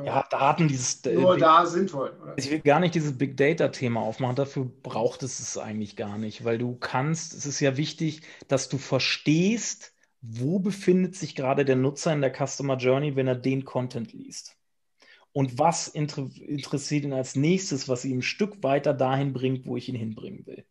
äh, 0.00 0.06
ja, 0.06 0.24
Daten, 0.30 0.68
dieses. 0.68 1.04
Äh, 1.06 1.14
nur 1.14 1.34
Big, 1.34 1.42
da 1.42 1.66
sinnvoll. 1.66 2.16
Oder? 2.22 2.38
Ich 2.38 2.50
will 2.50 2.60
gar 2.60 2.80
nicht 2.80 2.94
dieses 2.94 3.16
Big 3.16 3.36
Data-Thema 3.36 4.00
aufmachen, 4.00 4.36
dafür 4.36 4.64
braucht 4.82 5.22
es 5.22 5.40
es 5.40 5.58
eigentlich 5.58 5.96
gar 5.96 6.18
nicht, 6.18 6.44
weil 6.44 6.58
du 6.58 6.76
kannst, 6.76 7.34
es 7.34 7.46
ist 7.46 7.60
ja 7.60 7.76
wichtig, 7.76 8.22
dass 8.48 8.68
du 8.68 8.78
verstehst, 8.78 9.92
wo 10.20 10.58
befindet 10.58 11.14
sich 11.14 11.34
gerade 11.34 11.64
der 11.64 11.76
Nutzer 11.76 12.12
in 12.12 12.20
der 12.20 12.32
Customer 12.32 12.76
Journey, 12.76 13.16
wenn 13.16 13.28
er 13.28 13.36
den 13.36 13.64
Content 13.64 14.12
liest. 14.12 14.56
Und 15.32 15.58
was 15.58 15.88
inter 15.88 16.30
interessiert 16.46 17.04
ihn 17.04 17.12
als 17.12 17.36
nächstes, 17.36 17.88
was 17.88 18.04
ihn 18.04 18.18
ein 18.18 18.22
Stück 18.22 18.62
weiter 18.62 18.94
dahin 18.94 19.32
bringt, 19.34 19.66
wo 19.66 19.76
ich 19.76 19.88
ihn 19.88 19.94
hinbringen 19.94 20.46
will. 20.46 20.64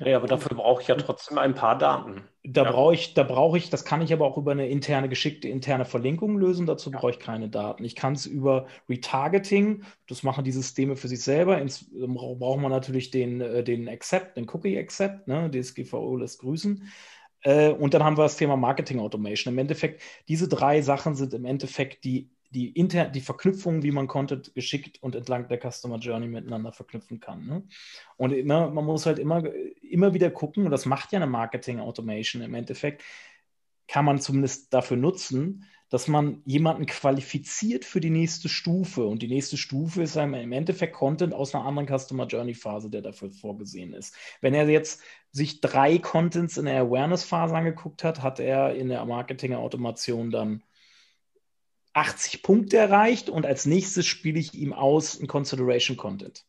Ja, 0.00 0.16
aber 0.16 0.26
dafür 0.26 0.56
brauche 0.56 0.82
ich 0.82 0.88
ja 0.88 0.94
trotzdem 0.96 1.38
ein 1.38 1.54
paar 1.54 1.78
Daten. 1.78 2.24
Da 2.42 2.64
ja. 2.64 2.72
brauche 2.72 2.94
ich, 2.94 3.14
da 3.14 3.22
brauche 3.22 3.56
ich, 3.56 3.70
das 3.70 3.84
kann 3.84 4.02
ich 4.02 4.12
aber 4.12 4.26
auch 4.26 4.36
über 4.36 4.52
eine 4.52 4.68
interne, 4.68 5.08
geschickte 5.08 5.48
interne 5.48 5.84
Verlinkung 5.84 6.38
lösen. 6.38 6.66
Dazu 6.66 6.90
ja. 6.90 6.98
brauche 6.98 7.12
ich 7.12 7.18
keine 7.18 7.48
Daten. 7.48 7.84
Ich 7.84 7.94
kann 7.94 8.14
es 8.14 8.26
über 8.26 8.66
Retargeting, 8.88 9.84
das 10.08 10.22
machen 10.22 10.44
die 10.44 10.52
Systeme 10.52 10.96
für 10.96 11.08
sich 11.08 11.22
selber. 11.22 11.58
Ins, 11.58 11.90
braucht 11.92 12.60
man 12.60 12.70
natürlich 12.70 13.10
den, 13.10 13.40
äh, 13.40 13.62
den 13.62 13.88
Accept, 13.88 14.36
den 14.36 14.48
Cookie 14.50 14.78
Accept, 14.78 15.28
ne? 15.28 15.50
DSGVO 15.50 16.16
lässt 16.16 16.40
grüßen. 16.40 16.90
Äh, 17.42 17.70
und 17.70 17.94
dann 17.94 18.02
haben 18.02 18.16
wir 18.18 18.22
das 18.24 18.36
Thema 18.36 18.56
Marketing 18.56 18.98
Automation. 19.00 19.54
Im 19.54 19.58
Endeffekt, 19.58 20.02
diese 20.28 20.48
drei 20.48 20.82
Sachen 20.82 21.14
sind 21.14 21.34
im 21.34 21.44
Endeffekt 21.44 22.04
die 22.04 22.30
die, 22.54 22.68
inter, 22.68 23.06
die 23.06 23.20
Verknüpfung, 23.20 23.82
wie 23.82 23.90
man 23.90 24.06
Content 24.06 24.54
geschickt 24.54 25.02
und 25.02 25.14
entlang 25.14 25.48
der 25.48 25.58
Customer 25.58 25.98
Journey 25.98 26.28
miteinander 26.28 26.72
verknüpfen 26.72 27.20
kann. 27.20 27.46
Ne? 27.46 27.64
Und 28.16 28.32
immer, 28.32 28.70
man 28.70 28.84
muss 28.84 29.06
halt 29.06 29.18
immer, 29.18 29.42
immer 29.82 30.14
wieder 30.14 30.30
gucken, 30.30 30.64
und 30.64 30.70
das 30.70 30.86
macht 30.86 31.12
ja 31.12 31.18
eine 31.18 31.26
Marketing 31.26 31.80
Automation 31.80 32.42
im 32.42 32.54
Endeffekt, 32.54 33.02
kann 33.88 34.04
man 34.04 34.20
zumindest 34.20 34.72
dafür 34.72 34.96
nutzen, 34.96 35.64
dass 35.90 36.08
man 36.08 36.42
jemanden 36.44 36.86
qualifiziert 36.86 37.84
für 37.84 38.00
die 38.00 38.10
nächste 38.10 38.48
Stufe. 38.48 39.06
Und 39.06 39.22
die 39.22 39.28
nächste 39.28 39.56
Stufe 39.56 40.02
ist 40.02 40.16
im 40.16 40.52
Endeffekt 40.52 40.94
Content 40.94 41.34
aus 41.34 41.54
einer 41.54 41.66
anderen 41.66 41.86
Customer 41.86 42.26
Journey 42.26 42.54
Phase, 42.54 42.90
der 42.90 43.02
dafür 43.02 43.30
vorgesehen 43.30 43.92
ist. 43.92 44.16
Wenn 44.40 44.54
er 44.54 44.68
jetzt 44.68 45.02
sich 45.30 45.60
drei 45.60 45.98
Contents 45.98 46.56
in 46.56 46.64
der 46.64 46.80
Awareness 46.80 47.24
Phase 47.24 47.54
angeguckt 47.54 48.02
hat, 48.02 48.22
hat 48.22 48.40
er 48.40 48.74
in 48.74 48.88
der 48.88 49.04
Marketing 49.04 49.54
Automation 49.54 50.30
dann 50.30 50.62
80 51.94 52.42
Punkte 52.42 52.76
erreicht 52.76 53.30
und 53.30 53.46
als 53.46 53.66
nächstes 53.66 54.06
spiele 54.06 54.38
ich 54.38 54.54
ihm 54.54 54.72
aus 54.72 55.18
ein 55.18 55.26
Consideration 55.26 55.96
Content. 55.96 56.44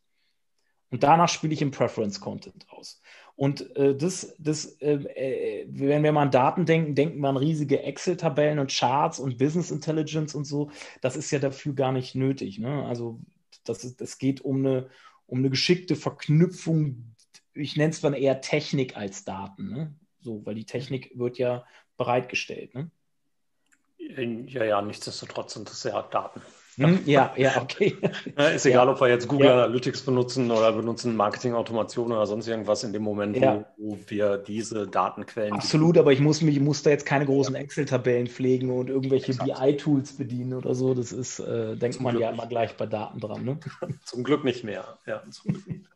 Und 0.90 1.02
danach 1.02 1.28
spiele 1.28 1.54
ich 1.54 1.62
im 1.62 1.70
Preference 1.70 2.20
Content 2.20 2.66
aus. 2.68 3.00
Und 3.34 3.76
äh, 3.76 3.94
das, 3.94 4.34
das 4.38 4.64
äh, 4.80 4.94
äh, 4.94 5.66
wenn 5.68 6.02
wir 6.02 6.12
mal 6.12 6.22
an 6.22 6.30
Daten 6.30 6.64
denken, 6.64 6.94
denken 6.94 7.20
wir 7.20 7.28
an 7.28 7.36
riesige 7.36 7.82
Excel-Tabellen 7.82 8.58
und 8.58 8.70
Charts 8.70 9.20
und 9.20 9.36
Business 9.36 9.70
Intelligence 9.70 10.34
und 10.34 10.44
so. 10.46 10.70
Das 11.02 11.16
ist 11.16 11.30
ja 11.30 11.38
dafür 11.38 11.74
gar 11.74 11.92
nicht 11.92 12.14
nötig. 12.14 12.58
Ne? 12.58 12.84
Also 12.86 13.20
das, 13.64 13.84
ist, 13.84 14.00
das 14.00 14.18
geht 14.18 14.40
um 14.40 14.64
eine, 14.64 14.88
um 15.26 15.38
eine 15.38 15.50
geschickte 15.50 15.96
Verknüpfung. 15.96 17.14
Ich 17.52 17.76
nenne 17.76 17.90
es 17.90 18.00
dann 18.00 18.14
eher 18.14 18.40
Technik 18.40 18.96
als 18.96 19.24
Daten. 19.24 19.68
Ne? 19.68 19.94
So, 20.20 20.44
weil 20.46 20.54
die 20.54 20.66
Technik 20.66 21.12
wird 21.14 21.36
ja 21.36 21.66
bereitgestellt. 21.98 22.74
Ne? 22.74 22.90
Ja, 24.46 24.64
ja, 24.64 24.82
nichtsdestotrotz 24.82 25.54
sind 25.54 25.68
das 25.68 25.82
ja 25.84 26.02
Daten. 26.02 26.40
Hm, 26.78 27.00
ja, 27.06 27.32
ja, 27.36 27.62
okay. 27.62 27.96
ist 28.54 28.66
egal, 28.66 28.86
ja. 28.86 28.92
ob 28.92 29.00
wir 29.00 29.08
jetzt 29.08 29.28
Google 29.28 29.46
ja. 29.46 29.54
Analytics 29.54 30.02
benutzen 30.02 30.50
oder 30.50 30.72
benutzen 30.72 31.16
Marketing-Automation 31.16 32.12
oder 32.12 32.26
sonst 32.26 32.48
irgendwas 32.48 32.84
in 32.84 32.92
dem 32.92 33.02
Moment, 33.02 33.36
ja. 33.38 33.64
wo, 33.78 33.98
wir 34.08 34.36
diese 34.36 34.86
Datenquellen. 34.86 35.54
Absolut, 35.54 35.96
aber 35.96 36.12
ich 36.12 36.20
muss, 36.20 36.42
mich, 36.42 36.56
ich 36.56 36.62
muss 36.62 36.82
da 36.82 36.90
jetzt 36.90 37.06
keine 37.06 37.24
großen 37.24 37.54
Excel-Tabellen 37.54 38.26
pflegen 38.26 38.70
und 38.70 38.90
irgendwelche 38.90 39.32
BI-Tools 39.34 40.18
bedienen 40.18 40.52
oder 40.52 40.74
so. 40.74 40.92
Das 40.92 41.12
ist, 41.12 41.38
äh, 41.38 41.76
denkt 41.76 41.96
zum 41.96 42.04
man 42.04 42.12
Glück 42.12 42.22
ja 42.22 42.30
immer 42.30 42.46
gleich 42.46 42.76
bei 42.76 42.84
Daten 42.84 43.20
dran. 43.20 43.42
Ne? 43.42 43.58
zum 44.04 44.22
Glück 44.22 44.44
nicht 44.44 44.62
mehr. 44.62 44.98
Ja, 45.06 45.22
zum 45.30 45.52
Glück 45.52 45.66
nicht 45.66 45.80
mehr. 45.80 45.90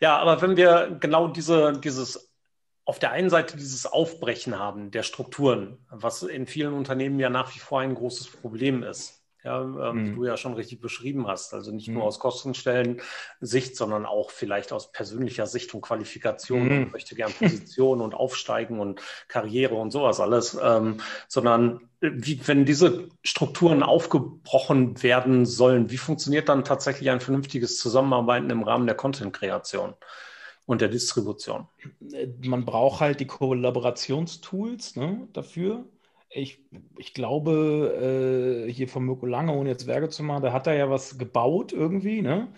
ja, 0.00 0.18
aber 0.18 0.42
wenn 0.42 0.58
wir 0.58 0.98
genau 1.00 1.28
diese, 1.28 1.80
dieses 1.82 2.31
auf 2.84 2.98
der 2.98 3.12
einen 3.12 3.30
Seite 3.30 3.56
dieses 3.56 3.86
Aufbrechen 3.86 4.58
haben 4.58 4.90
der 4.90 5.02
Strukturen, 5.02 5.78
was 5.90 6.22
in 6.22 6.46
vielen 6.46 6.74
Unternehmen 6.74 7.18
ja 7.20 7.30
nach 7.30 7.54
wie 7.54 7.60
vor 7.60 7.80
ein 7.80 7.94
großes 7.94 8.28
Problem 8.28 8.82
ist 8.82 9.22
ja, 9.44 9.60
ähm, 9.60 10.10
mhm. 10.10 10.14
du 10.14 10.24
ja 10.24 10.36
schon 10.36 10.54
richtig 10.54 10.80
beschrieben 10.80 11.26
hast. 11.26 11.52
Also 11.52 11.72
nicht 11.72 11.88
mhm. 11.88 11.94
nur 11.94 12.04
aus 12.04 12.20
Kostenstellen-Sicht, 12.20 13.76
sondern 13.76 14.06
auch 14.06 14.30
vielleicht 14.30 14.72
aus 14.72 14.92
persönlicher 14.92 15.46
Sicht 15.46 15.74
und 15.74 15.80
Qualifikation 15.80 16.64
mhm. 16.64 16.82
und 16.82 16.92
möchte 16.92 17.14
gern 17.14 17.32
Position 17.32 18.00
und 18.00 18.14
Aufsteigen 18.14 18.78
und 18.78 19.00
Karriere 19.28 19.74
und 19.74 19.90
sowas 19.90 20.20
alles, 20.20 20.56
ähm, 20.62 20.98
sondern 21.26 21.88
äh, 22.00 22.10
wie, 22.12 22.40
wenn 22.46 22.64
diese 22.64 23.08
Strukturen 23.24 23.82
aufgebrochen 23.82 25.02
werden 25.02 25.44
sollen, 25.44 25.90
wie 25.90 25.98
funktioniert 25.98 26.48
dann 26.48 26.64
tatsächlich 26.64 27.10
ein 27.10 27.20
vernünftiges 27.20 27.78
Zusammenarbeiten 27.78 28.50
im 28.50 28.62
Rahmen 28.62 28.86
der 28.86 28.96
Content-Kreation? 28.96 29.94
Und 30.66 30.80
der 30.80 30.88
Distribution. 30.88 31.66
Man 32.44 32.64
braucht 32.64 33.00
halt 33.00 33.20
die 33.20 33.26
Kollaborationstools 33.26 34.96
ne, 34.96 35.28
dafür 35.32 35.84
ich, 36.34 36.64
ich 36.96 37.14
glaube, 37.14 38.66
äh, 38.66 38.72
hier 38.72 38.88
von 38.88 39.04
Mirko 39.04 39.26
Lange, 39.26 39.52
ohne 39.52 39.70
jetzt 39.70 39.86
Werke 39.86 40.08
zu 40.08 40.22
machen, 40.22 40.42
da 40.42 40.52
hat 40.52 40.66
er 40.66 40.74
ja 40.74 40.90
was 40.90 41.18
gebaut 41.18 41.72
irgendwie, 41.72 42.22
ne? 42.22 42.48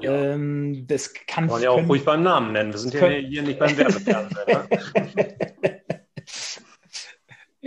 Ja. 0.00 0.12
Ähm, 0.12 0.86
das 0.86 1.12
kann 1.26 1.48
Wollen 1.48 1.62
ja 1.62 1.70
auch 1.70 1.88
ruhig 1.88 2.04
beim 2.04 2.22
Namen 2.22 2.52
nennen. 2.52 2.72
Wir 2.72 2.78
sind 2.78 2.94
ja 2.94 3.06
hier 3.08 3.42
nicht 3.42 3.58
beim 3.58 3.76
Werbefernsehen. 3.76 4.46
ne? 4.46 5.28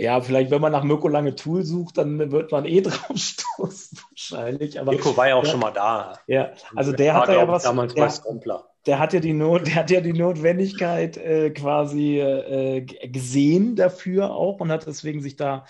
Ja, 0.00 0.20
vielleicht, 0.20 0.52
wenn 0.52 0.60
man 0.60 0.70
nach 0.70 0.84
Mirko 0.84 1.08
Lange 1.08 1.34
Tool 1.34 1.64
sucht, 1.64 1.98
dann 1.98 2.30
wird 2.30 2.52
man 2.52 2.64
eh 2.66 2.80
drauf 2.82 3.16
stoßen, 3.16 3.98
wahrscheinlich. 4.10 4.80
Aber, 4.80 4.92
Mirko 4.92 5.16
war 5.16 5.26
ja 5.26 5.34
auch 5.34 5.42
ja, 5.42 5.50
schon 5.50 5.58
mal 5.58 5.72
da. 5.72 6.20
Ja, 6.28 6.52
also 6.76 6.92
der 6.92 7.14
hat 7.14 7.28
ja 7.28 7.48
was. 7.48 7.64
Damals 7.64 7.94
der, 7.94 8.04
bei 8.04 8.08
Strompler 8.08 8.64
der 8.86 8.98
hat 8.98 9.12
ja 9.12 9.20
die, 9.20 9.32
Not, 9.32 9.66
der 9.66 9.74
hat 9.76 9.90
ja 9.90 10.00
die 10.00 10.12
Notwendigkeit 10.12 11.16
äh, 11.16 11.50
quasi 11.50 12.18
äh, 12.18 12.82
gesehen 13.08 13.76
dafür 13.76 14.30
auch 14.30 14.60
und 14.60 14.70
hat 14.70 14.86
deswegen 14.86 15.20
sich 15.20 15.36
da 15.36 15.66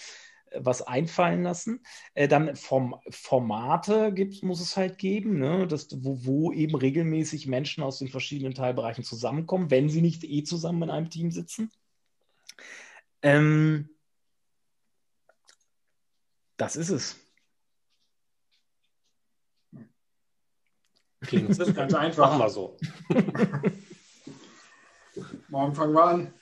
äh, 0.51 0.61
was 0.63 0.83
einfallen 0.83 1.43
lassen. 1.43 1.81
Äh, 2.15 2.29
dann 2.29 2.55
vom 2.57 2.97
Formate 3.11 4.13
gibt, 4.13 4.43
muss 4.43 4.61
es 4.61 4.77
halt 4.77 4.99
geben, 4.99 5.39
ne? 5.39 5.67
das, 5.67 5.89
wo, 6.05 6.25
wo, 6.25 6.53
eben 6.53 6.75
regelmäßig 6.77 7.47
Menschen 7.47 7.83
aus 7.83 7.99
den 7.99 8.09
verschiedenen 8.09 8.55
Teilbereichen 8.55 9.05
zusammenkommen, 9.05 9.71
wenn 9.71 9.89
sie 9.89 10.03
nicht 10.03 10.25
eh 10.25 10.43
zusammen 10.45 10.85
in 10.85 10.91
einem 10.91 11.11
Team 11.11 11.31
sitzen. 11.31 11.71
Ähm, 13.23 13.89
das 16.57 16.77
ist 16.77 16.91
es. 16.91 17.28
Klingt 21.21 21.51
das 21.51 21.59
ist 21.59 21.75
ganz 21.75 21.95
einfach. 21.95 22.31
Machen 22.31 22.41
wir 22.41 22.51
so. 22.51 22.77
Morgen 25.49 25.75
fangen 25.75 25.95
wir 25.95 26.05
an. 26.05 26.33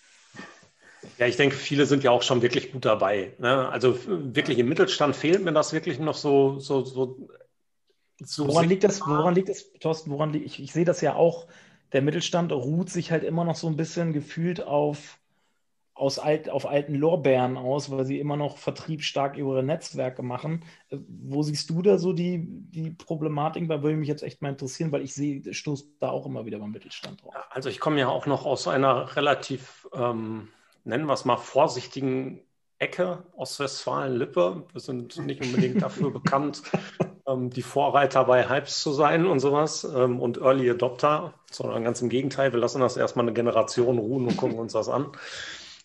Ja, 1.19 1.27
ich 1.27 1.37
denke, 1.37 1.57
viele 1.57 1.87
sind 1.87 2.05
ja 2.05 2.11
auch 2.11 2.23
schon 2.23 2.43
wirklich 2.43 2.73
gut 2.73 2.85
dabei. 2.85 3.33
Ne? 3.39 3.69
Also 3.69 3.99
wirklich 4.07 4.59
im 4.59 4.69
Mittelstand 4.69 5.17
fehlt 5.17 5.43
mir 5.43 5.53
das 5.53 5.73
wirklich 5.73 5.99
noch 5.99 6.17
so. 6.17 6.59
so, 6.59 6.85
so, 6.85 7.29
so 8.23 8.49
woran 8.49 8.69
liegt 8.69 8.85
das, 8.85 9.01
woran 9.01 9.35
liegt 9.35 9.49
das, 9.49 9.73
Thorsten, 9.81 10.11
woran 10.11 10.33
liegt, 10.33 10.47
ich, 10.47 10.63
ich 10.63 10.73
sehe 10.73 10.85
das 10.85 11.01
ja 11.01 11.15
auch, 11.15 11.47
der 11.93 12.03
Mittelstand 12.03 12.53
ruht 12.53 12.91
sich 12.91 13.13
halt 13.13 13.25
immer 13.25 13.45
noch 13.45 13.57
so 13.57 13.67
ein 13.69 13.77
bisschen 13.77 14.13
gefühlt 14.13 14.63
auf 14.63 15.19
aus 15.97 16.19
alt, 16.19 16.51
auf 16.51 16.69
alten 16.69 16.95
Lorbeeren 16.95 17.57
aus, 17.57 17.91
weil 17.91 18.05
sie 18.05 18.21
immer 18.21 18.37
noch 18.37 18.59
vertriebsstark 18.59 19.39
ihre 19.39 19.63
Netzwerke 19.63 20.23
machen. 20.23 20.63
Äh, 20.91 20.99
wo 21.09 21.43
siehst 21.43 21.71
du 21.71 21.81
da 21.81 21.99
so 21.99 22.13
die, 22.13 22.47
die 22.47 22.91
Problematik? 22.91 23.67
Da 23.69 23.83
würde 23.83 23.97
mich 23.97 24.09
jetzt 24.09 24.23
echt 24.23 24.43
mal 24.43 24.51
interessieren, 24.51 24.93
weil 24.93 25.03
ich 25.03 25.15
sehe, 25.15 25.43
stoßt 25.53 25.89
da 25.99 26.11
auch 26.11 26.27
immer 26.27 26.45
wieder 26.45 26.59
beim 26.59 26.71
Mittelstand 26.71 27.25
drauf. 27.25 27.35
Also 27.51 27.71
ich 27.71 27.81
komme 27.81 27.99
ja 27.99 28.09
auch 28.09 28.27
noch 28.27 28.45
aus 28.45 28.69
einer 28.69 29.17
relativ, 29.17 29.89
ähm, 29.95 30.49
nennen 30.85 31.07
wir 31.07 31.15
es 31.15 31.25
mal, 31.25 31.39
vorsichtigen 31.39 32.43
Ecke 32.79 33.23
Ostwestfalen-Lippe. 33.35 34.67
Wir 34.71 34.81
sind 34.81 35.17
nicht 35.25 35.43
unbedingt 35.43 35.81
dafür 35.81 36.11
bekannt, 36.13 36.63
ähm, 37.27 37.49
die 37.49 37.63
Vorreiter 37.63 38.25
bei 38.25 38.51
Hypes 38.51 38.83
zu 38.83 38.93
sein 38.93 39.27
und 39.27 39.41
sowas 39.41 39.85
ähm, 39.85 40.21
und 40.21 40.37
Early 40.43 40.71
Adopter, 40.71 41.33
sondern 41.51 41.85
ganz 41.85 42.03
im 42.03 42.11
Gegenteil, 42.11 42.53
wir 42.53 42.61
lassen 42.61 42.83
das 42.83 42.99
erstmal 42.99 43.25
eine 43.25 43.33
Generation 43.33 43.97
ruhen 43.97 44.27
und 44.27 44.37
gucken 44.37 44.59
uns 44.59 44.75
das 44.75 44.91
an. 44.91 45.11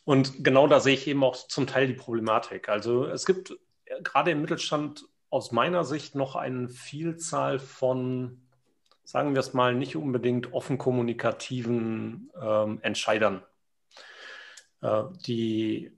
Und 0.04 0.44
genau 0.44 0.68
da 0.68 0.80
sehe 0.80 0.96
ich 0.96 1.08
eben 1.08 1.24
auch 1.24 1.36
zum 1.36 1.68
Teil 1.68 1.88
die 1.88 1.94
Problematik. 1.94 2.70
Also 2.70 3.06
es 3.06 3.26
gibt 3.26 3.56
gerade 4.04 4.32
im 4.32 4.42
Mittelstand 4.42 5.06
aus 5.30 5.52
meiner 5.52 5.84
Sicht 5.86 6.16
noch 6.16 6.36
eine 6.36 6.70
Vielzahl 6.70 7.60
von, 7.60 8.42
sagen 9.04 9.34
wir 9.34 9.40
es 9.40 9.54
mal, 9.54 9.74
nicht 9.74 9.96
unbedingt 9.96 10.54
offen 10.54 10.78
kommunikativen 10.78 12.32
ähm, 12.40 12.80
Entscheidern, 12.82 13.44
äh, 14.82 15.04
die 15.26 15.92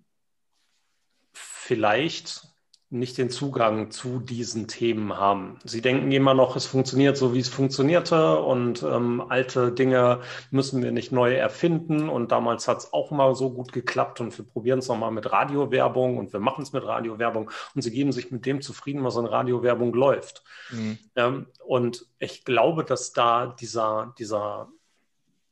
vielleicht 1.32 2.53
nicht 2.94 3.18
den 3.18 3.32
Zugang 3.32 3.90
zu 3.90 4.20
diesen 4.20 4.68
Themen 4.68 5.18
haben. 5.18 5.58
Sie 5.64 5.82
denken 5.82 6.12
immer 6.12 6.34
noch, 6.34 6.56
es 6.56 6.66
funktioniert 6.66 7.18
so, 7.18 7.34
wie 7.34 7.40
es 7.40 7.50
funktionierte 7.50 8.40
und 8.40 8.84
ähm, 8.84 9.24
alte 9.28 9.72
Dinge 9.72 10.22
müssen 10.52 10.84
wir 10.84 10.92
nicht 10.92 11.12
neu 11.12 11.34
erfinden 11.34 12.08
und 12.08 12.32
damals 12.32 12.68
hat 12.68 12.78
es 12.78 12.94
auch 12.94 13.10
mal 13.10 13.34
so 13.36 13.52
gut 13.52 13.74
geklappt 13.74 14.22
und 14.22 14.38
wir 14.38 14.46
probieren 14.46 14.80
es 14.80 14.88
nochmal 14.88 15.12
mit 15.12 15.32
Radiowerbung 15.32 16.18
und 16.18 16.34
wir 16.34 16.40
machen 16.40 16.62
es 16.62 16.72
mit 16.72 16.86
Radiowerbung 16.86 17.50
und 17.74 17.82
sie 17.82 17.92
geben 17.92 18.12
sich 18.12 18.32
mit 18.32 18.46
dem 18.46 18.62
zufrieden, 18.62 19.04
was 19.04 19.16
in 19.16 19.26
Radiowerbung 19.26 19.94
läuft. 19.94 20.44
Mhm. 20.72 21.00
Ähm, 21.16 21.48
und 21.66 22.06
ich 22.20 22.46
glaube, 22.46 22.84
dass 22.84 23.12
da 23.12 23.48
dieser, 23.48 24.14
dieser, 24.20 24.70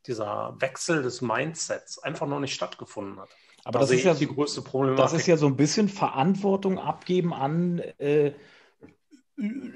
dieser 0.08 0.56
Wechsel 0.60 1.04
des 1.04 1.22
Mindsets 1.22 2.00
einfach 2.00 2.28
noch 2.28 2.40
nicht 2.40 2.54
stattgefunden 2.54 3.20
hat. 3.20 3.30
Aber 3.64 3.80
da 3.80 3.86
das 3.86 3.92
ist 3.92 4.04
ja 4.04 4.14
die 4.14 4.28
größte 4.28 4.62
Problematik. 4.62 5.04
Das 5.04 5.14
ist 5.14 5.28
ja 5.28 5.38
so 5.38 5.48
ein 5.48 5.56
bisschen 5.56 5.88
Verantwortung 5.90 6.80
abgeben 6.80 7.34
an, 7.34 7.80
äh, 8.00 8.34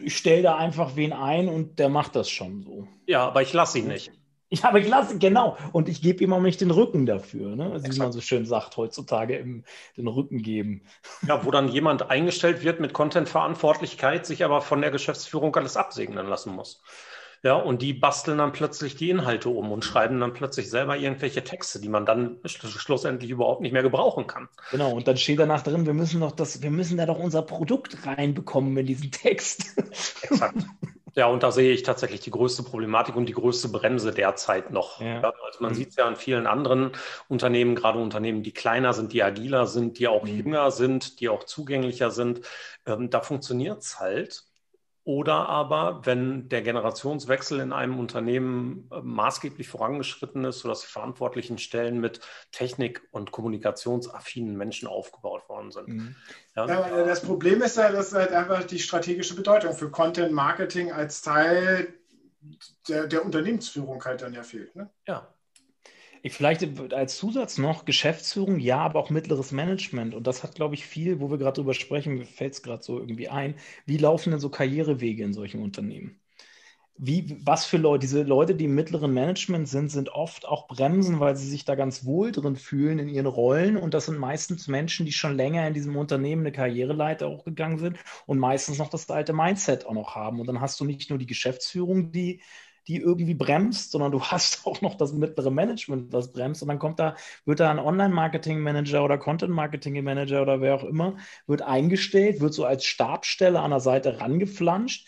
ich 0.03 0.17
stelle 0.17 0.43
da 0.43 0.57
einfach 0.57 0.95
wen 0.95 1.13
ein 1.13 1.49
und 1.49 1.79
der 1.79 1.89
macht 1.89 2.15
das 2.15 2.29
schon 2.29 2.61
so. 2.61 2.87
Ja, 3.07 3.27
aber 3.27 3.41
ich 3.41 3.53
lasse 3.53 3.79
ihn 3.79 3.87
nicht. 3.87 4.11
Ja, 4.49 4.69
aber 4.69 4.79
ich 4.79 4.87
lasse, 4.87 5.17
genau. 5.17 5.57
Und 5.71 5.89
ich 5.89 6.01
gebe 6.01 6.23
ihm 6.23 6.31
auch 6.31 6.41
nicht 6.41 6.61
den 6.61 6.69
Rücken 6.69 7.07
dafür, 7.07 7.55
ne? 7.55 7.71
Also, 7.71 7.91
wie 7.91 7.97
man 7.97 8.11
so 8.11 8.21
schön 8.21 8.45
sagt 8.45 8.77
heutzutage, 8.77 9.37
im, 9.37 9.63
den 9.97 10.07
Rücken 10.07 10.43
geben. 10.43 10.83
Ja, 11.27 11.43
wo 11.43 11.51
dann 11.51 11.67
jemand 11.67 12.11
eingestellt 12.11 12.63
wird 12.63 12.79
mit 12.79 12.93
Content-Verantwortlichkeit, 12.93 14.25
sich 14.25 14.45
aber 14.45 14.61
von 14.61 14.81
der 14.81 14.91
Geschäftsführung 14.91 15.55
alles 15.55 15.77
absegnen 15.77 16.27
lassen 16.27 16.53
muss. 16.53 16.83
Ja, 17.45 17.53
und 17.53 17.83
die 17.83 17.93
basteln 17.93 18.39
dann 18.39 18.53
plötzlich 18.53 18.95
die 18.95 19.11
Inhalte 19.11 19.49
um 19.49 19.71
und 19.71 19.85
schreiben 19.85 20.19
dann 20.19 20.33
plötzlich 20.33 20.67
selber 20.67 20.97
irgendwelche 20.97 21.43
Texte, 21.43 21.79
die 21.79 21.89
man 21.89 22.03
dann 22.03 22.39
schlussendlich 22.43 23.29
überhaupt 23.29 23.61
nicht 23.61 23.71
mehr 23.71 23.83
gebrauchen 23.83 24.25
kann. 24.25 24.49
Genau, 24.71 24.93
und 24.93 25.07
dann 25.07 25.15
steht 25.15 25.37
danach 25.37 25.61
drin, 25.61 25.85
wir 25.85 25.93
müssen 25.93 26.21
doch 26.21 26.31
das, 26.31 26.63
wir 26.63 26.71
müssen 26.71 26.97
da 26.97 27.05
doch 27.05 27.19
unser 27.19 27.43
Produkt 27.43 28.07
reinbekommen 28.07 28.75
in 28.77 28.87
diesen 28.87 29.11
Text. 29.11 29.77
Exakt. 30.23 30.57
Ja, 31.13 31.27
und 31.27 31.43
da 31.43 31.51
sehe 31.51 31.71
ich 31.71 31.83
tatsächlich 31.83 32.21
die 32.21 32.31
größte 32.31 32.63
Problematik 32.63 33.15
und 33.15 33.27
die 33.27 33.33
größte 33.33 33.69
Bremse 33.69 34.11
derzeit 34.11 34.71
noch. 34.71 34.99
Ja. 34.99 35.21
Also 35.21 35.59
man 35.59 35.73
mhm. 35.73 35.75
sieht 35.75 35.89
es 35.89 35.97
ja 35.97 36.05
an 36.05 36.15
vielen 36.15 36.47
anderen 36.47 36.93
Unternehmen, 37.27 37.75
gerade 37.75 37.99
Unternehmen, 37.99 38.41
die 38.41 38.53
kleiner 38.53 38.91
sind, 38.93 39.13
die 39.13 39.21
agiler 39.21 39.67
sind, 39.67 39.99
die 39.99 40.07
auch 40.07 40.23
mhm. 40.23 40.35
jünger 40.35 40.71
sind, 40.71 41.19
die 41.19 41.29
auch 41.29 41.43
zugänglicher 41.43 42.09
sind. 42.09 42.41
Ähm, 42.87 43.11
da 43.11 43.21
funktioniert 43.21 43.83
es 43.83 43.99
halt. 43.99 44.45
Oder 45.05 45.47
aber, 45.47 46.01
wenn 46.05 46.49
der 46.49 46.63
Generationswechsel 46.63 47.59
in 47.59 47.71
einem 47.71 47.99
Unternehmen 47.99 48.89
äh, 48.91 49.01
maßgeblich 49.01 49.69
vorangeschritten 49.69 50.43
ist, 50.45 50.59
sodass 50.59 50.81
die 50.81 50.87
verantwortlichen 50.87 51.59
Stellen 51.59 52.01
mit 52.01 52.21
Technik- 52.51 53.03
und 53.11 53.31
kommunikationsaffinen 53.31 54.57
Menschen 54.57 54.87
aufgebaut 54.87 55.47
worden 55.47 55.69
sind. 55.69 55.87
Mhm. 55.87 56.15
Ja. 56.55 56.67
ja. 56.67 57.05
das 57.05 57.21
Problem 57.21 57.61
ist 57.61 57.77
ja, 57.77 57.91
dass 57.91 58.13
halt 58.13 58.31
einfach 58.31 58.63
die 58.63 58.79
strategische 58.79 59.35
Bedeutung 59.35 59.73
für 59.75 59.91
Content 59.91 60.31
Marketing 60.31 60.91
als 60.91 61.21
Teil 61.21 61.93
der, 62.87 63.05
der 63.05 63.23
Unternehmensführung 63.23 64.03
halt 64.03 64.23
dann 64.23 64.33
ja 64.33 64.41
fehlt. 64.41 64.75
Ne? 64.75 64.89
Ja, 65.07 65.34
Vielleicht 66.29 66.93
als 66.93 67.17
Zusatz 67.17 67.57
noch 67.57 67.85
Geschäftsführung, 67.85 68.59
ja, 68.59 68.79
aber 68.79 68.99
auch 68.99 69.09
mittleres 69.09 69.51
Management. 69.51 70.13
Und 70.15 70.27
das 70.27 70.43
hat, 70.43 70.55
glaube 70.55 70.75
ich, 70.75 70.85
viel, 70.85 71.19
wo 71.19 71.29
wir 71.29 71.37
gerade 71.37 71.55
drüber 71.55 71.73
sprechen, 71.73 72.15
mir 72.15 72.25
fällt 72.25 72.53
es 72.53 72.63
gerade 72.63 72.83
so 72.83 72.99
irgendwie 72.99 73.29
ein. 73.29 73.55
Wie 73.85 73.97
laufen 73.97 74.31
denn 74.31 74.39
so 74.39 74.49
Karrierewege 74.49 75.23
in 75.23 75.33
solchen 75.33 75.61
Unternehmen? 75.61 76.19
wie, 76.97 77.37
was 77.45 77.65
für 77.65 77.77
Leute, 77.77 77.99
diese 77.99 78.23
Leute, 78.23 78.55
die 78.55 78.65
im 78.65 78.75
mittleren 78.75 79.13
Management 79.13 79.67
sind, 79.67 79.89
sind 79.91 80.09
oft 80.09 80.47
auch 80.47 80.67
Bremsen, 80.67 81.19
weil 81.19 81.35
sie 81.35 81.49
sich 81.49 81.65
da 81.65 81.75
ganz 81.75 82.05
wohl 82.05 82.31
drin 82.31 82.55
fühlen 82.55 82.99
in 82.99 83.09
ihren 83.09 83.25
Rollen. 83.25 83.75
Und 83.75 83.93
das 83.93 84.05
sind 84.05 84.17
meistens 84.17 84.67
Menschen, 84.69 85.05
die 85.05 85.11
schon 85.11 85.35
länger 85.35 85.67
in 85.67 85.73
diesem 85.73 85.97
Unternehmen 85.97 86.43
eine 86.43 86.53
Karriereleiter 86.53 87.27
auch 87.27 87.43
gegangen 87.43 87.79
sind 87.79 87.97
und 88.27 88.39
meistens 88.39 88.77
noch 88.77 88.89
das 88.89 89.09
alte 89.09 89.33
Mindset 89.33 89.85
auch 89.85 89.93
noch 89.93 90.15
haben. 90.15 90.39
Und 90.39 90.47
dann 90.47 90.61
hast 90.61 90.79
du 90.79 90.85
nicht 90.85 91.09
nur 91.09 91.19
die 91.19 91.25
Geschäftsführung, 91.25 92.13
die 92.13 92.41
die 92.87 92.97
irgendwie 92.97 93.33
bremst, 93.33 93.91
sondern 93.91 94.11
du 94.11 94.21
hast 94.31 94.65
auch 94.65 94.81
noch 94.81 94.95
das 94.95 95.13
mittlere 95.13 95.51
Management, 95.51 96.13
das 96.13 96.31
bremst. 96.31 96.61
Und 96.61 96.69
dann 96.69 96.79
kommt 96.79 96.99
da, 96.99 97.15
wird 97.45 97.59
da 97.59 97.71
ein 97.71 97.79
Online-Marketing-Manager 97.79 99.03
oder 99.03 99.17
Content-Marketing-Manager 99.17 100.41
oder 100.41 100.61
wer 100.61 100.75
auch 100.75 100.83
immer, 100.83 101.17
wird 101.47 101.61
eingestellt, 101.61 102.41
wird 102.41 102.53
so 102.53 102.65
als 102.65 102.85
Stabstelle 102.85 103.59
an 103.59 103.71
der 103.71 103.79
Seite 103.79 104.19
rangeflanscht 104.21 105.07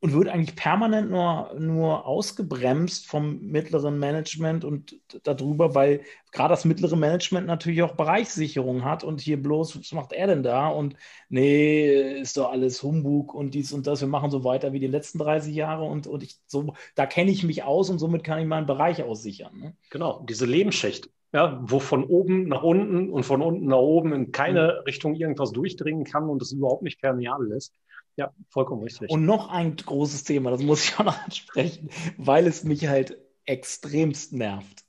und 0.00 0.12
wird 0.12 0.28
eigentlich 0.28 0.54
permanent 0.54 1.10
nur, 1.10 1.54
nur 1.58 2.06
ausgebremst 2.06 3.06
vom 3.06 3.40
mittleren 3.40 3.98
Management 3.98 4.64
und 4.64 5.00
darüber, 5.24 5.74
weil 5.74 6.02
gerade 6.30 6.52
das 6.52 6.64
mittlere 6.64 6.96
Management 6.96 7.48
natürlich 7.48 7.82
auch 7.82 7.96
Bereichssicherung 7.96 8.84
hat 8.84 9.02
und 9.02 9.20
hier 9.20 9.42
bloß, 9.42 9.80
was 9.80 9.92
macht 9.92 10.12
er 10.12 10.28
denn 10.28 10.44
da? 10.44 10.68
Und 10.68 10.94
nee, 11.28 12.20
ist 12.20 12.36
doch 12.36 12.52
alles 12.52 12.82
Humbug 12.82 13.34
und 13.34 13.54
dies 13.54 13.72
und 13.72 13.88
das, 13.88 14.00
wir 14.00 14.08
machen 14.08 14.30
so 14.30 14.44
weiter 14.44 14.72
wie 14.72 14.80
die 14.80 14.86
letzten 14.86 15.18
30 15.18 15.54
Jahre 15.54 15.84
und, 15.84 16.06
und 16.06 16.22
ich, 16.22 16.38
so, 16.46 16.74
da 16.94 17.06
kenne 17.06 17.32
ich 17.32 17.42
mich 17.42 17.64
aus 17.64 17.90
und 17.90 17.98
somit 17.98 18.22
kann 18.22 18.38
ich 18.38 18.46
meinen 18.46 18.66
Bereich 18.66 19.02
aussichern. 19.02 19.58
Ne? 19.58 19.76
Genau, 19.90 20.24
diese 20.28 20.46
Lebensschicht. 20.46 21.10
Ja, 21.32 21.60
wo 21.62 21.78
von 21.78 22.04
oben 22.04 22.48
nach 22.48 22.62
unten 22.62 23.10
und 23.10 23.24
von 23.24 23.42
unten 23.42 23.66
nach 23.66 23.76
oben 23.76 24.12
in 24.14 24.32
keine 24.32 24.78
mhm. 24.78 24.84
Richtung 24.84 25.14
irgendwas 25.14 25.52
durchdringen 25.52 26.04
kann 26.04 26.28
und 26.28 26.40
es 26.40 26.52
überhaupt 26.52 26.82
nicht 26.82 27.00
permeabel 27.00 27.52
ist. 27.52 27.74
Ja, 28.16 28.32
vollkommen 28.48 28.82
richtig. 28.82 29.10
Und 29.10 29.26
noch 29.26 29.48
ein 29.48 29.76
großes 29.76 30.24
Thema, 30.24 30.50
das 30.50 30.62
muss 30.62 30.84
ich 30.84 30.98
auch 30.98 31.04
noch 31.04 31.24
ansprechen, 31.24 31.90
weil 32.16 32.46
es 32.46 32.64
mich 32.64 32.88
halt 32.88 33.18
extremst 33.44 34.32
nervt. 34.32 34.84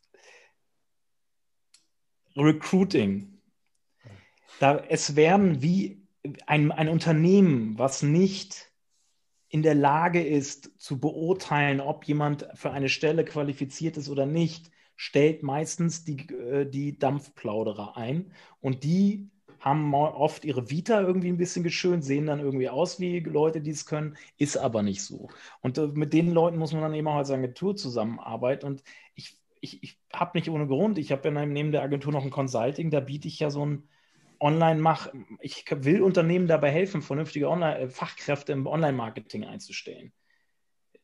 Recruiting. 2.36 3.42
Da, 4.60 4.78
es 4.90 5.16
werden 5.16 5.62
wie 5.62 6.08
ein, 6.48 6.72
ein 6.72 6.90
Unternehmen, 6.90 7.78
was 7.78 8.02
nicht 8.02 8.72
in 9.50 9.64
der 9.64 9.76
Lage 9.76 10.24
ist 10.26 10.80
zu 10.80 11.00
beurteilen, 11.00 11.82
ob 11.82 12.06
jemand 12.06 12.48
für 12.54 12.72
eine 12.72 12.90
Stelle 12.90 13.26
qualifiziert 13.26 13.98
ist 13.98 14.10
oder 14.10 14.26
nicht, 14.26 14.72
stellt 15.00 15.44
meistens 15.44 16.04
die, 16.04 16.28
äh, 16.34 16.70
die 16.70 17.00
Dampfplauderer 17.00 17.96
ein 17.96 18.34
und 18.60 18.84
die 18.84 19.30
haben 19.62 19.94
oft 19.94 20.44
ihre 20.44 20.70
Vita 20.70 21.00
irgendwie 21.00 21.30
ein 21.30 21.38
bisschen 21.38 21.64
geschönt, 21.64 22.04
sehen 22.04 22.26
dann 22.26 22.42
irgendwie 22.42 22.68
aus 22.68 23.00
wie 23.00 23.22
Leute, 23.22 23.62
die 23.62 23.72
es 23.72 23.86
können, 23.86 24.18
ist 24.38 24.58
aber 24.58 24.84
nicht 24.84 25.02
so. 25.02 25.30
Und 25.62 25.78
äh, 25.78 25.88
mit 25.88 26.12
den 26.12 26.34
Leuten 26.34 26.58
muss 26.58 26.74
man 26.74 26.82
dann 26.82 26.94
eben 26.94 27.08
auch 27.08 27.16
als 27.16 27.32
Agentur 27.32 27.78
zusammenarbeiten. 27.78 28.66
Und 28.66 28.84
ich, 29.16 29.38
ich, 29.62 29.82
ich 29.84 30.00
habe 30.12 30.38
nicht 30.38 30.50
ohne 30.50 30.68
Grund, 30.68 30.98
ich 30.98 31.14
habe 31.14 31.30
ja 31.30 31.46
neben 31.46 31.72
der 31.72 31.84
Agentur 31.84 32.12
noch 32.12 32.26
ein 32.26 32.30
Consulting, 32.30 32.92
da 32.92 33.00
biete 33.00 33.30
ich 33.30 33.40
ja 33.40 33.50
so 33.50 33.66
ein 33.66 33.88
Online-Mach, 34.42 35.14
ich 35.40 35.66
will 35.72 36.02
Unternehmen 36.02 36.48
dabei 36.48 36.72
helfen, 36.72 37.02
vernünftige 37.02 37.50
Online 37.50 37.80
äh, 37.80 37.90
Fachkräfte 37.90 38.52
im 38.52 38.68
Online-Marketing 38.68 39.46
einzustellen 39.46 40.12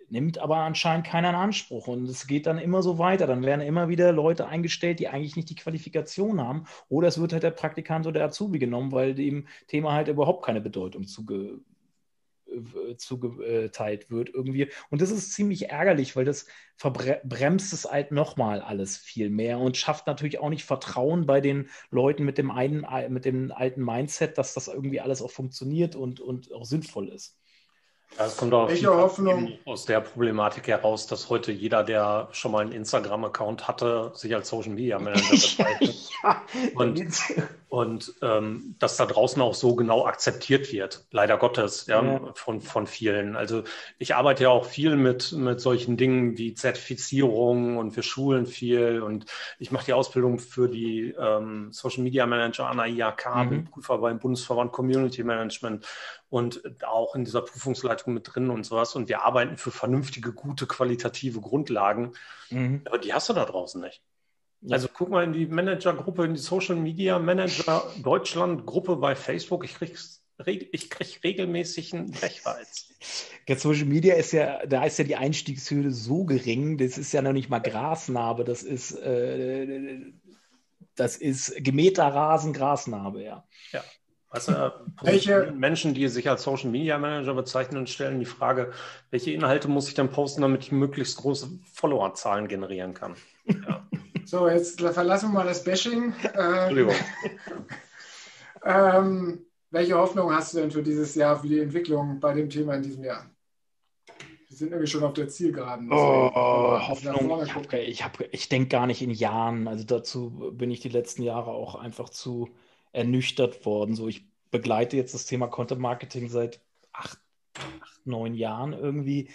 nimmt 0.10 0.38
aber 0.38 0.58
anscheinend 0.58 1.06
keiner 1.08 1.30
in 1.30 1.36
Anspruch. 1.36 1.88
Und 1.88 2.10
es 2.10 2.28
geht 2.28 2.46
dann 2.46 2.58
immer 2.58 2.82
so 2.82 2.98
weiter. 2.98 3.28
Dann 3.28 3.44
werden 3.44 3.62
immer 3.62 3.90
wieder 3.90 4.12
Leute 4.12 4.48
eingestellt, 4.48 5.00
die 5.00 5.08
eigentlich 5.08 5.36
nicht 5.36 5.50
die 5.50 5.56
Qualifikation 5.56 6.42
haben. 6.42 6.66
Oder 6.90 7.08
es 7.08 7.20
wird 7.20 7.34
halt 7.34 7.44
der 7.44 7.52
Praktikant 7.52 8.06
oder 8.06 8.20
der 8.20 8.28
Azubi 8.28 8.60
genommen, 8.60 8.92
weil 8.92 9.16
dem 9.16 9.48
Thema 9.68 9.94
halt 9.94 10.08
überhaupt 10.08 10.46
keine 10.46 10.62
Bedeutung 10.62 11.06
zuge 11.08 11.60
äh, 12.56 12.96
zugeteilt 12.98 14.10
wird 14.10 14.30
irgendwie. 14.30 14.70
Und 14.90 15.02
das 15.02 15.12
ist 15.12 15.34
ziemlich 15.34 15.70
ärgerlich, 15.70 16.16
weil 16.16 16.26
das 16.26 16.46
verbremst 16.78 17.74
es 17.74 17.86
halt 17.86 18.12
nochmal 18.12 18.62
alles 18.62 18.98
viel 18.98 19.30
mehr 19.30 19.60
und 19.60 19.78
schafft 19.78 20.08
natürlich 20.08 20.40
auch 20.40 20.50
nicht 20.50 20.64
Vertrauen 20.64 21.26
bei 21.26 21.42
den 21.42 21.70
Leuten 21.90 22.24
mit 22.24 22.38
dem, 22.38 22.52
einen, 22.52 22.86
mit 23.10 23.26
dem 23.26 23.52
alten 23.52 23.84
Mindset, 23.84 24.38
dass 24.38 24.54
das 24.54 24.68
irgendwie 24.68 25.02
alles 25.02 25.22
auch 25.22 25.32
funktioniert 25.32 25.96
und, 25.96 26.20
und 26.22 26.54
auch 26.54 26.66
sinnvoll 26.66 27.10
ist. 27.10 27.38
Ja, 28.18 28.26
es 28.26 28.38
kommt 28.38 28.54
auch 28.54 28.70
Hoffnung? 28.70 29.58
aus 29.66 29.86
der 29.86 30.00
Problematik 30.00 30.68
heraus, 30.68 31.08
dass 31.08 31.30
heute 31.30 31.52
jeder, 31.52 31.84
der 31.84 32.30
schon 32.32 32.52
mal 32.52 32.62
einen 32.62 32.72
Instagram-Account 32.72 33.68
hatte, 33.68 34.12
sich 34.14 34.34
als 34.34 34.50
Social 34.50 34.72
Media 34.72 35.00
Manager 35.00 35.30
bezeichnet. 35.30 36.10
ja, 36.24 36.42
und 36.76 37.04
und 37.76 38.14
ähm, 38.22 38.78
dass 38.80 38.96
da 38.96 39.06
draußen 39.06 39.42
auch 39.42 39.54
so 39.54 39.76
genau 39.76 40.06
akzeptiert 40.06 40.72
wird, 40.72 41.06
leider 41.12 41.38
Gottes, 41.38 41.88
ja, 41.88 42.02
ja, 42.02 42.32
Von, 42.34 42.62
von 42.62 42.88
vielen. 42.88 43.36
Also 43.36 43.64
ich 43.98 44.16
arbeite 44.16 44.44
ja 44.44 44.50
auch 44.50 44.64
viel 44.64 44.96
mit, 44.96 45.34
mit 45.34 45.60
solchen 45.60 45.98
Dingen 45.98 46.38
wie 46.38 46.54
Zertifizierung 46.54 47.76
und 47.76 47.94
wir 47.98 48.04
schulen 48.04 48.46
viel 48.46 49.02
und 49.02 49.26
ich 49.60 49.74
mache 49.74 49.88
die 49.88 49.92
Ausbildung 49.92 50.40
für 50.40 50.70
die 50.70 51.14
ähm, 51.20 51.74
Social 51.74 52.04
Media 52.04 52.26
Manager 52.26 52.68
an 52.68 52.78
der 52.78 52.86
IAK, 52.86 53.36
mhm. 53.36 53.50
bin 53.50 53.66
Prüfer 53.66 53.98
beim 53.98 54.20
Bundesverband 54.20 54.72
Community 54.72 55.26
Management 55.26 55.86
und 56.30 56.62
auch 56.86 57.14
in 57.14 57.26
dieser 57.26 57.42
Prüfungsleitung 57.42 58.14
mit 58.14 58.34
drin 58.34 58.52
und 58.52 58.66
sowas. 58.66 58.96
Und 58.96 59.10
wir 59.10 59.24
arbeiten 59.24 59.58
für 59.58 59.72
vernünftige, 59.72 60.32
gute, 60.32 60.66
qualitative 60.66 61.42
Grundlagen. 61.42 62.14
Mhm. 62.52 62.84
Aber 62.86 63.00
die 63.00 63.14
hast 63.14 63.28
du 63.28 63.34
da 63.34 63.44
draußen 63.44 63.82
nicht. 63.82 64.02
Also 64.70 64.88
guck 64.92 65.10
mal 65.10 65.24
in 65.24 65.34
die 65.34 65.46
Managergruppe, 65.46 66.26
in 66.26 66.34
die 66.34 66.40
Social 66.40 66.76
Media 66.76 67.20
Manager 67.20 67.84
Deutschland 68.02 68.66
Gruppe 68.66 68.96
bei 68.96 69.16
Facebook. 69.16 69.64
Ich 69.66 69.76
kriege 69.76 69.96
ich 70.72 70.90
krieg 70.90 71.20
regelmäßig 71.24 71.94
einen 71.94 72.12
Brechreiz. 72.12 72.90
Ja, 73.48 73.56
Social 73.56 73.86
Media 73.86 74.16
ist 74.16 74.32
ja, 74.32 74.66
da 74.66 74.86
ist 74.86 74.98
ja 74.98 75.06
die 75.06 75.16
Einstiegshürde 75.16 75.92
so 75.92 76.26
gering, 76.26 76.80
das 76.80 76.98
ist 76.98 77.12
ja 77.12 77.22
noch 77.22 77.32
nicht 77.32 77.48
mal 77.48 77.60
Grasnarbe, 77.60 78.44
das 78.44 78.64
ist, 78.64 78.94
äh, 78.94 80.12
das 80.96 81.18
ist 81.18 81.64
gemähter 81.64 82.08
Rasen, 82.08 82.54
Grasnarbe, 82.54 83.22
ja. 83.22 83.44
Ja. 83.72 83.84
Weißt 84.32 84.48
du, 84.48 84.74
welche 85.04 85.52
Menschen, 85.52 85.94
die 85.94 86.08
sich 86.08 86.28
als 86.28 86.42
Social 86.42 86.72
Media 86.72 86.98
Manager 86.98 87.36
bezeichnen, 87.36 87.86
stellen 87.86 88.20
die 88.20 88.26
Frage, 88.26 88.72
welche 89.12 89.32
Inhalte 89.32 89.68
muss 89.68 89.88
ich 89.88 89.94
denn 89.94 90.10
posten, 90.10 90.42
damit 90.42 90.64
ich 90.64 90.72
möglichst 90.72 91.18
große 91.18 91.48
Followerzahlen 91.72 92.48
generieren 92.48 92.96
kann? 92.96 93.16
Ja. 93.46 93.88
So, 94.26 94.50
jetzt 94.50 94.82
verlassen 94.82 95.30
wir 95.30 95.34
mal 95.34 95.46
das 95.46 95.64
Bashing. 95.64 96.14
Äh, 96.24 96.68
Entschuldigung. 96.68 96.96
ähm, 98.66 99.46
welche 99.70 99.96
Hoffnung 99.96 100.34
hast 100.34 100.54
du 100.54 100.60
denn 100.60 100.72
für 100.72 100.82
dieses 100.82 101.14
Jahr, 101.14 101.40
für 101.40 101.48
die 101.48 101.60
Entwicklung 101.60 102.20
bei 102.20 102.34
dem 102.34 102.50
Thema 102.50 102.74
in 102.74 102.82
diesem 102.82 103.04
Jahr? 103.04 103.30
Wir 104.48 104.58
sind 104.58 104.72
nämlich 104.72 104.90
schon 104.90 105.04
auf 105.04 105.14
der 105.14 105.28
Zielgeraden. 105.28 105.92
Oh, 105.92 106.32
Hoffnung. 106.88 107.30
Okay, 107.56 107.84
ich, 107.84 108.04
ich 108.32 108.50
denke 108.50 108.70
gar 108.70 108.88
nicht 108.88 109.04
in 109.04 109.12
Jahren. 109.12 109.68
Also 109.68 109.84
dazu 109.84 110.52
bin 110.54 110.72
ich 110.72 110.80
die 110.80 110.90
letzten 110.90 111.22
Jahre 111.22 111.52
auch 111.52 111.76
einfach 111.76 112.10
zu 112.10 112.50
ernüchtert 112.94 113.64
worden. 113.66 113.94
So, 113.94 114.08
ich 114.08 114.26
begleite 114.50 114.98
jetzt 114.98 115.14
das 115.14 115.26
Thema 115.26 115.48
Content 115.48 115.82
Marketing 115.82 116.30
seit 116.30 116.62
acht, 116.94 117.20
acht 117.54 118.08
neun 118.08 118.34
Jahren 118.34 118.74
irgendwie 118.74 119.30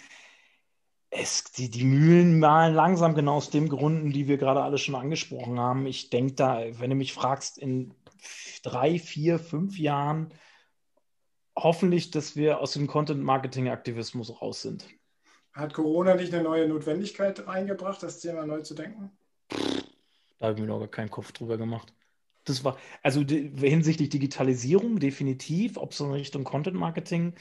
es, 1.11 1.43
die, 1.43 1.69
die 1.69 1.83
Mühlen 1.83 2.39
malen 2.39 2.73
langsam 2.73 3.13
genau 3.13 3.35
aus 3.35 3.49
den 3.49 3.67
Gründen, 3.67 4.11
die 4.11 4.27
wir 4.27 4.37
gerade 4.37 4.63
alle 4.63 4.77
schon 4.77 4.95
angesprochen 4.95 5.59
haben. 5.59 5.85
Ich 5.85 6.09
denke 6.09 6.33
da, 6.33 6.63
wenn 6.79 6.89
du 6.89 6.95
mich 6.95 7.13
fragst, 7.13 7.57
in 7.57 7.93
drei, 8.63 8.97
vier, 8.97 9.37
fünf 9.37 9.77
Jahren 9.77 10.33
hoffentlich, 11.57 12.11
dass 12.11 12.35
wir 12.37 12.59
aus 12.59 12.73
dem 12.73 12.87
Content-Marketing-Aktivismus 12.87 14.41
raus 14.41 14.61
sind. 14.61 14.87
Hat 15.51 15.73
Corona 15.73 16.15
nicht 16.15 16.33
eine 16.33 16.43
neue 16.43 16.67
Notwendigkeit 16.67 17.45
reingebracht, 17.45 18.01
das 18.01 18.21
Thema 18.21 18.45
neu 18.45 18.61
zu 18.61 18.73
denken? 18.73 19.11
Da 19.49 20.47
habe 20.47 20.53
ich 20.55 20.61
mir 20.61 20.67
noch 20.67 20.79
gar 20.79 20.87
keinen 20.87 21.11
Kopf 21.11 21.33
drüber 21.33 21.57
gemacht. 21.57 21.93
Das 22.45 22.63
war, 22.63 22.77
also 23.03 23.23
die, 23.23 23.51
hinsichtlich 23.57 24.09
Digitalisierung 24.09 24.99
definitiv, 24.99 25.77
ob 25.77 25.93
so 25.93 26.05
in 26.05 26.13
Richtung 26.13 26.45
Content 26.45 26.77
Marketing, 26.77 27.35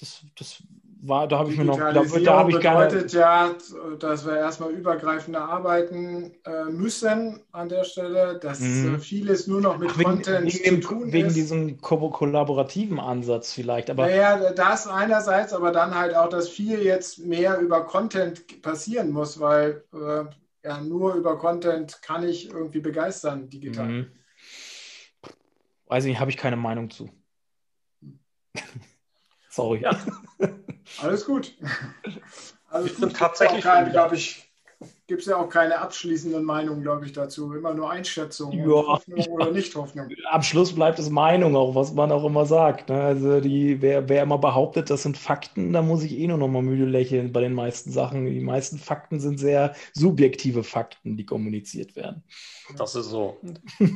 das, 0.00 0.26
das 0.34 0.64
war, 1.06 1.28
da 1.28 1.38
habe 1.38 1.50
ich 1.50 1.58
mir 1.58 1.64
noch. 1.64 1.78
Da, 1.78 1.92
da 1.92 2.38
habe 2.38 2.50
ich 2.50 2.56
bedeutet 2.56 3.12
ja, 3.12 3.54
dass 3.98 4.26
wir 4.26 4.36
erstmal 4.36 4.70
übergreifender 4.70 5.42
arbeiten 5.42 6.32
äh, 6.44 6.64
müssen 6.64 7.40
an 7.52 7.68
der 7.68 7.84
Stelle, 7.84 8.38
dass 8.38 8.60
mhm. 8.60 9.00
vieles 9.00 9.46
nur 9.46 9.60
noch 9.60 9.78
mit 9.78 9.90
Ach, 9.92 9.98
wegen, 9.98 10.10
Content 10.10 10.54
wegen, 10.54 10.82
zu 10.82 10.88
tun 10.88 11.12
wegen 11.12 11.28
ist. 11.28 11.36
diesem 11.36 11.80
ko 11.80 12.08
kollaborativen 12.10 12.98
Ansatz 12.98 13.52
vielleicht. 13.52 13.90
Aber 13.90 14.06
naja, 14.06 14.52
das 14.52 14.86
einerseits, 14.86 15.52
aber 15.52 15.72
dann 15.72 15.94
halt 15.94 16.16
auch, 16.16 16.28
dass 16.28 16.48
viel 16.48 16.80
jetzt 16.82 17.18
mehr 17.18 17.58
über 17.58 17.84
Content 17.84 18.62
passieren 18.62 19.10
muss, 19.10 19.40
weil 19.40 19.84
äh, 19.92 20.24
ja 20.66 20.80
nur 20.80 21.14
über 21.14 21.38
Content 21.38 22.00
kann 22.02 22.26
ich 22.26 22.50
irgendwie 22.50 22.80
begeistern 22.80 23.50
digital. 23.50 23.86
Mhm. 23.86 24.06
Weiß 25.86 26.04
ich 26.04 26.10
nicht, 26.10 26.20
habe 26.20 26.30
ich 26.30 26.36
keine 26.36 26.56
Meinung 26.56 26.90
zu. 26.90 27.10
Sorry. 29.50 29.82
Ja. 29.82 29.96
Alles 31.00 31.24
gut. 31.24 31.54
Also 32.68 32.86
ich 32.86 32.96
bin 32.96 33.10
tatsächlich, 33.10 33.62
glaube 33.62 34.16
ich. 34.16 34.44
gibt 35.06 35.20
es 35.20 35.26
ja 35.26 35.36
auch 35.36 35.48
keine 35.48 35.78
abschließenden 35.78 36.44
Meinungen, 36.44 36.82
glaube 36.82 37.04
ich, 37.04 37.12
dazu. 37.12 37.52
Immer 37.52 37.74
nur 37.74 37.90
Einschätzungen, 37.90 38.58
ja. 38.58 38.66
Hoffnung 38.66 39.26
oder 39.26 39.50
Nicht-Hoffnung. 39.50 40.08
Am 40.30 40.42
Schluss 40.42 40.74
bleibt 40.74 40.98
es 40.98 41.10
Meinung, 41.10 41.56
auch 41.56 41.74
was 41.74 41.92
man 41.92 42.10
auch 42.10 42.24
immer 42.24 42.46
sagt. 42.46 42.88
Ne? 42.88 43.00
Also 43.00 43.40
die, 43.40 43.82
wer, 43.82 44.08
wer 44.08 44.22
immer 44.22 44.38
behauptet, 44.38 44.90
das 44.90 45.02
sind 45.02 45.18
Fakten, 45.18 45.72
da 45.72 45.82
muss 45.82 46.02
ich 46.02 46.18
eh 46.18 46.26
nur 46.26 46.38
noch 46.38 46.48
mal 46.48 46.62
müde 46.62 46.86
lächeln 46.86 47.32
bei 47.32 47.40
den 47.40 47.54
meisten 47.54 47.90
Sachen. 47.90 48.26
Die 48.26 48.40
meisten 48.40 48.78
Fakten 48.78 49.20
sind 49.20 49.38
sehr 49.38 49.74
subjektive 49.92 50.64
Fakten, 50.64 51.16
die 51.16 51.26
kommuniziert 51.26 51.96
werden. 51.96 52.22
Das 52.76 52.94
ist 52.94 53.10
so. 53.10 53.38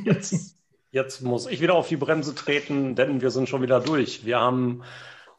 Jetzt, 0.05 0.55
jetzt 0.91 1.21
muss 1.21 1.47
ich 1.47 1.61
wieder 1.61 1.75
auf 1.75 1.87
die 1.87 1.97
Bremse 1.97 2.35
treten, 2.35 2.95
denn 2.95 3.21
wir 3.21 3.31
sind 3.31 3.49
schon 3.49 3.61
wieder 3.61 3.79
durch. 3.79 4.25
Wir 4.25 4.39
haben 4.39 4.83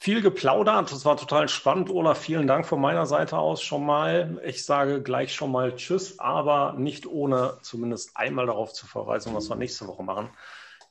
viel 0.00 0.22
geplaudert. 0.22 0.90
Das 0.90 1.04
war 1.04 1.18
total 1.18 1.48
spannend. 1.48 1.90
Olaf, 1.90 2.18
vielen 2.18 2.46
Dank 2.46 2.66
von 2.66 2.80
meiner 2.80 3.04
Seite 3.04 3.36
aus 3.36 3.62
schon 3.62 3.84
mal. 3.84 4.40
Ich 4.44 4.64
sage 4.64 5.02
gleich 5.02 5.34
schon 5.34 5.52
mal 5.52 5.76
Tschüss, 5.76 6.18
aber 6.18 6.74
nicht 6.78 7.06
ohne 7.06 7.58
zumindest 7.60 8.16
einmal 8.16 8.46
darauf 8.46 8.72
zu 8.72 8.86
verweisen, 8.86 9.34
was 9.34 9.50
wir 9.50 9.56
nächste 9.56 9.86
Woche 9.86 10.02
machen. 10.02 10.30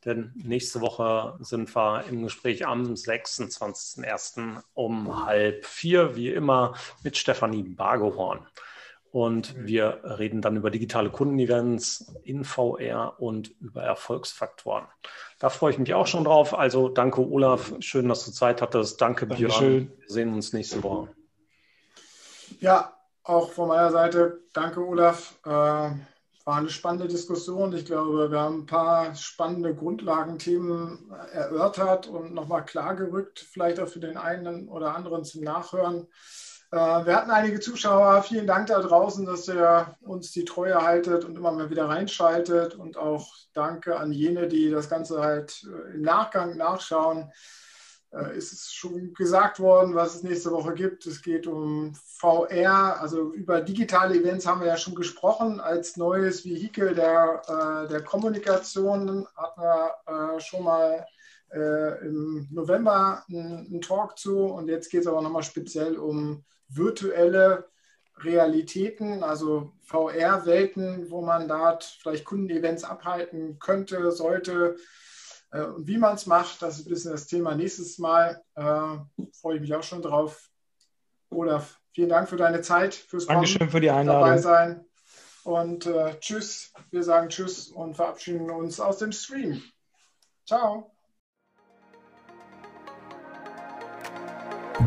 Denn 0.06 0.32
nächste 0.36 0.80
Woche 0.80 1.36
sind 1.40 1.76
wir 1.76 2.06
im 2.08 2.24
Gespräch 2.24 2.68
am 2.68 2.94
26.01. 2.94 4.62
um 4.76 5.26
halb 5.26 5.66
vier, 5.66 6.16
wie 6.16 6.30
immer, 6.30 6.76
mit 7.04 7.18
Stefanie 7.18 7.64
Bargehorn. 7.64 8.48
Und 9.12 9.56
wir 9.58 10.02
reden 10.04 10.42
dann 10.42 10.56
über 10.56 10.70
digitale 10.70 11.10
Kundenevents 11.10 12.14
in 12.24 12.44
VR 12.44 13.16
und 13.18 13.50
über 13.60 13.82
Erfolgsfaktoren. 13.82 14.86
Da 15.40 15.50
freue 15.50 15.72
ich 15.72 15.80
mich 15.80 15.94
auch 15.96 16.06
schon 16.06 16.26
drauf. 16.26 16.58
Also 16.58 16.90
danke, 16.90 17.22
Olaf. 17.22 17.74
Schön, 17.80 18.08
dass 18.08 18.26
du 18.26 18.32
Zeit 18.32 18.62
hattest. 18.62 19.02
Danke, 19.02 19.26
Dankeschön. 19.26 19.88
Björn. 19.88 20.00
Wir 20.00 20.10
sehen 20.10 20.34
uns 20.34 20.54
nächste 20.54 20.84
Woche. 20.84 21.10
Ja, 22.60 22.94
auch 23.24 23.52
von 23.52 23.70
meiner 23.70 23.92
Seite 23.92 24.42
danke, 24.54 24.86
Olaf. 24.86 25.40
Äh, 25.46 25.50
war 25.50 26.58
eine 26.58 26.70
spannende 26.70 27.08
Diskussion. 27.08 27.74
Ich 27.74 27.86
glaube, 27.86 28.32
wir 28.32 28.40
haben 28.40 28.62
ein 28.62 28.66
paar 28.66 29.14
spannende 29.14 29.76
Grundlagenthemen 29.76 31.12
erörtert 31.32 32.08
und 32.08 32.34
nochmal 32.34 32.66
klargerückt, 32.66 33.40
vielleicht 33.40 33.80
auch 33.80 33.88
für 33.88 34.00
den 34.00 34.18
einen 34.18 34.68
oder 34.68 34.96
anderen 34.96 35.24
zum 35.24 35.44
Nachhören. 35.44 36.08
Äh, 36.72 36.76
wir 36.78 37.16
hatten 37.16 37.32
einige 37.32 37.60
Zuschauer. 37.60 38.22
Vielen 38.24 38.46
Dank 38.46 38.68
da 38.68 38.80
draußen, 38.80 39.26
dass 39.26 39.48
ihr 39.48 39.96
uns 40.02 40.32
die 40.32 40.46
Treue 40.46 40.82
haltet 40.82 41.26
und 41.26 41.36
immer 41.36 41.52
mal 41.52 41.70
wieder 41.70 41.90
reinschaltet. 41.90 42.76
Und 42.76 42.98
auch 42.98 43.34
danke 43.54 43.98
an 43.98 44.12
jene, 44.12 44.48
die 44.48 44.70
das 44.70 44.90
Ganze 44.90 45.20
halt 45.22 45.64
äh, 45.66 45.96
im 45.96 46.02
Nachgang 46.02 46.58
nachschauen. 46.58 47.32
Äh, 48.12 48.38
ist 48.38 48.54
es 48.54 48.72
schon 48.72 49.14
gesagt 49.16 49.60
worden, 49.60 49.96
was 49.96 50.16
es 50.16 50.24
nächste 50.24 50.52
Woche 50.52 50.76
gibt. 50.76 51.08
Es 51.08 51.24
geht 51.24 51.48
um 51.48 51.96
VR, 51.96 53.02
also 53.02 53.34
über 53.34 53.62
digitale 53.62 54.20
Events 54.20 54.46
haben 54.46 54.62
wir 54.62 54.68
ja 54.68 54.78
schon 54.78 54.96
gesprochen. 54.96 55.60
Als 55.60 55.98
neues 55.98 56.46
Vehikel 56.46 56.94
der, 56.94 57.88
der 57.90 58.04
Kommunikation 58.04 59.28
hatten 59.36 59.62
wir 59.62 60.40
schon 60.40 60.64
mal 60.64 61.06
im 61.52 62.48
November 62.52 63.24
einen, 63.28 63.82
Talk 63.82 64.20
zu. 64.20 64.46
Und 64.46 64.68
jetzt 64.68 64.90
geht 64.90 65.02
es 65.02 65.08
aber 65.08 65.22
nochmal 65.22 65.44
speziell 65.44 65.98
um 65.98 66.46
virtuelle 66.70 67.70
Realitäten, 68.18 69.24
also 69.24 69.74
VR-Welten, 69.82 71.10
wo 71.10 71.22
man 71.22 71.48
dort 71.48 71.84
vielleicht 71.84 72.26
Kundenevents 72.26 72.84
abhalten 72.84 73.60
könnte, 73.60 74.12
sollte. 74.12 74.76
Äh, 75.52 75.64
und 75.64 75.88
wie 75.88 75.98
man 75.98 76.16
es 76.16 76.26
macht, 76.26 76.62
das 76.62 76.80
ist 76.80 76.86
ein 76.86 76.90
bisschen 76.90 77.12
das 77.12 77.28
Thema 77.28 77.56
nächstes 77.56 77.98
Mal. 77.98 78.44
Äh, 78.56 79.24
freue 79.34 79.56
ich 79.56 79.62
mich 79.62 79.74
auch 79.76 79.84
schon 79.84 80.02
drauf. 80.02 80.50
Olaf, 81.30 81.80
vielen 81.92 82.10
Dank 82.10 82.30
für 82.30 82.38
deine 82.38 82.62
Zeit, 82.62 82.94
fürs 82.94 83.28
Dankeschön 83.28 83.60
Kommen, 83.60 83.72
für 83.72 83.82
die 83.82 83.92
Einladung. 83.92 84.22
dabei 84.22 84.38
sein. 84.38 84.86
Und 85.44 85.86
äh, 85.86 86.20
tschüss. 86.20 86.74
Wir 86.92 87.04
sagen 87.04 87.30
tschüss 87.30 87.70
und 87.70 87.96
verabschieden 87.96 88.50
uns 88.50 88.80
aus 88.80 88.98
dem 88.98 89.12
Stream. 89.12 89.62
Ciao. 90.46 90.92